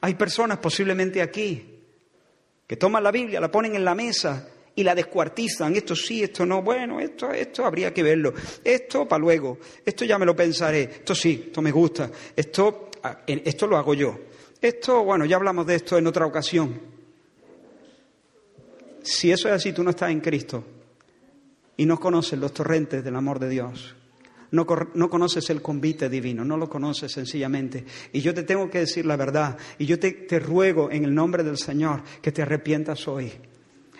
Hay 0.00 0.14
personas 0.14 0.58
posiblemente 0.58 1.22
aquí 1.22 1.74
que 2.66 2.76
toman 2.76 3.02
la 3.02 3.10
Biblia, 3.10 3.40
la 3.40 3.50
ponen 3.50 3.74
en 3.74 3.84
la 3.84 3.94
mesa 3.94 4.48
y 4.74 4.84
la 4.84 4.94
descuartizan. 4.94 5.74
Esto 5.74 5.96
sí, 5.96 6.22
esto 6.22 6.44
no. 6.44 6.62
Bueno, 6.62 7.00
esto, 7.00 7.30
esto 7.32 7.64
habría 7.64 7.92
que 7.92 8.02
verlo. 8.02 8.32
Esto 8.62 9.08
para 9.08 9.20
luego. 9.20 9.58
Esto 9.84 10.04
ya 10.04 10.18
me 10.18 10.26
lo 10.26 10.36
pensaré. 10.36 10.82
Esto 10.82 11.14
sí, 11.14 11.44
esto 11.46 11.62
me 11.62 11.72
gusta. 11.72 12.10
Esto, 12.36 12.90
ah, 13.02 13.22
esto 13.26 13.66
lo 13.66 13.76
hago 13.76 13.94
yo. 13.94 14.16
Esto, 14.60 15.02
bueno, 15.02 15.24
ya 15.24 15.36
hablamos 15.36 15.66
de 15.66 15.76
esto 15.76 15.98
en 15.98 16.06
otra 16.06 16.26
ocasión. 16.26 16.80
Si 19.02 19.32
eso 19.32 19.48
es 19.48 19.54
así, 19.54 19.72
tú 19.72 19.82
no 19.82 19.90
estás 19.90 20.10
en 20.10 20.20
Cristo 20.20 20.77
y 21.78 21.86
no 21.86 21.98
conoces 21.98 22.38
los 22.38 22.52
torrentes 22.52 23.02
del 23.02 23.16
amor 23.16 23.38
de 23.38 23.48
Dios. 23.48 23.94
No, 24.50 24.66
conoces 24.66 25.48
el 25.50 25.62
convite 25.62 26.08
divino, 26.08 26.44
no 26.44 26.56
lo 26.56 26.68
conoces 26.68 27.12
sencillamente. 27.12 27.84
Y 28.12 28.20
yo 28.20 28.34
te 28.34 28.42
tengo 28.42 28.68
que 28.68 28.80
decir 28.80 29.06
la 29.06 29.16
verdad. 29.16 29.56
Y 29.78 29.86
yo 29.86 29.98
te, 29.98 30.10
te 30.10 30.38
ruego 30.40 30.90
en 30.90 31.04
el 31.04 31.14
nombre 31.14 31.44
del 31.44 31.56
Señor 31.56 32.02
que 32.20 32.32
te 32.32 32.42
arrepientas 32.42 33.06
hoy. 33.06 33.32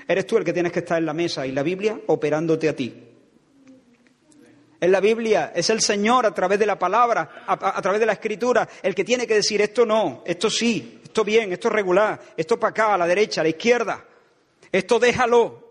Eres 0.09 0.27
tú 0.27 0.37
el 0.39 0.45
que 0.45 0.53
tienes 0.53 0.73
que 0.73 0.81
estar 0.81 0.99
en 0.99 1.07
la 1.07 1.13
mesa 1.13 1.47
y 1.47 1.53
la 1.53 1.63
Biblia 1.63 2.01
operándote 2.07 2.69
a 2.69 2.75
ti. 2.75 2.95
En 4.81 4.91
la 4.91 5.01
Biblia 5.01 5.53
es 5.55 5.71
el 5.71 5.81
Señor 5.81 6.27
a 6.27 6.35
través 6.35 6.59
de 6.59 6.67
la 6.67 6.79
palabra, 6.79 7.45
a, 7.47 7.83
través 7.83 8.01
de 8.01 8.07
la 8.07 8.13
escritura, 8.13 8.69
el 8.83 8.95
que 8.95 9.05
tiene 9.05 9.27
que 9.27 9.35
decir 9.35 9.61
esto 9.61 9.85
no, 9.85 10.23
esto 10.25 10.49
sí, 10.49 11.01
esto 11.03 11.25
bien, 11.25 11.53
esto 11.53 11.69
regular, 11.69 12.21
esto 12.37 12.59
para 12.59 12.71
acá, 12.71 12.95
a 12.95 12.99
la 12.99 13.07
derecha, 13.07 13.41
a 13.41 13.45
la 13.45 13.51
izquierda, 13.51 14.05
esto 14.71 14.99
déjalo, 15.01 15.68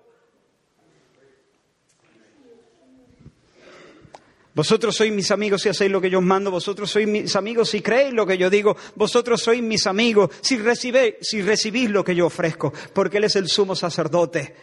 Vosotros 4.58 4.96
sois 4.96 5.14
mis 5.14 5.30
amigos 5.30 5.62
si 5.62 5.70
hacéis 5.70 5.92
lo 5.92 6.02
que 6.02 6.10
yo 6.10 6.18
os 6.18 6.26
mando, 6.26 6.50
vosotros 6.50 6.90
sois 6.90 7.08
mis 7.08 7.36
amigos 7.36 7.70
si 7.70 7.84
creéis 7.84 8.12
lo 8.12 8.26
que 8.26 8.40
yo 8.40 8.50
digo, 8.50 8.76
vosotros 8.96 9.40
sois 9.40 9.62
mis 9.62 9.86
amigos 9.86 10.32
si 10.42 10.58
recibéis, 10.58 11.18
si 11.22 11.44
recibís 11.44 11.92
lo 11.92 12.04
que 12.04 12.16
yo 12.16 12.26
ofrezco, 12.26 12.74
porque 12.92 13.18
Él 13.18 13.26
es 13.26 13.36
el 13.36 13.50
sumo 13.50 13.76
sacerdote 13.76 14.56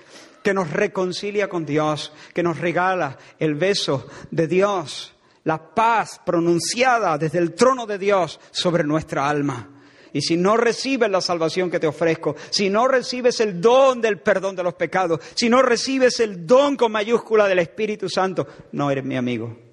que 0.42 0.52
nos 0.52 0.68
reconcilia 0.68 1.48
con 1.48 1.64
Dios, 1.64 2.12
que 2.34 2.42
nos 2.42 2.58
regala 2.58 3.16
el 3.38 3.54
beso 3.54 4.08
de 4.32 4.48
Dios, 4.48 5.14
la 5.44 5.72
paz 5.72 6.20
pronunciada 6.26 7.16
desde 7.16 7.38
el 7.38 7.54
trono 7.54 7.86
de 7.86 7.96
Dios 7.96 8.40
sobre 8.50 8.82
nuestra 8.82 9.28
alma. 9.28 9.70
Y 10.12 10.22
si 10.22 10.36
no 10.36 10.56
recibes 10.56 11.08
la 11.08 11.20
salvación 11.20 11.70
que 11.70 11.78
te 11.78 11.86
ofrezco, 11.86 12.34
si 12.50 12.68
no 12.68 12.88
recibes 12.88 13.38
el 13.38 13.60
don 13.60 14.00
del 14.00 14.18
perdón 14.18 14.56
de 14.56 14.64
los 14.64 14.74
pecados, 14.74 15.20
si 15.36 15.48
no 15.48 15.62
recibes 15.62 16.18
el 16.18 16.44
don 16.44 16.76
con 16.76 16.90
mayúscula 16.90 17.46
del 17.46 17.60
Espíritu 17.60 18.08
Santo, 18.08 18.44
no 18.72 18.90
eres 18.90 19.04
mi 19.04 19.16
amigo. 19.16 19.63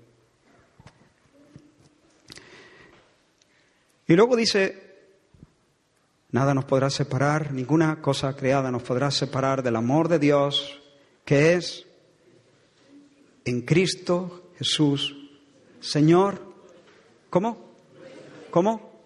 Y 4.12 4.16
luego 4.18 4.36
dice, 4.36 4.76
nada 6.32 6.53
nos 6.53 6.66
podrá 6.66 6.89
separar, 6.89 7.53
ninguna 7.53 8.01
cosa 8.01 8.36
creada 8.36 8.70
nos 8.70 8.84
podrá 8.84 9.09
separar 9.09 9.64
del 9.64 9.78
amor 9.78 10.09
de 10.09 10.20
Dios 10.20 10.82
que 11.24 11.53
es 11.53 11.88
en 13.45 13.62
Cristo 13.62 14.51
Jesús, 14.57 15.16
Señor. 15.80 16.41
¿Cómo? 17.30 17.72
¿Cómo? 18.49 18.99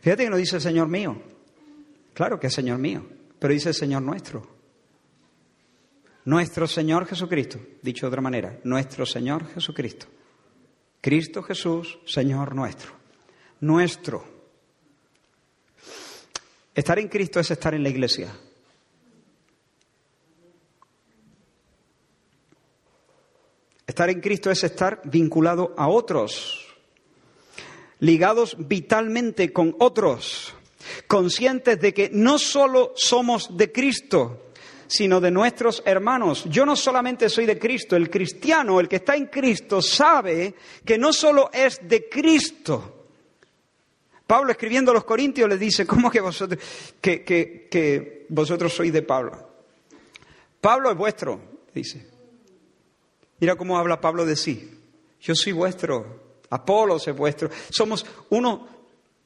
Fíjate 0.00 0.24
que 0.24 0.30
no 0.30 0.38
dice 0.38 0.58
Señor 0.58 0.88
mío. 0.88 1.20
Claro 2.14 2.40
que 2.40 2.46
es 2.46 2.54
Señor 2.54 2.78
mío, 2.78 3.04
pero 3.38 3.52
dice 3.52 3.74
Señor 3.74 4.00
nuestro. 4.00 4.48
Nuestro 6.24 6.66
Señor 6.66 7.04
Jesucristo, 7.04 7.60
dicho 7.82 8.06
de 8.06 8.08
otra 8.08 8.22
manera, 8.22 8.58
nuestro 8.64 9.04
Señor 9.04 9.52
Jesucristo. 9.52 10.06
Cristo 11.02 11.42
Jesús, 11.42 11.98
Señor 12.06 12.54
nuestro 12.54 13.03
nuestro. 13.60 14.24
Estar 16.74 16.98
en 16.98 17.08
Cristo 17.08 17.38
es 17.40 17.50
estar 17.50 17.74
en 17.74 17.82
la 17.82 17.88
iglesia. 17.88 18.34
Estar 23.86 24.10
en 24.10 24.20
Cristo 24.20 24.50
es 24.50 24.64
estar 24.64 25.02
vinculado 25.04 25.74
a 25.76 25.88
otros, 25.88 26.66
ligados 28.00 28.56
vitalmente 28.58 29.52
con 29.52 29.76
otros, 29.78 30.54
conscientes 31.06 31.80
de 31.80 31.94
que 31.94 32.10
no 32.12 32.38
solo 32.38 32.92
somos 32.96 33.56
de 33.56 33.70
Cristo, 33.70 34.50
sino 34.86 35.20
de 35.20 35.30
nuestros 35.30 35.82
hermanos. 35.86 36.44
Yo 36.46 36.66
no 36.66 36.76
solamente 36.76 37.28
soy 37.28 37.46
de 37.46 37.58
Cristo, 37.58 37.94
el 37.94 38.10
cristiano, 38.10 38.80
el 38.80 38.88
que 38.88 38.96
está 38.96 39.16
en 39.16 39.26
Cristo, 39.26 39.80
sabe 39.82 40.54
que 40.84 40.98
no 40.98 41.12
solo 41.12 41.50
es 41.52 41.78
de 41.86 42.08
Cristo, 42.08 42.93
Pablo 44.26 44.50
escribiendo 44.50 44.90
a 44.90 44.94
los 44.94 45.04
Corintios 45.04 45.48
les 45.48 45.60
dice, 45.60 45.86
¿cómo 45.86 46.10
que 46.10 46.20
vosotros, 46.20 46.62
sois 48.72 48.92
de 48.92 49.02
Pablo? 49.02 49.50
Pablo 50.60 50.90
es 50.90 50.96
vuestro, 50.96 51.40
dice. 51.74 52.08
Mira 53.38 53.56
cómo 53.56 53.78
habla 53.78 54.00
Pablo 54.00 54.24
de 54.24 54.36
sí. 54.36 54.70
Yo 55.20 55.34
soy 55.34 55.52
vuestro, 55.52 56.22
Apolos 56.50 57.06
es 57.06 57.16
vuestro. 57.16 57.50
Somos 57.68 58.06
uno, 58.30 58.68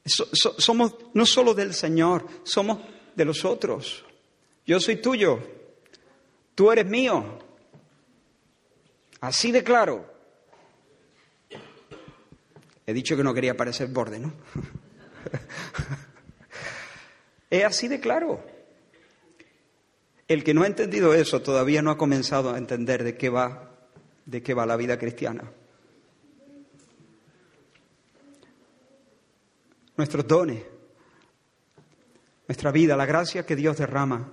somos 0.05 0.95
no 1.13 1.25
solo 1.25 1.53
del 1.53 1.73
Señor, 1.73 2.25
somos 2.43 2.79
de 3.15 3.25
los 3.25 3.45
otros. 3.45 4.03
Yo 4.65 4.79
soy 4.79 4.97
tuyo, 4.97 5.39
tú 6.55 6.71
eres 6.71 6.85
mío. 6.85 7.39
Así 9.21 9.51
de 9.51 9.63
claro. 9.63 10.05
He 12.85 12.93
dicho 12.93 13.15
que 13.15 13.23
no 13.23 13.33
quería 13.33 13.55
parecer 13.55 13.87
borde, 13.87 14.19
¿no? 14.19 14.33
es 17.49 17.63
así 17.63 17.87
de 17.87 17.99
claro. 17.99 18.43
El 20.27 20.43
que 20.43 20.53
no 20.53 20.63
ha 20.63 20.67
entendido 20.67 21.13
eso 21.13 21.41
todavía 21.41 21.81
no 21.81 21.89
ha 21.89 21.97
comenzado 21.97 22.53
a 22.53 22.57
entender 22.57 23.03
de 23.03 23.17
qué 23.17 23.29
va, 23.29 23.71
de 24.25 24.43
qué 24.43 24.53
va 24.53 24.65
la 24.65 24.77
vida 24.77 24.99
cristiana. 24.99 25.51
Nuestros 29.97 30.27
dones, 30.27 30.63
nuestra 32.47 32.71
vida, 32.71 32.95
la 32.95 33.07
gracia 33.07 33.45
que 33.45 33.55
Dios 33.55 33.77
derrama 33.77 34.31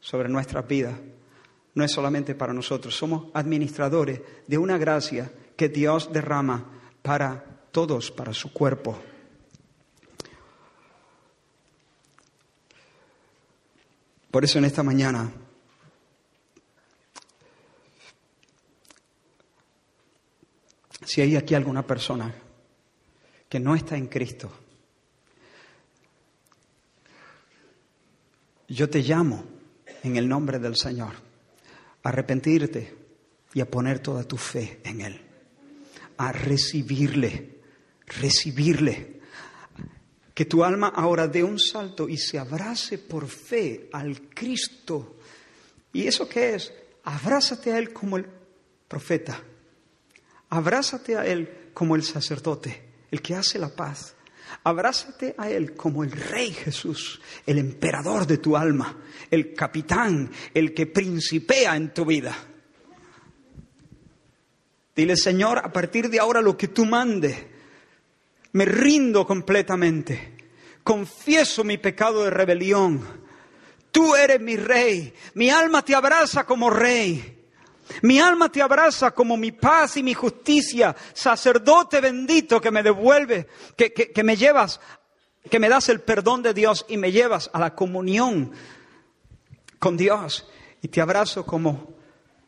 sobre 0.00 0.28
nuestras 0.28 0.66
vidas, 0.66 0.94
no 1.74 1.84
es 1.84 1.92
solamente 1.92 2.34
para 2.34 2.52
nosotros, 2.52 2.96
somos 2.96 3.28
administradores 3.32 4.20
de 4.46 4.58
una 4.58 4.78
gracia 4.78 5.30
que 5.56 5.68
Dios 5.68 6.12
derrama 6.12 6.66
para 7.02 7.44
todos, 7.70 8.10
para 8.10 8.34
su 8.34 8.52
cuerpo. 8.52 8.98
Por 14.30 14.44
eso 14.44 14.58
en 14.58 14.64
esta 14.64 14.82
mañana 14.82 15.32
si 21.04 21.20
hay 21.20 21.34
aquí 21.34 21.56
alguna 21.56 21.84
persona 21.84 22.32
que 23.48 23.58
no 23.58 23.74
está 23.74 23.96
en 23.96 24.06
Cristo, 24.06 24.48
yo 28.68 28.88
te 28.88 29.02
llamo 29.02 29.44
en 30.04 30.16
el 30.16 30.28
nombre 30.28 30.60
del 30.60 30.76
Señor 30.76 31.14
a 32.04 32.08
arrepentirte 32.08 32.96
y 33.52 33.60
a 33.60 33.68
poner 33.68 33.98
toda 33.98 34.22
tu 34.22 34.36
fe 34.36 34.80
en 34.84 35.00
Él, 35.00 35.20
a 36.16 36.30
recibirle, 36.30 37.58
recibirle 38.06 39.19
que 40.40 40.46
tu 40.46 40.64
alma 40.64 40.88
ahora 40.88 41.28
dé 41.28 41.44
un 41.44 41.58
salto 41.58 42.08
y 42.08 42.16
se 42.16 42.38
abrace 42.38 42.96
por 42.96 43.28
fe 43.28 43.90
al 43.92 44.30
Cristo. 44.30 45.16
¿Y 45.92 46.06
eso 46.06 46.26
qué 46.26 46.54
es? 46.54 46.72
Abrázate 47.04 47.74
a 47.74 47.78
Él 47.78 47.92
como 47.92 48.16
el 48.16 48.24
profeta. 48.88 49.38
Abrázate 50.48 51.18
a 51.18 51.26
Él 51.26 51.68
como 51.74 51.94
el 51.94 52.02
sacerdote, 52.02 52.82
el 53.10 53.20
que 53.20 53.34
hace 53.34 53.58
la 53.58 53.68
paz. 53.68 54.14
Abrázate 54.64 55.34
a 55.36 55.50
Él 55.50 55.74
como 55.74 56.04
el 56.04 56.10
Rey 56.10 56.52
Jesús, 56.52 57.20
el 57.44 57.58
emperador 57.58 58.26
de 58.26 58.38
tu 58.38 58.56
alma, 58.56 58.96
el 59.30 59.52
capitán, 59.52 60.30
el 60.54 60.72
que 60.72 60.86
principea 60.86 61.76
en 61.76 61.92
tu 61.92 62.06
vida. 62.06 62.34
Dile, 64.96 65.18
Señor, 65.18 65.58
a 65.58 65.70
partir 65.70 66.08
de 66.08 66.18
ahora 66.18 66.40
lo 66.40 66.56
que 66.56 66.68
tú 66.68 66.86
mandes, 66.86 67.36
me 68.52 68.64
rindo 68.64 69.26
completamente, 69.26 70.36
confieso 70.82 71.64
mi 71.64 71.78
pecado 71.78 72.24
de 72.24 72.30
rebelión. 72.30 73.20
Tú 73.90 74.14
eres 74.14 74.40
mi 74.40 74.56
rey, 74.56 75.12
mi 75.34 75.50
alma 75.50 75.84
te 75.84 75.94
abraza 75.94 76.44
como 76.44 76.70
rey. 76.70 77.36
Mi 78.02 78.20
alma 78.20 78.50
te 78.50 78.62
abraza 78.62 79.10
como 79.10 79.36
mi 79.36 79.52
paz 79.52 79.96
y 79.96 80.02
mi 80.02 80.14
justicia, 80.14 80.94
sacerdote 81.12 82.00
bendito 82.00 82.60
que 82.60 82.70
me 82.70 82.82
devuelve, 82.82 83.48
que, 83.76 83.92
que, 83.92 84.22
me 84.22 84.36
llevas, 84.36 84.80
que 85.50 85.58
me 85.58 85.68
das 85.68 85.88
el 85.88 86.00
perdón 86.00 86.42
de 86.42 86.54
Dios 86.54 86.86
y 86.88 86.96
me 86.96 87.10
llevas 87.10 87.50
a 87.52 87.58
la 87.58 87.74
comunión 87.74 88.52
con 89.78 89.96
Dios. 89.96 90.48
Y 90.82 90.88
te 90.88 91.00
abrazo 91.00 91.44
como 91.44 91.94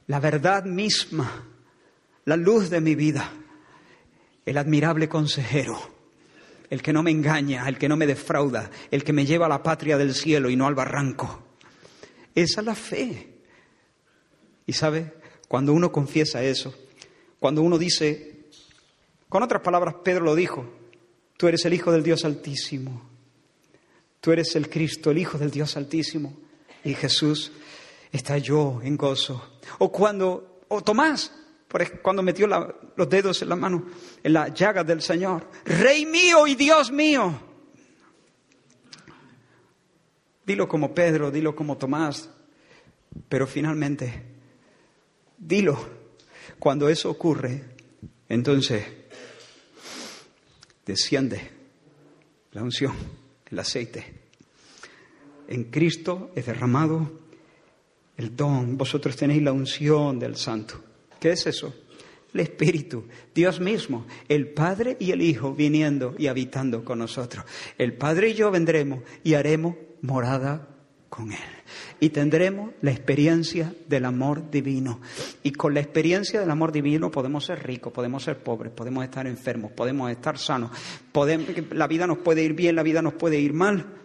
la 0.06 0.20
verdad 0.20 0.64
misma, 0.64 1.48
la 2.24 2.36
luz 2.36 2.70
de 2.70 2.80
mi 2.80 2.94
vida, 2.94 3.32
el 4.46 4.58
admirable 4.58 5.08
consejero, 5.08 5.78
el 6.72 6.80
que 6.80 6.94
no 6.94 7.02
me 7.02 7.10
engaña, 7.10 7.68
el 7.68 7.76
que 7.76 7.86
no 7.86 7.98
me 7.98 8.06
defrauda, 8.06 8.70
el 8.90 9.04
que 9.04 9.12
me 9.12 9.26
lleva 9.26 9.44
a 9.44 9.48
la 9.50 9.62
patria 9.62 9.98
del 9.98 10.14
cielo 10.14 10.48
y 10.48 10.56
no 10.56 10.66
al 10.66 10.74
barranco. 10.74 11.44
Esa 12.34 12.62
es 12.62 12.66
la 12.66 12.74
fe. 12.74 13.42
Y 14.64 14.72
sabe, 14.72 15.12
cuando 15.48 15.74
uno 15.74 15.92
confiesa 15.92 16.42
eso, 16.42 16.74
cuando 17.38 17.60
uno 17.60 17.76
dice, 17.76 18.46
con 19.28 19.42
otras 19.42 19.60
palabras, 19.60 19.96
Pedro 20.02 20.24
lo 20.24 20.34
dijo, 20.34 20.66
tú 21.36 21.46
eres 21.46 21.62
el 21.66 21.74
Hijo 21.74 21.92
del 21.92 22.02
Dios 22.02 22.24
Altísimo, 22.24 23.02
tú 24.22 24.32
eres 24.32 24.56
el 24.56 24.70
Cristo, 24.70 25.10
el 25.10 25.18
Hijo 25.18 25.36
del 25.36 25.50
Dios 25.50 25.76
Altísimo, 25.76 26.38
y 26.84 26.94
Jesús 26.94 27.52
está 28.12 28.38
yo 28.38 28.80
en 28.82 28.96
gozo. 28.96 29.58
O 29.76 29.92
cuando, 29.92 30.62
o 30.68 30.80
Tomás, 30.80 31.32
cuando 32.02 32.22
metió 32.22 32.46
los 32.46 33.08
dedos 33.08 33.42
en 33.42 33.48
la 33.48 33.56
mano, 33.56 33.86
en 34.22 34.32
la 34.32 34.48
llaga 34.48 34.84
del 34.84 35.00
Señor, 35.00 35.48
Rey 35.64 36.06
mío 36.06 36.46
y 36.46 36.54
Dios 36.54 36.90
mío. 36.90 37.32
Dilo 40.44 40.68
como 40.68 40.92
Pedro, 40.92 41.30
dilo 41.30 41.54
como 41.54 41.78
Tomás, 41.78 42.28
pero 43.28 43.46
finalmente 43.46 44.32
Dilo. 45.42 45.76
Cuando 46.58 46.88
eso 46.88 47.10
ocurre, 47.10 47.64
entonces 48.28 48.84
desciende 50.86 51.50
la 52.52 52.62
unción, 52.62 52.94
el 53.50 53.58
aceite. 53.58 54.20
En 55.48 55.64
Cristo 55.64 56.30
es 56.36 56.46
derramado 56.46 57.20
el 58.16 58.36
don. 58.36 58.78
Vosotros 58.78 59.16
tenéis 59.16 59.42
la 59.42 59.52
unción 59.52 60.20
del 60.20 60.36
Santo. 60.36 60.80
¿Qué 61.22 61.30
es 61.30 61.46
eso? 61.46 61.72
El 62.34 62.40
Espíritu, 62.40 63.04
Dios 63.32 63.60
mismo, 63.60 64.06
el 64.28 64.48
Padre 64.48 64.96
y 64.98 65.12
el 65.12 65.22
Hijo 65.22 65.54
viniendo 65.54 66.16
y 66.18 66.26
habitando 66.26 66.84
con 66.84 66.98
nosotros. 66.98 67.44
El 67.78 67.92
Padre 67.92 68.30
y 68.30 68.34
yo 68.34 68.50
vendremos 68.50 69.04
y 69.22 69.34
haremos 69.34 69.76
morada 70.00 70.66
con 71.08 71.30
Él. 71.30 71.38
Y 72.00 72.08
tendremos 72.08 72.72
la 72.80 72.90
experiencia 72.90 73.72
del 73.86 74.04
amor 74.04 74.50
divino. 74.50 75.00
Y 75.44 75.52
con 75.52 75.74
la 75.74 75.80
experiencia 75.80 76.40
del 76.40 76.50
amor 76.50 76.72
divino 76.72 77.12
podemos 77.12 77.44
ser 77.44 77.64
ricos, 77.64 77.92
podemos 77.92 78.24
ser 78.24 78.42
pobres, 78.42 78.72
podemos 78.72 79.04
estar 79.04 79.24
enfermos, 79.28 79.70
podemos 79.70 80.10
estar 80.10 80.36
sanos. 80.38 80.72
Podemos, 81.12 81.46
la 81.70 81.86
vida 81.86 82.08
nos 82.08 82.18
puede 82.18 82.42
ir 82.42 82.54
bien, 82.54 82.74
la 82.74 82.82
vida 82.82 83.00
nos 83.00 83.14
puede 83.14 83.38
ir 83.38 83.52
mal. 83.52 84.01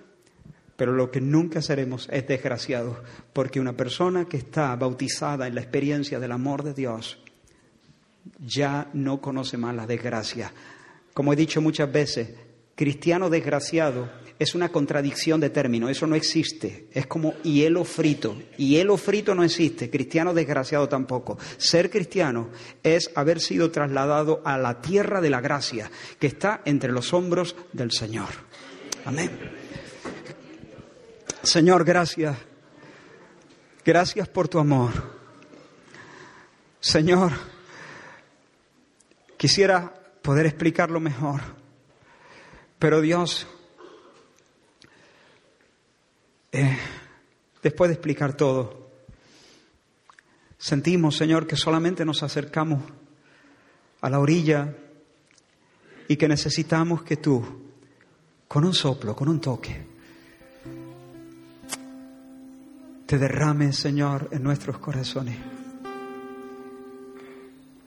Pero 0.78 0.94
lo 0.94 1.12
que 1.12 1.20
nunca 1.20 1.62
seremos 1.62 2.08
es 2.12 2.28
desgraciados, 2.28 2.98
porque 3.34 3.60
una 3.60 3.76
persona 3.76 4.26
que 4.26 4.38
está 4.38 4.74
bautizada 4.76 5.48
en 5.48 5.56
la 5.56 5.62
experiencia 5.62 6.20
del 6.20 6.32
amor 6.32 6.64
de 6.64 6.74
Dios 6.74 7.18
ya 8.40 8.90
no 8.94 9.20
conoce 9.20 9.58
más 9.58 9.76
la 9.76 9.88
desgracia. 9.88 10.54
Como 11.14 11.34
he 11.34 11.36
dicho 11.36 11.62
muchas 11.62 11.92
veces, 11.92 12.30
cristiano 12.76 13.30
desgraciado 13.30 14.08
es 14.40 14.54
una 14.54 14.70
contradicción 14.70 15.40
de 15.40 15.50
términos, 15.50 15.90
eso 15.90 16.06
no 16.06 16.16
existe. 16.16 16.88
Es 16.94 17.08
como 17.08 17.34
hielo 17.42 17.84
frito. 17.84 18.38
Hielo 18.58 18.98
frito 18.98 19.34
no 19.34 19.44
existe, 19.44 19.90
cristiano 19.90 20.34
desgraciado 20.34 20.88
tampoco. 20.88 21.40
Ser 21.58 21.90
cristiano 21.90 22.50
es 22.84 23.10
haber 23.16 23.40
sido 23.40 23.72
trasladado 23.72 24.42
a 24.46 24.58
la 24.58 24.80
tierra 24.80 25.22
de 25.22 25.32
la 25.32 25.42
gracia, 25.42 25.90
que 26.20 26.28
está 26.28 26.62
entre 26.66 26.92
los 26.92 27.14
hombros 27.14 27.56
del 27.74 27.92
Señor. 27.92 28.30
Amén. 29.06 29.67
Señor, 31.48 31.86
gracias. 31.86 32.38
Gracias 33.86 34.28
por 34.28 34.50
tu 34.50 34.60
amor. 34.60 34.92
Señor, 36.82 37.32
quisiera 39.38 39.94
poder 40.22 40.46
explicarlo 40.46 41.00
mejor, 41.00 41.40
pero 42.78 43.00
Dios, 43.00 43.48
eh, 46.52 46.78
después 47.64 47.88
de 47.88 47.94
explicar 47.94 48.36
todo, 48.36 48.90
sentimos, 50.58 51.16
Señor, 51.16 51.48
que 51.48 51.56
solamente 51.56 52.04
nos 52.04 52.24
acercamos 52.24 52.84
a 54.02 54.10
la 54.10 54.20
orilla 54.20 54.76
y 56.10 56.18
que 56.18 56.28
necesitamos 56.28 57.04
que 57.04 57.16
tú, 57.16 57.72
con 58.50 58.66
un 58.66 58.74
soplo, 58.74 59.16
con 59.16 59.30
un 59.30 59.40
toque, 59.40 59.97
te 63.08 63.18
derrames, 63.18 63.78
Señor, 63.78 64.28
en 64.32 64.44
nuestros 64.44 64.80
corazones. 64.80 65.38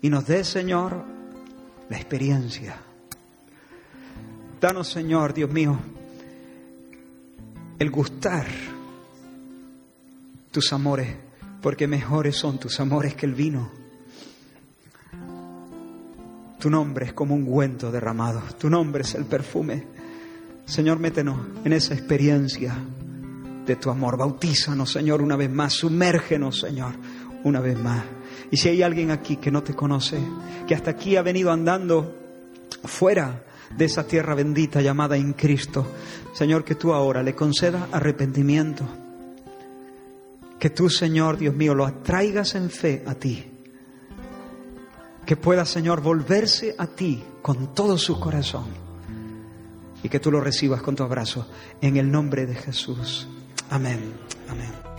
Y 0.01 0.09
nos 0.09 0.27
des, 0.27 0.49
Señor, 0.49 1.05
la 1.91 1.97
experiencia. 1.97 2.75
Danos, 4.59 4.89
Señor, 4.89 5.35
Dios 5.35 5.51
mío, 5.51 5.79
el 7.79 7.91
gustar 7.91 8.47
tus 10.51 10.73
amores, 10.73 11.14
porque 11.61 11.87
mejores 11.87 12.37
son 12.37 12.59
tus 12.59 12.81
amores 12.81 13.14
que 13.14 13.27
el 13.27 13.35
vino. 13.35 13.71
Tu 16.59 16.71
nombre 16.71 17.07
es 17.07 17.12
como 17.12 17.35
un 17.35 17.43
ungüento 17.43 17.93
derramado, 17.93 18.41
tu 18.59 18.71
nombre 18.71 19.03
es 19.03 19.14
el 19.14 19.27
perfume. 19.27 19.87
Señor, 20.64 20.99
métenos 20.99 21.39
en 21.64 21.75
esa 21.75 21.93
experiencia 21.93 22.75
de 23.66 23.76
tu 23.76 23.90
amor. 23.90 24.16
Bautízanos, 24.16 24.92
Señor, 24.92 25.22
una 25.22 25.36
vez 25.36 25.50
más. 25.50 25.74
Sumérgenos, 25.74 26.61
Señor, 26.61 26.92
una 27.44 27.61
vez 27.61 27.78
más. 27.78 28.04
Y 28.50 28.56
si 28.56 28.68
hay 28.68 28.82
alguien 28.82 29.11
aquí 29.11 29.36
que 29.36 29.50
no 29.50 29.62
te 29.62 29.74
conoce, 29.74 30.18
que 30.66 30.74
hasta 30.74 30.90
aquí 30.90 31.16
ha 31.16 31.22
venido 31.22 31.52
andando 31.52 32.16
fuera 32.84 33.44
de 33.76 33.84
esa 33.84 34.06
tierra 34.06 34.34
bendita 34.34 34.80
llamada 34.80 35.16
en 35.16 35.32
Cristo. 35.32 35.86
Señor, 36.32 36.64
que 36.64 36.74
tú 36.74 36.92
ahora 36.92 37.22
le 37.22 37.34
concedas 37.34 37.84
arrepentimiento. 37.92 38.84
Que 40.58 40.70
tú, 40.70 40.90
Señor, 40.90 41.38
Dios 41.38 41.54
mío, 41.54 41.74
lo 41.74 41.86
atraigas 41.86 42.54
en 42.54 42.70
fe 42.70 43.02
a 43.06 43.14
ti. 43.14 43.46
Que 45.24 45.36
pueda, 45.36 45.64
Señor, 45.64 46.00
volverse 46.00 46.74
a 46.76 46.86
ti 46.86 47.22
con 47.40 47.72
todo 47.74 47.96
su 47.96 48.18
corazón. 48.18 48.66
Y 50.02 50.08
que 50.08 50.20
tú 50.20 50.30
lo 50.30 50.40
recibas 50.40 50.82
con 50.82 50.96
tu 50.96 51.02
abrazo 51.02 51.46
en 51.80 51.96
el 51.96 52.11
nombre 52.11 52.46
de 52.46 52.54
Jesús. 52.54 53.28
Amén. 53.71 54.01
Amén. 54.49 54.89